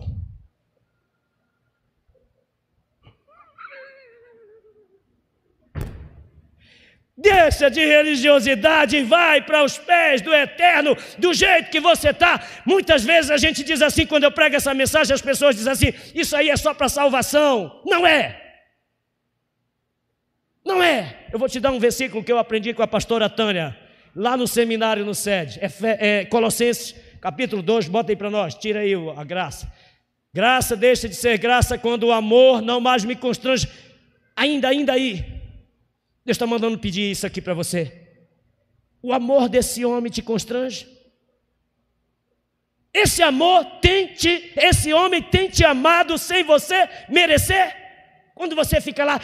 Deixa 7.18 7.70
de 7.70 7.80
religiosidade 7.80 8.97
e 8.97 9.03
vai 9.03 9.41
para 9.41 9.63
os 9.63 9.78
pés 9.78 10.22
do 10.22 10.34
eterno, 10.34 10.97
do 11.18 11.34
jeito 11.34 11.70
que 11.70 11.80
você 11.80 12.09
está. 12.09 12.45
Muitas 12.66 13.05
vezes 13.05 13.32
a 13.32 13.38
gente 13.38 13.63
diz 13.63 13.82
assim, 13.82 14.05
quando 14.05 14.26
eu 14.26 14.32
prego 14.32 14.57
essa 14.57 14.74
mensagem, 14.74 15.13
as 15.13 15.22
pessoas 15.22 15.55
dizem 15.55 15.72
assim: 15.72 15.93
Isso 16.13 16.36
aí 16.36 16.49
é 16.49 16.57
só 16.57 16.74
para 16.74 16.89
salvação. 16.89 17.82
Não 17.86 18.05
é. 18.05 18.41
Não 20.66 20.84
é. 20.84 21.28
Eu 21.32 21.39
vou 21.39 21.47
te 21.47 21.59
dar 21.59 21.72
um 21.72 21.80
versículo 21.80 22.22
que 22.22 22.32
eu 22.32 22.38
aprendi 22.38 22.74
com 22.74 22.84
a 22.84 22.88
pastora 22.88 23.30
Tânia, 23.30 23.78
lá 24.13 24.36
no 24.36 24.45
seminário 24.45 25.05
no 25.05 25.16
SED. 25.16 25.59
É, 25.61 26.20
é 26.22 26.26
Colossenses, 26.26 26.95
capítulo 27.22 27.61
2, 27.61 27.88
bota 27.88 28.11
aí 28.11 28.16
para 28.18 28.30
nós, 28.30 28.55
tira 28.55 28.82
aí 28.82 28.93
a 29.16 29.24
graça. 29.24 29.72
Graça 30.34 30.76
deixa 30.76 31.07
de 31.07 31.16
ser 31.16 31.38
graça 31.38 31.78
quando 31.78 32.03
o 32.03 32.11
amor 32.11 32.61
não 32.61 32.82
mais 32.82 33.05
me 33.05 33.16
constrange. 33.16 33.70
Ainda, 34.36 34.68
ainda 34.68 34.91
aí. 34.91 35.34
Deus 36.26 36.36
está 36.36 36.47
mandando 36.47 36.80
pedir 36.80 37.11
isso 37.11 37.28
aqui 37.28 37.39
para 37.39 37.53
você. 37.53 38.01
O 39.01 39.13
amor 39.13 39.47
desse 39.47 39.86
homem 39.86 40.11
te 40.11 40.23
constrange? 40.23 40.88
Esse 42.91 43.21
amor 43.21 43.63
tem 43.80 44.07
te, 44.13 44.51
esse 44.55 44.91
homem 44.91 45.21
tem 45.21 45.49
te 45.49 45.63
amado 45.63 46.17
sem 46.17 46.43
você 46.43 46.89
merecer? 47.09 47.76
Quando 48.34 48.55
você 48.55 48.82
fica 48.82 49.05
lá, 49.05 49.21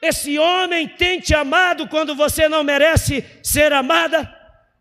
esse 0.00 0.38
homem 0.38 0.86
tem 0.86 1.18
te 1.18 1.34
amado 1.34 1.88
quando 1.88 2.14
você 2.14 2.48
não 2.48 2.62
merece 2.62 3.24
ser 3.42 3.72
amada? 3.72 4.32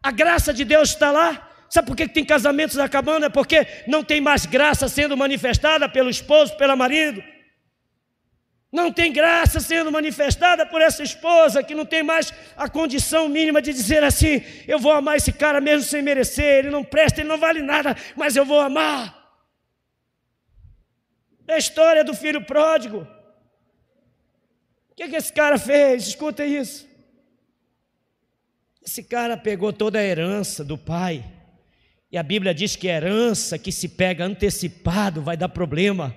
A 0.03 0.11
graça 0.11 0.53
de 0.53 0.63
Deus 0.63 0.89
está 0.89 1.11
lá? 1.11 1.49
Sabe 1.73 1.87
por 1.87 1.97
que 1.97 2.07
tem 2.07 2.23
casamentos 2.23 2.77
acabando? 2.77 3.25
É 3.25 3.29
porque 3.29 3.65
não 3.87 4.03
tem 4.03 4.21
mais 4.21 4.45
graça 4.45 4.87
sendo 4.87 5.17
manifestada 5.17 5.89
pelo 5.89 6.07
esposo, 6.07 6.55
pelo 6.55 6.77
marido. 6.77 7.23
Não 8.71 8.93
tem 8.93 9.11
graça 9.11 9.59
sendo 9.59 9.91
manifestada 9.91 10.67
por 10.67 10.81
essa 10.83 11.01
esposa 11.01 11.63
que 11.63 11.73
não 11.73 11.83
tem 11.83 12.03
mais 12.03 12.31
a 12.55 12.69
condição 12.69 13.27
mínima 13.27 13.59
de 13.59 13.73
dizer 13.73 14.03
assim: 14.03 14.43
eu 14.67 14.77
vou 14.77 14.91
amar 14.91 15.17
esse 15.17 15.33
cara 15.33 15.59
mesmo 15.59 15.89
sem 15.89 16.03
merecer, 16.03 16.59
ele 16.59 16.69
não 16.69 16.83
presta, 16.83 17.21
ele 17.21 17.29
não 17.29 17.39
vale 17.39 17.63
nada, 17.63 17.97
mas 18.15 18.35
eu 18.35 18.45
vou 18.45 18.59
amar. 18.61 19.33
É 21.47 21.55
a 21.55 21.57
história 21.57 22.03
do 22.03 22.13
filho 22.13 22.45
pródigo. 22.45 22.99
O 24.91 24.95
que, 24.95 25.09
que 25.09 25.15
esse 25.15 25.33
cara 25.33 25.57
fez? 25.57 26.09
Escuta 26.09 26.45
isso. 26.45 26.87
Esse 28.85 29.01
cara 29.01 29.35
pegou 29.35 29.73
toda 29.73 29.97
a 29.97 30.03
herança 30.03 30.63
do 30.63 30.77
pai 30.77 31.32
e 32.13 32.17
a 32.17 32.21
Bíblia 32.21 32.53
diz 32.53 32.75
que 32.75 32.87
herança 32.87 33.57
que 33.57 33.71
se 33.71 33.87
pega 33.87 34.23
antecipado 34.23 35.19
vai 35.19 35.35
dar 35.35 35.49
problema. 35.49 36.15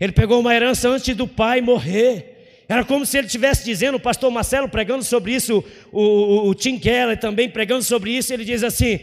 Ele 0.00 0.10
pegou 0.10 0.40
uma 0.40 0.52
herança 0.52 0.88
antes 0.88 1.14
do 1.14 1.28
pai 1.28 1.60
morrer. 1.60 2.64
Era 2.68 2.84
como 2.84 3.06
se 3.06 3.16
ele 3.16 3.28
estivesse 3.28 3.64
dizendo, 3.64 3.94
o 3.94 4.00
pastor 4.00 4.32
Marcelo 4.32 4.68
pregando 4.68 5.04
sobre 5.04 5.32
isso, 5.32 5.64
o, 5.92 6.02
o, 6.02 6.48
o 6.48 6.54
Tim 6.56 6.76
Keller 6.76 7.16
também 7.20 7.48
pregando 7.48 7.84
sobre 7.84 8.10
isso, 8.10 8.34
ele 8.34 8.44
diz 8.44 8.64
assim: 8.64 8.98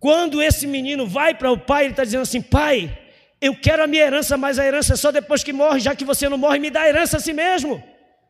quando 0.00 0.42
esse 0.42 0.66
menino 0.66 1.06
vai 1.06 1.32
para 1.32 1.52
o 1.52 1.56
pai, 1.56 1.84
ele 1.84 1.92
está 1.92 2.02
dizendo 2.02 2.22
assim: 2.22 2.42
pai, 2.42 2.98
eu 3.40 3.54
quero 3.54 3.84
a 3.84 3.86
minha 3.86 4.02
herança, 4.02 4.36
mas 4.36 4.58
a 4.58 4.66
herança 4.66 4.94
é 4.94 4.96
só 4.96 5.12
depois 5.12 5.44
que 5.44 5.52
morre, 5.52 5.78
já 5.78 5.94
que 5.94 6.04
você 6.04 6.28
não 6.28 6.36
morre, 6.36 6.58
me 6.58 6.70
dá 6.70 6.80
a 6.80 6.88
herança 6.88 7.18
a 7.18 7.20
si 7.20 7.32
mesmo. 7.32 7.80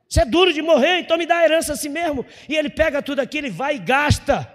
Você 0.07 0.21
é 0.21 0.27
duro 0.27 0.53
de 0.53 0.61
morrer, 0.61 0.99
então 0.99 1.17
me 1.17 1.25
dá 1.25 1.39
a 1.39 1.45
herança 1.45 1.73
a 1.73 1.77
si 1.77 1.89
mesmo. 1.89 2.27
E 2.47 2.55
ele 2.55 2.69
pega 2.69 3.01
tudo 3.01 3.21
aquilo 3.21 3.47
e 3.47 3.51
vai 3.51 3.77
e 3.77 3.79
gasta 3.79 4.55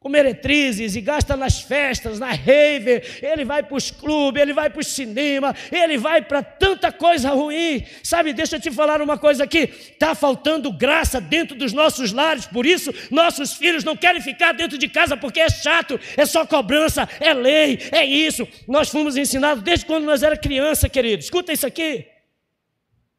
com 0.00 0.08
meretrizes 0.08 0.96
e 0.96 1.00
gasta 1.02 1.36
nas 1.36 1.60
festas, 1.60 2.18
na 2.18 2.32
rave, 2.32 3.02
ele 3.20 3.44
vai 3.44 3.62
para 3.62 3.76
os 3.76 3.90
clubes, 3.90 4.40
ele 4.40 4.54
vai 4.54 4.70
para 4.70 4.80
o 4.80 4.84
cinema, 4.84 5.54
ele 5.70 5.98
vai 5.98 6.22
para 6.22 6.42
tanta 6.42 6.90
coisa 6.90 7.28
ruim. 7.28 7.84
Sabe, 8.02 8.32
deixa 8.32 8.56
eu 8.56 8.60
te 8.60 8.70
falar 8.70 9.02
uma 9.02 9.18
coisa 9.18 9.44
aqui: 9.44 9.58
está 9.58 10.14
faltando 10.14 10.72
graça 10.72 11.20
dentro 11.20 11.54
dos 11.54 11.74
nossos 11.74 12.12
lares, 12.12 12.46
por 12.46 12.64
isso 12.64 12.90
nossos 13.10 13.52
filhos 13.52 13.84
não 13.84 13.94
querem 13.94 14.22
ficar 14.22 14.52
dentro 14.52 14.78
de 14.78 14.88
casa 14.88 15.18
porque 15.18 15.38
é 15.38 15.50
chato, 15.50 16.00
é 16.16 16.24
só 16.24 16.46
cobrança, 16.46 17.06
é 17.20 17.34
lei, 17.34 17.78
é 17.92 18.02
isso. 18.02 18.48
Nós 18.66 18.88
fomos 18.88 19.18
ensinados 19.18 19.62
desde 19.62 19.84
quando 19.84 20.04
nós 20.04 20.22
era 20.22 20.34
criança, 20.34 20.88
querido. 20.88 21.22
Escuta 21.22 21.52
isso 21.52 21.66
aqui. 21.66 22.06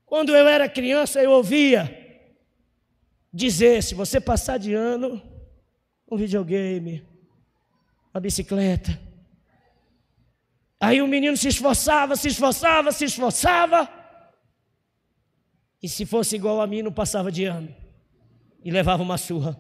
Quando 0.04 0.36
eu 0.36 0.48
era 0.48 0.68
criança, 0.68 1.22
eu 1.22 1.30
ouvia 1.30 1.96
dizer: 3.32 3.84
se 3.84 3.94
você 3.94 4.20
passar 4.20 4.58
de 4.58 4.74
ano, 4.74 5.22
um 6.12 6.18
videogame, 6.18 7.02
uma 8.14 8.20
bicicleta. 8.20 9.00
Aí 10.78 11.02
o 11.02 11.08
menino 11.08 11.38
se 11.38 11.48
esforçava, 11.48 12.18
se 12.18 12.28
esforçava, 12.28 12.92
se 12.92 13.06
esforçava. 13.06 13.90
E 15.82 15.88
se 15.88 16.06
fosse 16.06 16.36
igual 16.36 16.60
a 16.60 16.68
mim, 16.68 16.82
não 16.82 16.92
passava 16.92 17.32
de 17.32 17.46
ano. 17.46 17.74
E 18.64 18.70
levava 18.70 19.02
uma 19.02 19.18
surra. 19.18 19.58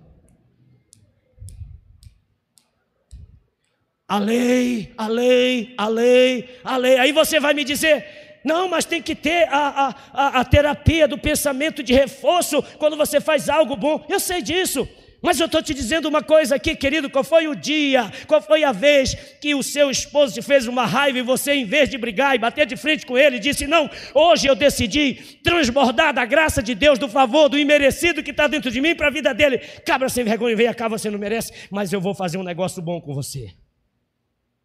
A 4.07 4.19
lei, 4.19 4.93
a 4.97 5.07
lei, 5.07 5.73
a 5.77 5.87
lei, 5.87 6.59
a 6.65 6.75
lei. 6.75 6.97
Aí 6.97 7.13
você 7.13 7.39
vai 7.39 7.53
me 7.53 7.63
dizer: 7.63 8.41
não, 8.43 8.67
mas 8.67 8.83
tem 8.83 9.01
que 9.01 9.15
ter 9.15 9.47
a, 9.47 9.69
a, 9.87 9.95
a, 10.11 10.39
a 10.41 10.45
terapia 10.45 11.07
do 11.07 11.17
pensamento 11.17 11.81
de 11.81 11.93
reforço 11.93 12.61
quando 12.77 12.97
você 12.97 13.21
faz 13.21 13.47
algo 13.47 13.77
bom. 13.77 14.05
Eu 14.09 14.19
sei 14.19 14.41
disso. 14.41 14.87
Mas 15.21 15.39
eu 15.39 15.45
estou 15.45 15.61
te 15.61 15.71
dizendo 15.73 16.09
uma 16.09 16.23
coisa 16.23 16.55
aqui, 16.55 16.75
querido: 16.75 17.09
qual 17.09 17.23
foi 17.23 17.47
o 17.47 17.55
dia, 17.55 18.11
qual 18.27 18.41
foi 18.41 18.63
a 18.63 18.71
vez 18.71 19.13
que 19.39 19.53
o 19.53 19.61
seu 19.61 19.91
esposo 19.91 20.33
te 20.33 20.41
fez 20.41 20.67
uma 20.67 20.85
raiva 20.85 21.19
e 21.19 21.21
você, 21.21 21.53
em 21.53 21.65
vez 21.65 21.89
de 21.89 21.97
brigar 21.97 22.35
e 22.35 22.39
bater 22.39 22.65
de 22.65 22.75
frente 22.75 23.05
com 23.05 23.15
ele, 23.15 23.37
disse: 23.37 23.67
Não, 23.67 23.87
hoje 24.15 24.47
eu 24.47 24.55
decidi 24.55 25.13
transbordar 25.43 26.11
da 26.11 26.25
graça 26.25 26.63
de 26.63 26.73
Deus, 26.73 26.97
do 26.97 27.07
favor, 27.07 27.47
do 27.47 27.59
imerecido 27.59 28.23
que 28.23 28.31
está 28.31 28.47
dentro 28.47 28.71
de 28.71 28.81
mim 28.81 28.95
para 28.95 29.07
a 29.07 29.11
vida 29.11 29.31
dele. 29.31 29.59
Cabra 29.85 30.09
sem 30.09 30.23
vergonha, 30.23 30.55
vem 30.55 30.73
cá, 30.73 30.87
você 30.87 31.09
não 31.11 31.19
merece, 31.19 31.53
mas 31.69 31.93
eu 31.93 32.01
vou 32.01 32.15
fazer 32.15 32.39
um 32.39 32.43
negócio 32.43 32.81
bom 32.81 32.99
com 32.99 33.13
você. 33.13 33.53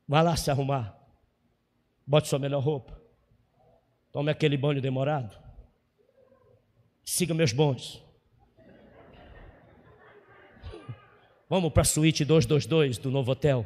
Vá 0.08 0.22
lá 0.22 0.36
se 0.36 0.50
arrumar, 0.50 0.96
bote 2.06 2.28
sua 2.28 2.38
melhor 2.38 2.62
roupa, 2.62 2.98
tome 4.10 4.30
aquele 4.30 4.56
banho 4.56 4.80
demorado, 4.80 5.36
siga 7.04 7.34
meus 7.34 7.52
bons 7.52 8.05
Vamos 11.48 11.72
para 11.72 11.82
a 11.82 11.84
suíte 11.84 12.24
222 12.24 12.98
do 12.98 13.10
novo 13.10 13.30
hotel. 13.30 13.64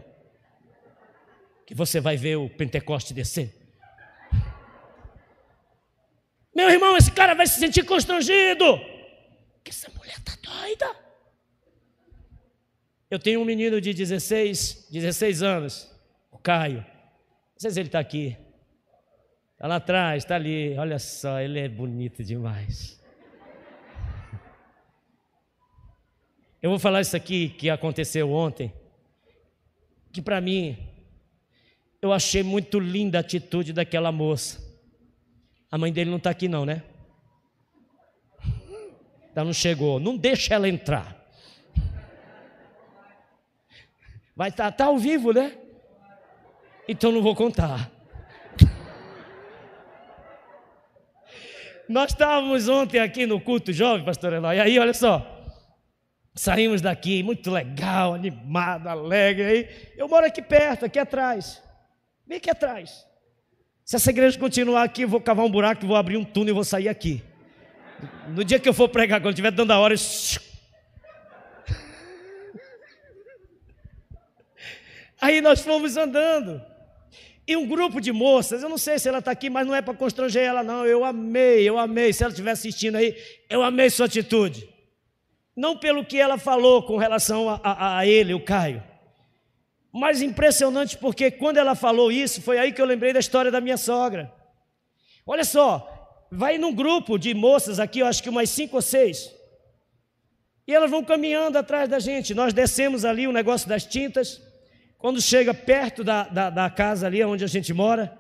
Que 1.67 1.75
você 1.75 2.01
vai 2.01 2.17
ver 2.17 2.37
o 2.37 2.51
Pentecoste 2.51 3.15
descer. 3.15 3.55
Meu 6.55 6.69
irmão, 6.69 6.97
esse 6.97 7.11
cara 7.11 7.35
vai 7.35 7.47
se 7.47 7.59
sentir 7.59 7.85
constrangido. 7.85 8.79
Que 9.65 9.71
essa 9.71 9.91
mulher 9.97 10.19
está 10.19 10.37
doida. 10.43 10.95
Eu 13.11 13.19
tenho 13.19 13.41
um 13.41 13.45
menino 13.45 13.81
de 13.81 13.95
16, 13.95 14.89
16 14.91 15.43
anos, 15.43 15.91
o 16.31 16.39
Caio. 16.39 16.79
Não 16.79 17.59
sei 17.59 17.71
se 17.71 17.81
ele 17.81 17.89
está 17.89 17.99
aqui. 17.99 18.37
Está 19.55 19.67
lá 19.67 19.77
atrás, 19.77 20.23
está 20.23 20.37
ali. 20.37 20.77
Olha 20.77 20.99
só, 20.99 21.41
ele 21.41 21.59
é 21.61 21.69
bonito 21.69 22.23
demais. 22.23 23.00
Eu 26.63 26.69
vou 26.69 26.79
falar 26.79 27.01
isso 27.01 27.17
aqui 27.17 27.49
que 27.49 27.71
aconteceu 27.71 28.31
ontem, 28.31 28.71
que 30.13 30.21
para 30.21 30.41
mim 30.41 30.77
eu 32.03 32.13
achei 32.13 32.43
muito 32.43 32.79
linda 32.79 33.19
a 33.19 33.23
atitude 33.23 33.73
daquela 33.73 34.13
moça. 34.13 34.61
A 35.71 35.79
mãe 35.79 35.91
dele 35.93 36.11
não 36.11 36.19
está 36.19 36.31
aqui 36.31 36.49
não, 36.49 36.67
né? 36.67 36.83
Ela 39.35 39.45
não 39.47 39.53
chegou. 39.53 39.99
Não 39.99 40.17
deixa 40.17 40.55
ela 40.55 40.69
entrar. 40.69 41.17
Vai 44.37 44.51
estar 44.51 44.71
tá, 44.71 44.73
tá 44.73 44.85
ao 44.87 44.99
vivo, 44.99 45.33
né? 45.33 45.57
Então 46.87 47.11
não 47.11 47.23
vou 47.23 47.35
contar. 47.35 47.91
Nós 51.89 52.13
estávamos 52.13 52.69
ontem 52.69 52.99
aqui 52.99 53.27
no 53.27 53.41
culto 53.41 53.73
jovem, 53.73 54.05
pastor 54.05 54.33
Eloy, 54.33 54.57
e 54.57 54.61
aí 54.61 54.79
olha 54.79 54.95
só, 54.95 55.40
Saímos 56.35 56.81
daqui, 56.81 57.23
muito 57.23 57.51
legal, 57.51 58.15
animado, 58.15 58.87
alegre. 58.87 59.45
Aí, 59.45 59.69
eu 59.97 60.09
moro 60.09 60.25
aqui 60.25 60.41
perto, 60.41 60.85
aqui 60.85 60.99
atrás. 60.99 61.61
Bem 62.27 62.39
aqui 62.39 62.49
atrás. 62.51 63.05
Se 63.85 63.97
essa 63.97 64.11
igreja 64.11 64.39
continuar 64.39 64.85
aqui, 64.85 65.03
eu 65.03 65.09
vou 65.09 65.21
cavar 65.21 65.45
um 65.45 65.51
buraco, 65.51 65.85
vou 65.87 65.97
abrir 65.97 66.17
um 66.17 66.25
túnel 66.25 66.53
e 66.53 66.55
vou 66.55 66.63
sair 66.63 66.89
aqui. 66.89 67.21
No 68.29 68.45
dia 68.45 68.61
que 68.61 68.69
eu 68.69 68.73
for 68.73 68.89
pregar, 68.89 69.21
quando 69.21 69.33
estiver 69.33 69.51
dando 69.51 69.73
a 69.73 69.79
hora, 69.81 69.95
eu... 69.95 69.99
Aí 75.21 75.41
nós 75.41 75.61
fomos 75.61 75.97
andando. 75.97 76.63
E 77.51 77.57
um 77.57 77.67
grupo 77.67 78.01
de 78.01 78.13
moças, 78.13 78.63
eu 78.63 78.69
não 78.69 78.79
sei 78.79 78.97
se 79.01 79.09
ela 79.09 79.19
está 79.19 79.33
aqui, 79.33 79.51
mas 79.51 79.67
não 79.67 79.75
é 79.75 79.83
para 79.83 79.93
constranger 79.95 80.45
ela, 80.45 80.63
não. 80.63 80.87
Eu 80.87 81.05
amei, 81.05 81.69
eu 81.69 81.77
amei. 81.77 82.13
Se 82.13 82.23
ela 82.23 82.31
estiver 82.31 82.53
assistindo 82.53 82.95
aí, 82.95 83.17
eu 83.49 83.61
amei 83.61 83.91
sua 83.91 84.07
atitude. 84.07 84.70
Não 85.61 85.77
pelo 85.77 86.03
que 86.03 86.19
ela 86.19 86.39
falou 86.39 86.83
com 86.85 86.97
relação 86.97 87.51
a, 87.51 87.61
a, 87.63 87.99
a 87.99 88.07
ele, 88.07 88.33
o 88.33 88.43
Caio. 88.43 88.83
Mas 89.93 90.23
impressionante 90.23 90.97
porque 90.97 91.31
quando 91.31 91.59
ela 91.59 91.75
falou 91.75 92.11
isso, 92.11 92.41
foi 92.41 92.59
aí 92.59 92.73
que 92.73 92.81
eu 92.81 92.87
lembrei 92.87 93.13
da 93.13 93.21
história 93.21 93.51
da 93.51 93.61
minha 93.61 93.77
sogra. 93.77 94.33
Olha 95.27 95.45
só, 95.45 96.27
vai 96.33 96.57
num 96.57 96.75
grupo 96.75 97.19
de 97.19 97.35
moças 97.35 97.79
aqui, 97.79 97.99
eu 97.99 98.07
acho 98.07 98.23
que 98.23 98.31
umas 98.31 98.49
cinco 98.49 98.77
ou 98.77 98.81
seis. 98.81 99.31
E 100.67 100.75
elas 100.75 100.91
vão 100.91 101.05
caminhando 101.05 101.59
atrás 101.59 101.91
da 101.91 101.99
gente. 101.99 102.33
Nós 102.33 102.55
descemos 102.55 103.05
ali 103.05 103.29
o 103.29 103.33
negócio 103.33 103.69
das 103.69 103.85
tintas. 103.85 104.41
Quando 104.97 105.21
chega 105.21 105.53
perto 105.53 106.03
da, 106.03 106.23
da, 106.23 106.49
da 106.49 106.71
casa 106.71 107.07
ali 107.07 107.23
onde 107.23 107.45
a 107.45 107.49
gente 107.49 107.75
mora, 107.75 108.19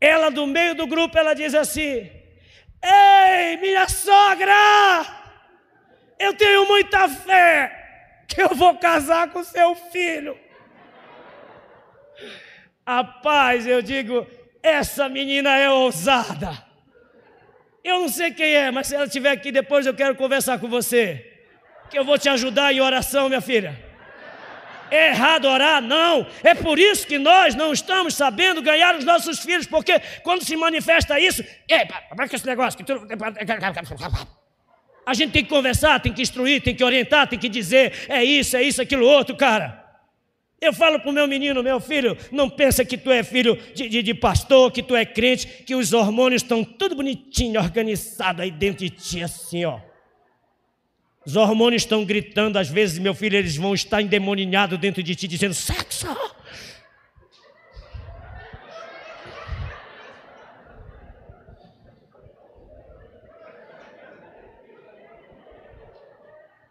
ela 0.00 0.30
do 0.30 0.46
meio 0.46 0.76
do 0.76 0.86
grupo, 0.86 1.18
ela 1.18 1.34
diz 1.34 1.52
assim: 1.52 2.08
Ei, 2.80 3.56
minha 3.60 3.88
sogra! 3.88 5.21
Eu 6.22 6.34
tenho 6.34 6.68
muita 6.68 7.08
fé 7.08 8.24
que 8.28 8.40
eu 8.40 8.50
vou 8.50 8.78
casar 8.78 9.30
com 9.30 9.42
seu 9.42 9.74
filho. 9.74 10.38
Rapaz, 12.86 13.66
eu 13.66 13.82
digo, 13.82 14.24
essa 14.62 15.08
menina 15.08 15.56
é 15.58 15.68
ousada. 15.68 16.50
Eu 17.82 17.98
não 18.02 18.08
sei 18.08 18.30
quem 18.30 18.54
é, 18.54 18.70
mas 18.70 18.86
se 18.86 18.94
ela 18.94 19.06
estiver 19.06 19.32
aqui 19.32 19.50
depois 19.50 19.84
eu 19.84 19.94
quero 19.94 20.14
conversar 20.14 20.60
com 20.60 20.68
você. 20.68 21.28
Que 21.90 21.98
eu 21.98 22.04
vou 22.04 22.16
te 22.16 22.28
ajudar 22.28 22.72
em 22.72 22.80
oração, 22.80 23.28
minha 23.28 23.40
filha. 23.40 23.76
É 24.92 25.08
errado 25.08 25.46
orar? 25.46 25.82
Não. 25.82 26.24
É 26.44 26.54
por 26.54 26.78
isso 26.78 27.04
que 27.04 27.18
nós 27.18 27.56
não 27.56 27.72
estamos 27.72 28.14
sabendo 28.14 28.62
ganhar 28.62 28.94
os 28.94 29.04
nossos 29.04 29.40
filhos, 29.40 29.66
porque 29.66 29.98
quando 30.22 30.44
se 30.44 30.54
manifesta 30.54 31.18
isso, 31.18 31.42
é, 31.68 31.84
para 31.84 32.28
que 32.28 32.36
esse 32.36 32.46
negócio 32.46 32.78
que 32.78 32.84
tu... 32.84 32.94
A 35.04 35.14
gente 35.14 35.32
tem 35.32 35.42
que 35.42 35.50
conversar, 35.50 36.00
tem 36.00 36.12
que 36.12 36.22
instruir, 36.22 36.62
tem 36.62 36.74
que 36.74 36.84
orientar, 36.84 37.26
tem 37.26 37.38
que 37.38 37.48
dizer, 37.48 38.06
é 38.08 38.24
isso, 38.24 38.56
é 38.56 38.62
isso, 38.62 38.80
aquilo 38.80 39.04
outro, 39.04 39.36
cara. 39.36 39.82
Eu 40.60 40.72
falo 40.72 41.00
para 41.00 41.10
o 41.10 41.12
meu 41.12 41.26
menino, 41.26 41.60
meu 41.60 41.80
filho, 41.80 42.16
não 42.30 42.48
pensa 42.48 42.84
que 42.84 42.96
tu 42.96 43.10
é 43.10 43.24
filho 43.24 43.58
de, 43.74 43.88
de, 43.88 44.00
de, 44.00 44.14
pastor, 44.14 44.70
que 44.70 44.80
tu 44.80 44.94
é 44.94 45.04
crente, 45.04 45.64
que 45.66 45.74
os 45.74 45.92
hormônios 45.92 46.42
estão 46.42 46.62
tudo 46.62 46.94
bonitinho, 46.94 47.60
organizado 47.60 48.42
aí 48.42 48.50
dentro 48.52 48.84
de 48.84 48.90
ti, 48.90 49.22
assim, 49.22 49.64
ó. 49.64 49.80
Os 51.26 51.34
hormônios 51.34 51.82
estão 51.82 52.04
gritando, 52.04 52.58
às 52.58 52.68
vezes, 52.68 53.00
meu 53.00 53.12
filho, 53.12 53.36
eles 53.36 53.56
vão 53.56 53.74
estar 53.74 54.00
endemoninhados 54.00 54.78
dentro 54.78 55.02
de 55.02 55.16
ti, 55.16 55.26
dizendo 55.26 55.54
sexo. 55.54 56.06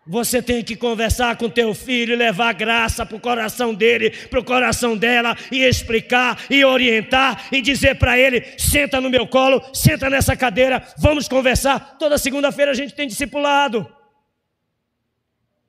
Você 0.06 0.42
tem 0.42 0.64
que 0.64 0.76
conversar 0.76 1.38
com 1.38 1.48
teu 1.48 1.76
filho, 1.76 2.18
levar 2.18 2.54
graça 2.54 3.06
para 3.06 3.16
o 3.16 3.20
coração 3.20 3.72
dele, 3.72 4.10
para 4.10 4.40
o 4.40 4.44
coração 4.44 4.98
dela, 4.98 5.38
e 5.52 5.64
explicar, 5.64 6.44
e 6.50 6.66
orientar, 6.66 7.48
e 7.52 7.62
dizer 7.62 8.00
para 8.00 8.18
ele: 8.18 8.44
senta 8.58 9.00
no 9.00 9.12
meu 9.12 9.28
colo, 9.28 9.62
senta 9.74 10.10
nessa 10.10 10.36
cadeira, 10.36 10.84
vamos 10.98 11.28
conversar. 11.28 11.98
Toda 12.00 12.18
segunda-feira 12.18 12.72
a 12.72 12.74
gente 12.74 12.96
tem 12.96 13.08
discipulado. 13.08 13.96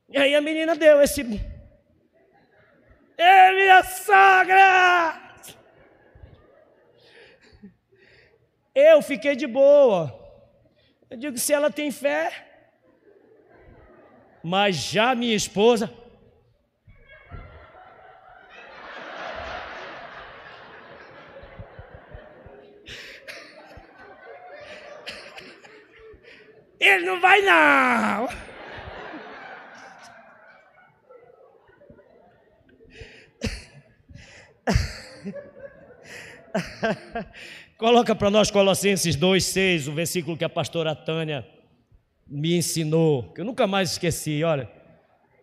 E 0.08 0.16
aí 0.16 0.34
a 0.34 0.40
menina 0.40 0.74
deu 0.74 1.02
esse. 1.02 1.20
Ei, 3.18 3.54
minha 3.54 3.82
sogra! 3.84 5.20
Eu 8.74 9.02
fiquei 9.02 9.36
de 9.36 9.46
boa. 9.46 10.18
Eu 11.10 11.18
digo: 11.18 11.36
se 11.36 11.52
ela 11.52 11.70
tem 11.70 11.90
fé, 11.90 12.51
mas 14.43 14.76
já 14.76 15.14
minha 15.14 15.34
esposa. 15.34 15.93
Ele 26.80 27.07
não 27.07 27.20
vai 27.20 27.40
não. 27.43 28.28
Coloca 37.78 38.14
para 38.14 38.30
nós 38.30 38.51
Colossenses 38.51 39.16
2,6, 39.16 39.88
o 39.88 39.93
versículo 39.93 40.36
que 40.36 40.45
a 40.45 40.49
pastora 40.49 40.95
Tânia 40.95 41.47
me 42.32 42.56
ensinou, 42.56 43.30
que 43.34 43.42
eu 43.42 43.44
nunca 43.44 43.66
mais 43.66 43.92
esqueci. 43.92 44.42
Olha, 44.42 44.70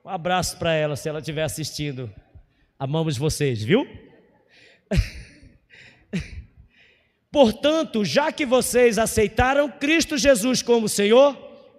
um 0.03 0.09
abraço 0.09 0.57
para 0.57 0.73
ela 0.73 0.95
se 0.95 1.07
ela 1.07 1.19
estiver 1.19 1.43
assistindo. 1.43 2.11
Amamos 2.79 3.15
vocês, 3.15 3.61
viu? 3.63 3.87
Portanto, 7.31 8.03
já 8.03 8.31
que 8.31 8.43
vocês 8.43 8.97
aceitaram 8.97 9.69
Cristo 9.69 10.17
Jesus 10.17 10.63
como 10.63 10.89
Senhor, 10.89 11.37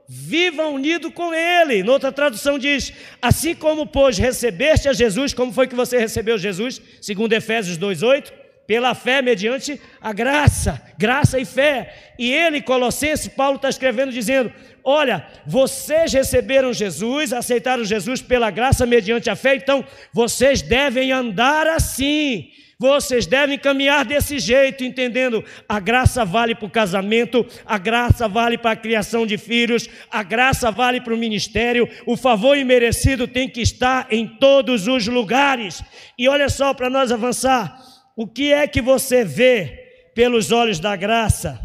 vivam 0.09 0.75
unido 0.75 1.11
com 1.11 1.35
Ele. 1.35 1.83
Noutra 1.83 2.13
tradução 2.13 2.57
diz: 2.57 2.93
assim 3.21 3.53
como, 3.53 3.89
pois, 3.89 4.17
recebeste 4.17 4.89
a 4.89 4.93
Jesus, 4.93 5.35
como 5.35 5.53
foi 5.53 5.67
que 5.67 5.75
você 5.75 5.99
recebeu 5.99 6.39
Jesus? 6.39 6.81
Segundo 7.01 7.33
Efésios 7.33 7.77
2,8 7.77 8.40
pela 8.67 8.95
fé 8.95 9.21
mediante 9.21 9.81
a 10.01 10.13
graça, 10.13 10.81
graça 10.97 11.39
e 11.39 11.45
fé. 11.45 12.13
E 12.19 12.33
ele, 12.33 12.63
Colossenses, 12.63 13.29
Paulo 13.29 13.57
está 13.57 13.69
escrevendo 13.69 14.13
dizendo: 14.13 14.53
Olha, 14.85 15.27
vocês 15.47 16.13
receberam 16.13 16.73
Jesus, 16.73 17.33
aceitaram 17.33 17.85
Jesus 17.85 18.23
pela 18.23 18.51
graça 18.51 18.87
mediante 18.87 19.29
a 19.29 19.37
fé, 19.37 19.57
então 19.57 19.85
vocês 20.13 20.63
devem 20.63 21.13
andar 21.13 21.67
assim. 21.67 22.51
Vocês 22.81 23.27
devem 23.27 23.59
caminhar 23.59 24.07
desse 24.07 24.39
jeito, 24.39 24.83
entendendo? 24.83 25.45
A 25.69 25.79
graça 25.79 26.25
vale 26.25 26.55
para 26.55 26.65
o 26.65 26.71
casamento, 26.71 27.47
a 27.67 27.77
graça 27.77 28.27
vale 28.27 28.57
para 28.57 28.71
a 28.71 28.77
criação 28.77 29.27
de 29.27 29.37
filhos, 29.37 29.87
a 30.11 30.23
graça 30.23 30.71
vale 30.71 30.99
para 30.99 31.13
o 31.13 31.19
ministério, 31.19 31.87
o 32.07 32.17
favor 32.17 32.57
imerecido 32.57 33.29
tem 33.29 33.51
que 33.51 33.61
estar 33.61 34.07
em 34.11 34.27
todos 34.27 34.89
os 34.89 35.07
lugares. 35.07 35.83
E 36.17 36.27
olha 36.27 36.49
só, 36.49 36.73
para 36.73 36.89
nós 36.89 37.13
avançar, 37.13 37.90
o 38.21 38.27
que 38.27 38.53
é 38.53 38.67
que 38.67 38.83
você 38.83 39.25
vê 39.25 40.11
pelos 40.15 40.53
olhos 40.53 40.79
da 40.79 40.95
graça? 40.95 41.59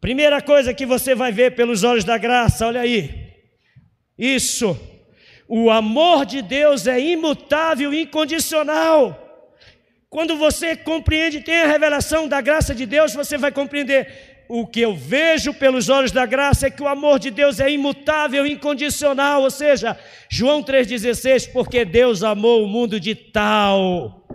Primeira 0.00 0.42
coisa 0.42 0.74
que 0.74 0.84
você 0.84 1.14
vai 1.14 1.30
ver 1.30 1.54
pelos 1.54 1.84
olhos 1.84 2.02
da 2.02 2.18
graça, 2.18 2.66
olha 2.66 2.80
aí. 2.80 3.32
Isso. 4.18 4.76
O 5.46 5.70
amor 5.70 6.26
de 6.26 6.42
Deus 6.42 6.88
é 6.88 6.98
imutável 6.98 7.94
incondicional. 7.94 9.16
Quando 10.10 10.36
você 10.36 10.74
compreende, 10.74 11.42
tem 11.42 11.60
a 11.60 11.68
revelação 11.68 12.26
da 12.26 12.40
graça 12.40 12.74
de 12.74 12.84
Deus, 12.84 13.14
você 13.14 13.38
vai 13.38 13.52
compreender. 13.52 14.46
O 14.48 14.66
que 14.66 14.80
eu 14.80 14.96
vejo 14.96 15.54
pelos 15.54 15.88
olhos 15.88 16.10
da 16.10 16.26
graça 16.26 16.66
é 16.66 16.70
que 16.70 16.82
o 16.82 16.88
amor 16.88 17.20
de 17.20 17.30
Deus 17.30 17.60
é 17.60 17.70
imutável 17.70 18.44
incondicional, 18.44 19.42
ou 19.42 19.50
seja, 19.50 19.96
João 20.28 20.60
3,16, 20.60 21.52
porque 21.52 21.84
Deus 21.84 22.24
amou 22.24 22.64
o 22.64 22.66
mundo 22.66 22.98
de 22.98 23.14
tal 23.14 24.27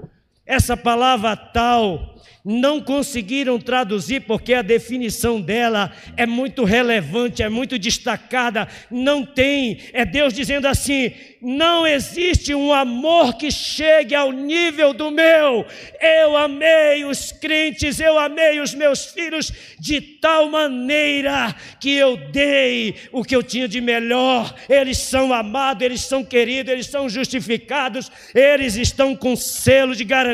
essa 0.46 0.76
palavra 0.76 1.36
tal 1.36 2.14
não 2.44 2.82
conseguiram 2.82 3.58
traduzir 3.58 4.22
porque 4.22 4.54
a 4.54 4.62
definição 4.62 5.40
dela 5.40 5.92
é 6.18 6.26
muito 6.26 6.66
relevante, 6.66 7.42
é 7.42 7.48
muito 7.48 7.80
destacada. 7.80 8.68
Não 8.92 9.26
tem, 9.26 9.80
é 9.94 10.04
Deus 10.04 10.34
dizendo 10.34 10.68
assim: 10.68 11.14
não 11.42 11.86
existe 11.86 12.54
um 12.56 12.74
amor 12.74 13.36
que 13.36 13.52
chegue 13.52 14.16
ao 14.16 14.32
nível 14.32 14.94
do 14.94 15.12
meu. 15.12 15.66
Eu 16.02 16.38
amei 16.38 17.04
os 17.04 17.32
crentes, 17.32 18.00
eu 18.00 18.18
amei 18.18 18.60
os 18.60 18.74
meus 18.74 19.06
filhos 19.06 19.52
de 19.80 20.00
tal 20.02 20.50
maneira 20.50 21.54
que 21.80 21.94
eu 21.94 22.16
dei 22.16 22.96
o 23.12 23.24
que 23.24 23.36
eu 23.36 23.44
tinha 23.44 23.68
de 23.68 23.82
melhor. 23.82 24.54
Eles 24.70 24.98
são 24.98 25.34
amados, 25.34 25.84
eles 25.84 26.02
são 26.02 26.24
queridos, 26.24 26.72
eles 26.72 26.88
são 26.88 27.10
justificados, 27.10 28.12
eles 28.34 28.76
estão 28.76 29.16
com 29.16 29.36
selo 29.36 29.96
de 29.96 30.04
garantia, 30.04 30.33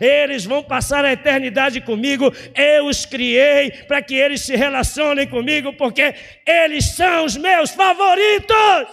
eles 0.00 0.44
vão 0.44 0.62
passar 0.62 1.04
a 1.04 1.12
eternidade 1.12 1.80
comigo. 1.80 2.32
Eu 2.54 2.86
os 2.86 3.06
criei 3.06 3.70
para 3.86 4.02
que 4.02 4.14
eles 4.14 4.42
se 4.42 4.54
relacionem 4.56 5.26
comigo, 5.26 5.72
porque 5.72 6.14
eles 6.46 6.84
são 6.96 7.24
os 7.24 7.36
meus 7.36 7.70
favoritos. 7.70 8.88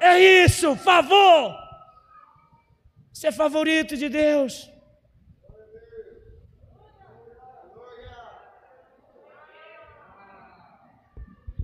É 0.00 0.18
isso, 0.44 0.76
favor. 0.76 1.54
Você 3.12 3.28
é 3.28 3.32
favorito 3.32 3.96
de 3.96 4.08
Deus. 4.08 4.70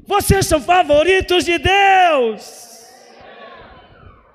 Vocês 0.06 0.46
são 0.46 0.60
favoritos 0.60 1.44
de 1.44 1.58
Deus. 1.58 2.69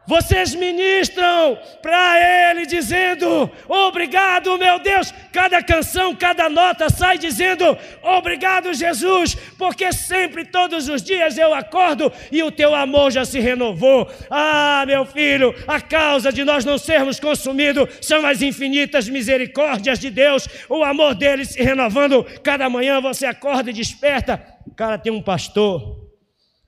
Vocês 0.07 0.53
ministram 0.53 1.57
para 1.81 2.51
Ele 2.51 2.65
dizendo: 2.65 3.49
Obrigado, 3.67 4.57
meu 4.57 4.79
Deus. 4.79 5.11
Cada 5.31 5.63
canção, 5.63 6.15
cada 6.15 6.47
nota 6.47 6.89
sai 6.89 7.17
dizendo: 7.17 7.77
Obrigado, 8.03 8.73
Jesus, 8.73 9.35
porque 9.57 9.91
sempre, 9.91 10.45
todos 10.45 10.87
os 10.87 11.01
dias 11.01 11.37
eu 11.37 11.53
acordo 11.53 12.11
e 12.31 12.43
o 12.43 12.51
teu 12.51 12.75
amor 12.75 13.11
já 13.11 13.25
se 13.25 13.39
renovou. 13.39 14.07
Ah, 14.29 14.83
meu 14.85 15.05
filho, 15.05 15.55
a 15.67 15.81
causa 15.81 16.31
de 16.31 16.43
nós 16.43 16.63
não 16.63 16.77
sermos 16.77 17.19
consumidos 17.19 17.89
são 18.01 18.25
as 18.25 18.41
infinitas 18.41 19.09
misericórdias 19.09 19.97
de 19.99 20.11
Deus, 20.11 20.47
o 20.69 20.83
amor 20.83 21.15
dele 21.15 21.45
se 21.45 21.61
renovando. 21.61 22.23
Cada 22.43 22.69
manhã 22.69 23.01
você 23.01 23.25
acorda 23.25 23.71
e 23.71 23.73
desperta. 23.73 24.37
Cara, 24.75 24.97
tem 24.97 25.11
um 25.11 25.21
pastor, 25.21 26.09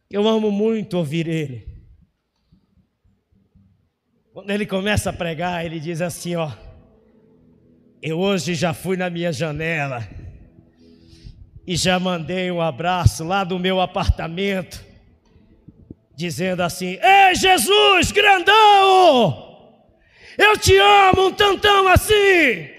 eu 0.09 0.27
amo 0.27 0.51
muito 0.51 0.97
ouvir 0.97 1.27
ele. 1.27 1.66
Quando 4.38 4.51
ele 4.51 4.67
começa 4.67 5.09
a 5.09 5.13
pregar, 5.13 5.65
ele 5.65 5.79
diz 5.79 5.99
assim: 5.99 6.35
Ó, 6.35 6.51
eu 7.99 8.19
hoje 8.19 8.53
já 8.53 8.71
fui 8.71 8.95
na 8.95 9.09
minha 9.09 9.33
janela 9.33 10.07
e 11.65 11.75
já 11.75 11.99
mandei 11.99 12.51
um 12.51 12.61
abraço 12.61 13.23
lá 13.23 13.43
do 13.43 13.57
meu 13.57 13.81
apartamento, 13.81 14.85
dizendo 16.15 16.61
assim: 16.61 16.99
Ei, 17.01 17.33
Jesus, 17.33 18.11
grandão, 18.11 19.73
eu 20.38 20.55
te 20.55 20.77
amo 20.77 21.29
um 21.29 21.33
tantão 21.33 21.88
assim. 21.88 22.76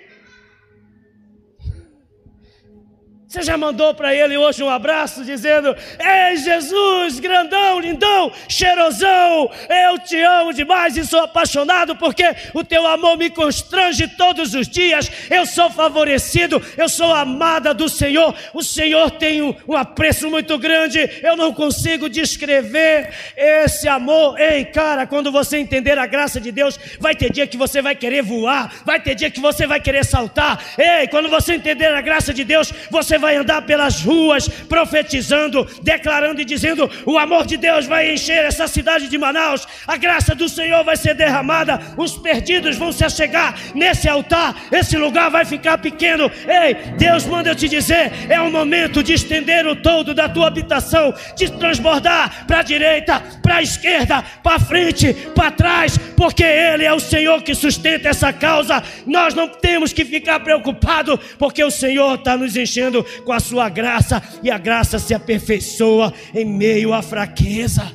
Você 3.29 3.43
já 3.43 3.59
mandou 3.59 3.93
para 3.93 4.14
ele 4.14 4.39
hoje 4.39 4.62
um 4.62 4.70
abraço 4.70 5.22
dizendo: 5.22 5.76
Ei 6.01 6.39
Jesus, 6.39 7.20
grandão, 7.20 7.79
lindão, 7.79 8.33
cheirosão, 8.49 9.51
eu 9.68 9.99
te 9.99 10.18
amo 10.18 10.55
demais 10.55 10.97
e 10.97 11.05
sou 11.05 11.20
apaixonado 11.20 11.95
porque 11.95 12.24
o 12.55 12.64
teu 12.64 12.87
amor 12.87 13.18
me 13.18 13.29
constrange 13.29 14.09
todos 14.09 14.55
os 14.55 14.66
dias. 14.66 15.11
Eu 15.29 15.45
sou 15.45 15.68
favorecido, 15.68 16.62
eu 16.74 16.89
sou 16.89 17.12
amada 17.12 17.74
do 17.74 17.87
Senhor. 17.87 18.35
O 18.55 18.62
Senhor 18.62 19.11
tem 19.11 19.43
um, 19.43 19.76
apreço 19.76 20.31
muito 20.31 20.57
grande. 20.57 20.99
Eu 21.22 21.37
não 21.37 21.53
consigo 21.53 22.09
descrever 22.09 23.11
esse 23.37 23.87
amor. 23.87 24.41
Ei, 24.41 24.64
cara, 24.64 25.07
quando 25.07 25.31
você 25.31 25.59
entender 25.59 25.99
a 25.99 26.07
graça 26.07 26.41
de 26.41 26.51
Deus, 26.51 26.81
vai 26.99 27.14
ter 27.14 27.31
dia 27.31 27.47
que 27.47 27.59
você 27.59 27.83
vai 27.83 27.95
querer 27.95 28.22
voar, 28.22 28.72
vai 28.87 28.99
ter 28.99 29.14
dia 29.14 29.31
que 29.31 29.39
você 29.39 29.66
vai 29.66 29.81
querer 29.81 30.07
saltar. 30.07 30.64
Ei, 30.79 31.07
quando 31.09 31.29
você 31.29 31.57
entender 31.57 31.89
a 31.89 32.01
graça 32.01 32.33
de 32.33 32.43
Deus, 32.43 32.72
você 32.91 33.18
vai 33.19 33.37
andar 33.37 33.62
pelas 33.62 34.03
ruas 34.03 34.49
profetizando, 34.49 35.66
declarando 35.83 36.41
e 36.41 36.45
dizendo: 36.45 36.91
o 37.05 37.19
amor 37.19 37.47
de 37.47 37.57
Deus 37.57 37.87
vai 37.87 38.12
encher 38.12 38.45
essa 38.45 38.66
cidade 38.66 39.09
de 39.09 39.19
Manaus, 39.19 39.66
a 39.87 39.97
graça 39.97 40.35
do 40.35 40.49
Senhor 40.49 40.85
vai 40.85 40.97
ser 40.97 41.14
derramada, 41.14 41.81
os 41.97 42.16
perdidos 42.16 42.77
vão 42.77 42.93
se 42.93 43.05
achegar 43.05 43.55
nesse 43.75 44.09
altar, 44.09 44.55
esse 44.73 44.97
lugar 44.97 45.31
vai 45.31 45.45
ficar 45.45 45.79
pequeno. 45.79 46.31
Ei, 46.47 46.75
Deus 46.97 47.27
manda 47.27 47.51
eu 47.51 47.55
te 47.55 47.69
dizer: 47.69 48.12
é 48.29 48.41
o 48.41 48.51
momento 48.51 49.03
de 49.03 49.12
estender 49.12 49.66
o 49.66 49.77
todo 49.77 50.14
da 50.14 50.29
tua 50.29 50.47
habitação, 50.47 51.14
de 51.37 51.51
transbordar 51.53 52.47
para 52.47 52.61
a 52.61 52.62
direita, 52.62 53.23
para 53.43 53.57
a 53.57 53.62
esquerda, 53.62 54.23
para 54.43 54.59
frente, 54.59 55.12
para 55.35 55.51
trás, 55.51 55.99
porque 56.16 56.45
Ele 56.45 56.85
é 56.85 56.93
o 56.93 57.01
Senhor 57.01 57.43
que 57.43 57.55
sustenta 57.55 58.09
essa 58.09 58.33
causa. 58.33 58.83
Nós 59.07 59.35
não 59.35 59.49
temos 59.49 59.93
que 59.93 60.05
ficar 60.05 60.41
preocupados, 60.41 61.19
porque 61.39 61.62
o 61.62 61.71
Senhor 61.71 62.14
está 62.14 62.37
nos 62.37 62.57
enchendo 62.57 63.05
com 63.24 63.32
a 63.32 63.40
sua 63.40 63.68
graça, 63.68 64.22
e 64.42 64.50
a 64.50 64.59
graça 64.59 64.98
se 64.98 65.14
aperfeiçoa 65.14 66.12
em 66.34 66.44
meio 66.44 66.92
à 66.92 67.02
fraqueza. 67.02 67.92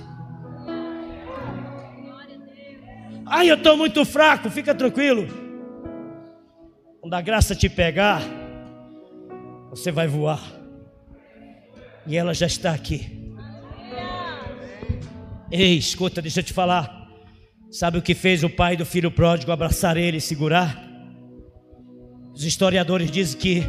Ai, 3.26 3.50
eu 3.50 3.56
estou 3.56 3.76
muito 3.76 4.06
fraco, 4.06 4.50
fica 4.50 4.76
tranquilo. 4.76 5.28
Quando 7.02 7.14
a 7.16 7.22
graça 7.22 7.56
te 7.56 7.68
pegar, 7.68 8.22
você 9.70 9.92
vai 9.92 10.08
voar. 10.08 10.42
E 12.06 12.16
ela 12.16 12.34
já 12.34 12.46
está 12.46 12.72
aqui. 12.72 13.36
Ei, 15.52 15.78
escuta, 15.78 16.22
deixa 16.22 16.40
eu 16.40 16.44
te 16.44 16.54
falar. 16.54 17.08
Sabe 17.72 17.98
o 17.98 18.02
que 18.02 18.14
fez 18.14 18.44
o 18.44 18.50
pai 18.50 18.78
do 18.78 18.86
filho 18.86 19.10
pródigo 19.10 19.52
abraçar 19.52 19.98
ele 19.98 20.18
e 20.18 20.22
segurar? 20.22 20.80
Os 22.34 22.44
historiadores 22.44 23.10
dizem 23.10 23.40
que 23.40 23.64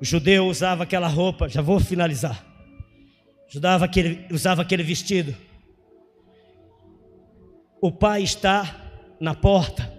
o 0.00 0.04
judeu 0.04 0.46
usava 0.46 0.84
aquela 0.84 1.08
roupa, 1.08 1.48
já 1.48 1.60
vou 1.60 1.78
finalizar. 1.78 2.44
Usava 3.54 3.84
aquele, 3.84 4.26
usava 4.32 4.62
aquele 4.62 4.82
vestido. 4.82 5.36
O 7.82 7.92
pai 7.92 8.22
está 8.22 8.76
na 9.20 9.34
porta. 9.34 9.92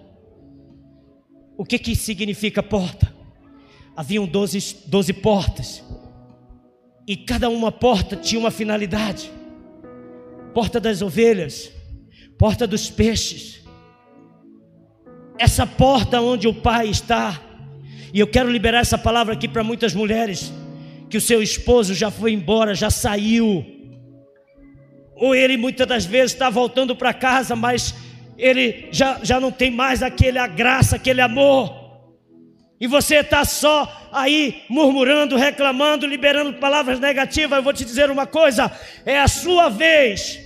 O 1.56 1.64
que, 1.64 1.78
que 1.78 1.94
significa 1.94 2.62
porta? 2.62 3.14
Haviam 3.96 4.26
doze, 4.26 4.78
doze 4.86 5.12
portas. 5.12 5.84
E 7.06 7.16
cada 7.16 7.48
uma 7.48 7.70
porta 7.70 8.16
tinha 8.16 8.40
uma 8.40 8.50
finalidade: 8.50 9.30
porta 10.52 10.80
das 10.80 11.02
ovelhas, 11.02 11.70
porta 12.38 12.66
dos 12.66 12.90
peixes. 12.90 13.62
Essa 15.38 15.66
porta 15.66 16.20
onde 16.20 16.48
o 16.48 16.54
pai 16.54 16.88
está 16.88 17.40
e 18.12 18.20
eu 18.20 18.26
quero 18.26 18.50
liberar 18.50 18.80
essa 18.80 18.98
palavra 18.98 19.34
aqui 19.34 19.48
para 19.48 19.64
muitas 19.64 19.94
mulheres 19.94 20.52
que 21.08 21.16
o 21.16 21.20
seu 21.20 21.42
esposo 21.42 21.94
já 21.94 22.10
foi 22.10 22.32
embora, 22.32 22.74
já 22.74 22.90
saiu. 22.90 23.64
Ou 25.14 25.34
ele 25.34 25.56
muitas 25.56 25.86
das 25.86 26.04
vezes 26.04 26.32
está 26.32 26.50
voltando 26.50 26.96
para 26.96 27.12
casa, 27.14 27.54
mas 27.54 27.94
ele 28.36 28.88
já, 28.90 29.20
já 29.22 29.38
não 29.38 29.52
tem 29.52 29.70
mais 29.70 30.02
aquele 30.02 30.46
graça, 30.48 30.96
aquele 30.96 31.20
amor. 31.20 31.82
E 32.80 32.86
você 32.86 33.16
está 33.16 33.44
só 33.44 34.08
aí 34.10 34.62
murmurando, 34.68 35.36
reclamando, 35.36 36.06
liberando 36.06 36.54
palavras 36.54 36.98
negativas. 36.98 37.56
Eu 37.56 37.62
vou 37.62 37.72
te 37.72 37.84
dizer 37.84 38.10
uma 38.10 38.26
coisa: 38.26 38.72
é 39.06 39.20
a 39.20 39.28
sua 39.28 39.68
vez 39.68 40.40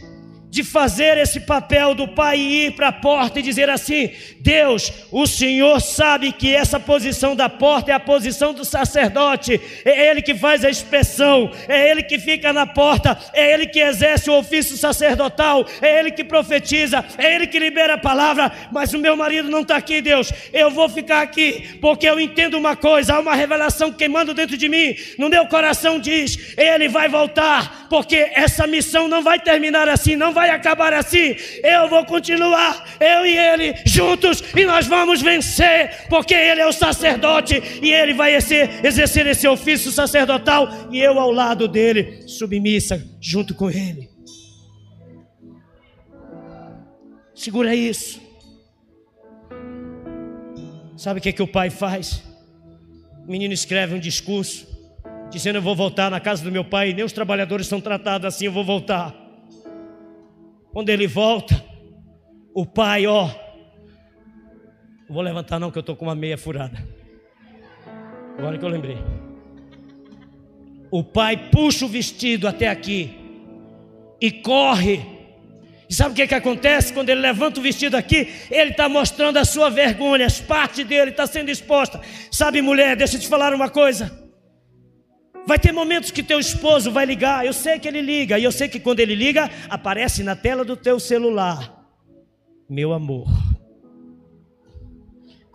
de 0.51 0.63
fazer 0.63 1.17
esse 1.17 1.41
papel 1.41 1.95
do 1.95 2.09
pai 2.09 2.39
e 2.39 2.67
ir 2.67 2.73
para 2.73 2.89
a 2.89 2.93
porta 2.93 3.39
e 3.39 3.43
dizer 3.43 3.71
assim: 3.71 4.11
Deus, 4.47 4.93
o 5.11 5.27
Senhor 5.27 5.81
sabe 5.81 6.31
que 6.31 6.55
essa 6.55 6.79
posição 6.79 7.35
da 7.35 7.49
porta 7.49 7.91
é 7.91 7.95
a 7.95 7.99
posição 7.99 8.55
do 8.55 8.65
sacerdote, 8.65 9.61
é 9.85 10.09
ele 10.09 10.23
que 10.23 10.37
faz 10.37 10.65
a 10.65 10.71
inspeção, 10.71 11.51
é 11.67 11.91
ele 11.91 12.05
que 12.05 12.17
fica 12.17 12.53
na 12.53 12.65
porta, 12.65 13.19
é 13.35 13.53
ele 13.53 13.67
que 13.67 13.81
exerce 13.81 14.31
o 14.31 14.39
ofício 14.39 14.77
sacerdotal, 14.77 15.67
é 15.83 15.99
ele 15.99 16.13
que 16.13 16.23
profetiza, 16.23 17.05
é 17.19 17.35
ele 17.35 17.49
que 17.49 17.59
libera 17.59 17.95
a 17.95 17.99
palavra. 17.99 18.53
Mas 18.71 18.95
o 18.95 19.01
meu 19.01 19.17
marido 19.17 19.51
não 19.51 19.63
está 19.63 19.77
aqui, 19.79 20.01
Deus, 20.01 20.33
eu 20.53 20.71
vou 20.71 20.89
ficar 20.89 21.23
aqui, 21.23 21.77
porque 21.81 22.09
eu 22.09 22.21
entendo 22.21 22.57
uma 22.57 22.77
coisa: 22.77 23.15
há 23.15 23.19
uma 23.19 23.35
revelação 23.35 23.93
queimando 23.93 24.33
dentro 24.33 24.57
de 24.57 24.69
mim, 24.69 24.95
no 25.19 25.29
meu 25.29 25.47
coração 25.47 25.99
diz: 25.99 26.55
Ele 26.57 26.89
vai 26.89 27.09
voltar, 27.09 27.89
porque 27.91 28.31
essa 28.33 28.65
missão 28.65 29.09
não 29.09 29.25
vai 29.25 29.41
terminar 29.41 29.89
assim, 29.89 30.15
não 30.15 30.33
vai 30.33 30.51
acabar 30.51 30.93
assim. 30.93 31.35
Eu 31.65 31.89
vou 31.89 32.05
continuar, 32.05 32.89
eu 33.01 33.27
e 33.27 33.37
ele 33.37 33.75
juntos, 33.85 34.36
e 34.57 34.65
nós 34.65 34.87
vamos 34.87 35.23
vencer, 35.23 36.07
porque 36.09 36.35
ele 36.35 36.61
é 36.61 36.67
o 36.67 36.73
sacerdote 36.73 37.63
e 37.83 37.93
ele 37.93 38.15
vai 38.15 38.35
exercer, 38.35 38.85
exercer 38.85 39.27
esse 39.27 39.47
ofício 39.47 39.91
sacerdotal, 39.91 40.69
e 40.91 40.99
eu 40.99 41.19
ao 41.19 41.31
lado 41.31 41.69
dele, 41.69 42.27
submissa, 42.27 43.05
junto 43.21 43.55
com 43.55 43.71
ele. 43.71 44.09
Segura 47.35 47.75
isso. 47.75 48.21
Sabe 50.97 51.21
o 51.21 51.23
que, 51.23 51.29
é 51.29 51.33
que 51.33 51.43
o 51.43 51.47
pai 51.47 51.69
faz? 51.69 52.23
O 53.27 53.31
menino 53.31 53.53
escreve 53.53 53.95
um 53.95 53.99
discurso, 53.99 54.67
dizendo: 55.31 55.59
Eu 55.59 55.63
vou 55.63 55.77
voltar 55.77 56.11
na 56.11 56.19
casa 56.19 56.43
do 56.43 56.51
meu 56.51 56.65
pai, 56.65 56.95
nem 56.95 57.05
os 57.05 57.13
trabalhadores 57.13 57.67
são 57.67 57.81
tratados 57.81 58.27
assim, 58.27 58.47
eu 58.47 58.53
vou 58.53 58.65
voltar. 58.65 59.15
Quando 60.73 60.89
ele 60.89 61.07
volta, 61.07 61.63
o 62.55 62.65
pai, 62.65 63.07
ó, 63.07 63.29
não 65.09 65.15
vou 65.15 65.23
levantar 65.23 65.59
não 65.59 65.71
que 65.71 65.79
eu 65.79 65.81
estou 65.81 65.95
com 65.95 66.05
uma 66.05 66.15
meia 66.15 66.37
furada. 66.37 66.85
Agora 68.37 68.59
que 68.59 68.65
eu 68.65 68.69
lembrei. 68.69 68.99
O 70.91 71.03
pai 71.03 71.49
puxa 71.51 71.85
o 71.85 71.89
vestido 71.89 72.49
até 72.49 72.69
aqui 72.69 73.15
e 74.21 74.31
corre. 74.31 75.17
E 75.89 75.95
sabe 75.95 76.11
o 76.11 76.15
que, 76.15 76.27
que 76.27 76.35
acontece? 76.35 76.93
Quando 76.93 77.11
ele 77.11 77.21
levanta 77.21 77.61
o 77.61 77.63
vestido 77.63 77.97
aqui, 77.97 78.33
ele 78.51 78.73
está 78.73 78.89
mostrando 78.89 79.37
a 79.37 79.45
sua 79.45 79.71
vergonha, 79.71 80.27
as 80.27 80.41
partes 80.41 80.85
dele 80.85 81.13
está 81.13 81.27
sendo 81.27 81.51
exposta. 81.51 82.01
Sabe, 82.31 82.61
mulher, 82.61 82.97
deixa 82.97 83.17
eu 83.17 83.21
te 83.21 83.29
falar 83.29 83.55
uma 83.55 83.71
coisa. 83.71 84.27
Vai 85.47 85.61
ter 85.61 85.71
momentos 85.71 86.11
que 86.11 86.25
teu 86.25 86.41
esposo 86.41 86.91
vai 86.91 87.07
ligar, 87.07 87.47
eu 87.47 87.53
sei 87.53 87.79
que 87.79 87.87
ele 87.87 88.01
liga, 88.01 88.37
e 88.37 88.43
eu 88.43 88.51
sei 88.51 88.69
que 88.69 88.81
quando 88.81 88.99
ele 88.99 89.15
liga, 89.15 89.49
aparece 89.71 90.25
na 90.25 90.35
tela 90.35 90.65
do 90.65 90.77
teu 90.77 90.99
celular, 90.99 91.87
meu 92.69 92.93
amor. 92.93 93.46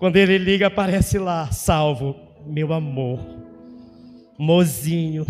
Quando 0.01 0.15
ele 0.15 0.39
liga, 0.39 0.65
aparece 0.65 1.19
lá, 1.19 1.51
salvo, 1.51 2.15
meu 2.43 2.73
amor, 2.73 3.19
mozinho, 4.35 5.27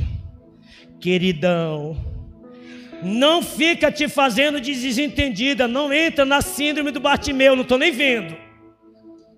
queridão. 0.98 1.98
Não 3.04 3.44
fica 3.44 3.92
te 3.92 4.08
fazendo 4.08 4.62
de 4.62 4.74
desentendida, 4.74 5.68
não 5.68 5.92
entra 5.92 6.24
na 6.24 6.40
síndrome 6.40 6.90
do 6.90 7.02
Bartimeu, 7.02 7.54
não 7.54 7.64
estou 7.64 7.78
nem 7.78 7.92
vendo. 7.92 8.34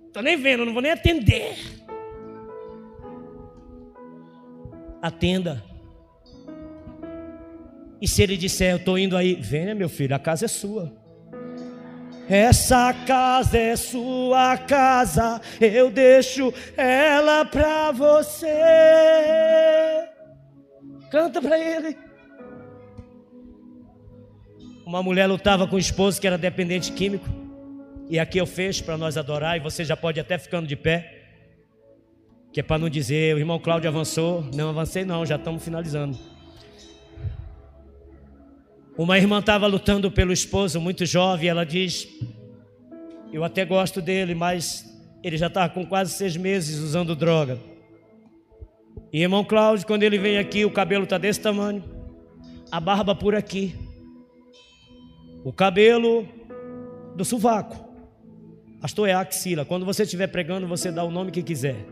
Estou 0.06 0.22
nem 0.22 0.38
vendo, 0.38 0.66
não 0.66 0.74
vou 0.74 0.84
nem 0.84 0.92
atender. 0.92 1.56
Atenda. 5.02 5.64
E 8.00 8.08
se 8.08 8.22
ele 8.22 8.38
disser, 8.38 8.74
eu 8.74 8.78
estou 8.78 9.00
indo 9.00 9.18
aí, 9.18 9.34
venha 9.34 9.74
meu 9.74 9.90
filho, 9.90 10.16
a 10.16 10.20
casa 10.20 10.46
é 10.46 10.48
sua. 10.48 11.03
Essa 12.30 12.94
casa 13.06 13.58
é 13.58 13.76
sua 13.76 14.58
casa, 14.58 15.42
eu 15.60 15.92
deixo 15.92 16.54
ela 16.78 17.44
para 17.44 17.92
você. 17.92 18.48
Canta 21.12 21.42
para 21.42 21.60
ele. 21.60 21.98
Uma 24.86 25.04
mulher 25.04 25.28
lutava 25.28 25.68
com 25.68 25.76
o 25.76 25.80
esposo 25.80 26.20
que 26.20 26.28
era 26.28 26.38
dependente 26.38 26.92
químico. 26.92 27.28
E 28.10 28.20
aqui 28.20 28.38
eu 28.38 28.46
fecho 28.46 28.84
para 28.84 28.98
nós 28.98 29.18
adorar, 29.18 29.58
e 29.58 29.60
você 29.60 29.84
já 29.84 29.96
pode 29.96 30.20
até 30.20 30.38
ficando 30.38 30.68
de 30.68 30.76
pé. 30.76 31.22
Que 32.52 32.60
é 32.60 32.64
para 32.64 32.78
não 32.78 32.90
dizer, 32.90 33.36
o 33.36 33.40
irmão 33.40 33.60
Cláudio 33.60 33.90
avançou. 33.90 34.44
Não 34.54 34.70
avancei, 34.70 35.04
não, 35.04 35.26
já 35.26 35.36
estamos 35.36 35.64
finalizando. 35.64 36.18
Uma 38.96 39.18
irmã 39.18 39.40
estava 39.40 39.66
lutando 39.66 40.12
pelo 40.12 40.32
esposo, 40.32 40.80
muito 40.80 41.04
jovem, 41.04 41.50
ela 41.50 41.66
diz: 41.66 42.08
Eu 43.32 43.44
até 43.44 43.66
gosto 43.66 44.00
dele, 44.00 44.36
mas 44.36 44.86
ele 45.24 45.36
já 45.36 45.48
estava 45.48 45.74
com 45.74 45.84
quase 45.84 46.14
seis 46.14 46.38
meses 46.38 46.80
usando 46.80 47.16
droga. 47.16 47.60
E 49.12 49.22
irmão 49.22 49.44
Cláudio, 49.44 49.88
quando 49.88 50.04
ele 50.04 50.20
vem 50.20 50.38
aqui, 50.38 50.64
o 50.64 50.70
cabelo 50.70 51.06
está 51.06 51.18
desse 51.18 51.42
tamanho, 51.42 51.84
a 52.72 52.80
barba 52.80 53.16
por 53.16 53.34
aqui, 53.34 53.76
o 55.44 55.52
cabelo 55.52 56.28
do 57.16 57.26
sovaco. 57.26 57.92
Pastor, 58.80 59.10
é 59.10 59.14
a 59.14 59.22
axila. 59.22 59.66
Quando 59.66 59.86
você 59.86 60.04
estiver 60.04 60.28
pregando, 60.28 60.68
você 60.68 60.92
dá 60.92 61.04
o 61.04 61.10
nome 61.10 61.32
que 61.32 61.42
quiser. 61.42 61.84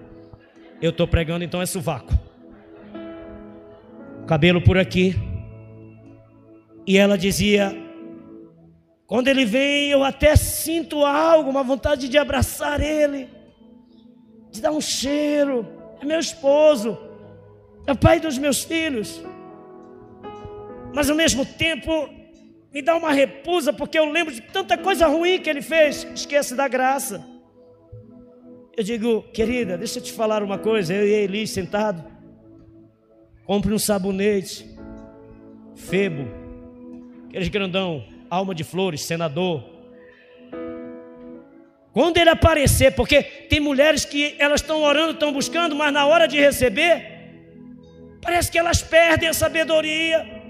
Eu 0.79 0.91
estou 0.91 1.07
pregando, 1.07 1.43
então 1.43 1.61
é 1.61 1.65
sovaco. 1.65 2.13
Cabelo 4.27 4.61
por 4.61 4.77
aqui 4.77 5.30
e 6.85 6.97
ela 6.97 7.17
dizia: 7.17 7.75
quando 9.05 9.27
ele 9.27 9.45
vem, 9.45 9.89
eu 9.89 10.03
até 10.03 10.35
sinto 10.35 11.05
algo, 11.05 11.49
uma 11.49 11.63
vontade 11.63 12.07
de 12.07 12.17
abraçar 12.17 12.81
ele, 12.81 13.27
de 14.49 14.61
dar 14.61 14.71
um 14.71 14.81
cheiro. 14.81 15.67
É 16.01 16.05
meu 16.05 16.19
esposo, 16.19 16.97
é 17.85 17.91
o 17.91 17.97
pai 17.97 18.19
dos 18.19 18.37
meus 18.37 18.63
filhos. 18.63 19.21
Mas 20.93 21.09
ao 21.09 21.15
mesmo 21.15 21.45
tempo, 21.45 22.09
me 22.73 22.81
dá 22.81 22.95
uma 22.95 23.11
repusa, 23.11 23.71
porque 23.71 23.99
eu 23.99 24.05
lembro 24.05 24.33
de 24.33 24.41
tanta 24.41 24.77
coisa 24.77 25.07
ruim 25.07 25.39
que 25.39 25.49
ele 25.49 25.61
fez. 25.61 26.07
Esquece 26.15 26.55
da 26.55 26.67
graça. 26.67 27.25
Eu 28.75 28.83
digo, 28.83 29.23
querida, 29.33 29.77
deixa 29.77 29.99
eu 29.99 30.03
te 30.03 30.13
falar 30.13 30.41
uma 30.41 30.57
coisa. 30.57 30.93
Eu 30.93 31.05
e 31.05 31.11
Eli 31.11 31.45
sentado, 31.45 32.03
compre 33.45 33.73
um 33.73 33.79
sabonete, 33.79 34.65
febo 35.75 36.40
aqueles 37.31 37.47
grandão, 37.47 38.03
alma 38.29 38.53
de 38.53 38.63
flores, 38.63 39.01
senador. 39.01 39.63
Quando 41.93 42.17
ele 42.17 42.29
aparecer, 42.29 42.93
porque 42.93 43.23
tem 43.23 43.59
mulheres 43.59 44.03
que 44.03 44.35
elas 44.37 44.61
estão 44.61 44.81
orando, 44.81 45.11
estão 45.11 45.31
buscando, 45.31 45.73
mas 45.73 45.93
na 45.93 46.05
hora 46.05 46.27
de 46.27 46.37
receber, 46.37 47.01
parece 48.21 48.51
que 48.51 48.59
elas 48.59 48.81
perdem 48.81 49.29
a 49.29 49.33
sabedoria. 49.33 50.41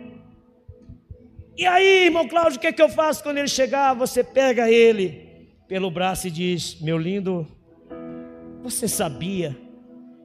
E 1.55 1.65
aí, 1.67 2.05
irmão 2.05 2.27
Cláudio, 2.27 2.57
o 2.57 2.59
que, 2.59 2.67
é 2.67 2.71
que 2.71 2.81
eu 2.81 2.89
faço 2.89 3.21
quando 3.21 3.37
ele 3.37 3.47
chegar? 3.47 3.93
Você 3.93 4.23
pega 4.23 4.69
ele 4.69 5.53
pelo 5.67 5.91
braço 5.91 6.27
e 6.27 6.31
diz: 6.31 6.81
Meu 6.81 6.97
lindo, 6.97 7.47
você 8.63 8.87
sabia 8.87 9.55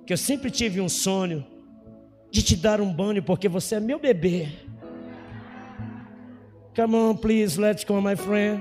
que 0.06 0.12
eu 0.12 0.16
sempre 0.16 0.50
tive 0.50 0.80
um 0.80 0.88
sonho 0.88 1.46
de 2.30 2.42
te 2.42 2.56
dar 2.56 2.80
um 2.80 2.90
banho 2.90 3.22
porque 3.22 3.46
você 3.46 3.74
é 3.74 3.80
meu 3.80 3.98
bebê. 3.98 4.48
Come 6.76 6.94
on, 6.94 7.16
please, 7.16 7.58
let's 7.58 7.84
go, 7.84 8.02
my 8.02 8.14
friend. 8.14 8.60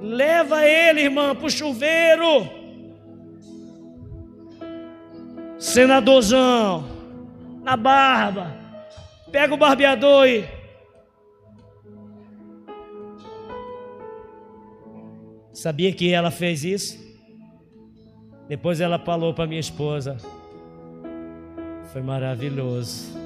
Leva 0.00 0.64
ele, 0.66 1.02
irmã, 1.02 1.32
para 1.32 1.46
o 1.46 1.50
chuveiro. 1.50 2.48
Senadorzão, 5.60 6.84
na 7.62 7.76
barba. 7.76 8.52
Pega 9.30 9.54
o 9.54 9.56
barbeador 9.56 10.26
e. 10.26 10.44
Sabia 15.52 15.92
que 15.92 16.12
ela 16.12 16.32
fez 16.32 16.64
isso? 16.64 16.98
Depois 18.48 18.80
ela 18.80 18.98
falou 18.98 19.32
para 19.32 19.46
minha 19.46 19.60
esposa. 19.60 20.16
Foi 21.92 22.02
maravilhoso. 22.02 23.19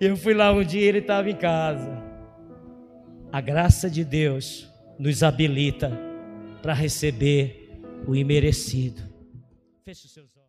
Eu 0.00 0.16
fui 0.16 0.32
lá 0.32 0.50
um 0.50 0.64
dia 0.64 0.88
ele 0.88 1.00
estava 1.00 1.28
em 1.28 1.36
casa. 1.36 2.02
A 3.30 3.38
graça 3.38 3.90
de 3.90 4.02
Deus 4.02 4.66
nos 4.98 5.22
habilita 5.22 5.92
para 6.62 6.72
receber 6.72 7.70
o 8.06 8.16
imerecido. 8.16 9.02
Feche 9.84 10.06
os 10.06 10.12
seus 10.12 10.34
olhos. 10.34 10.39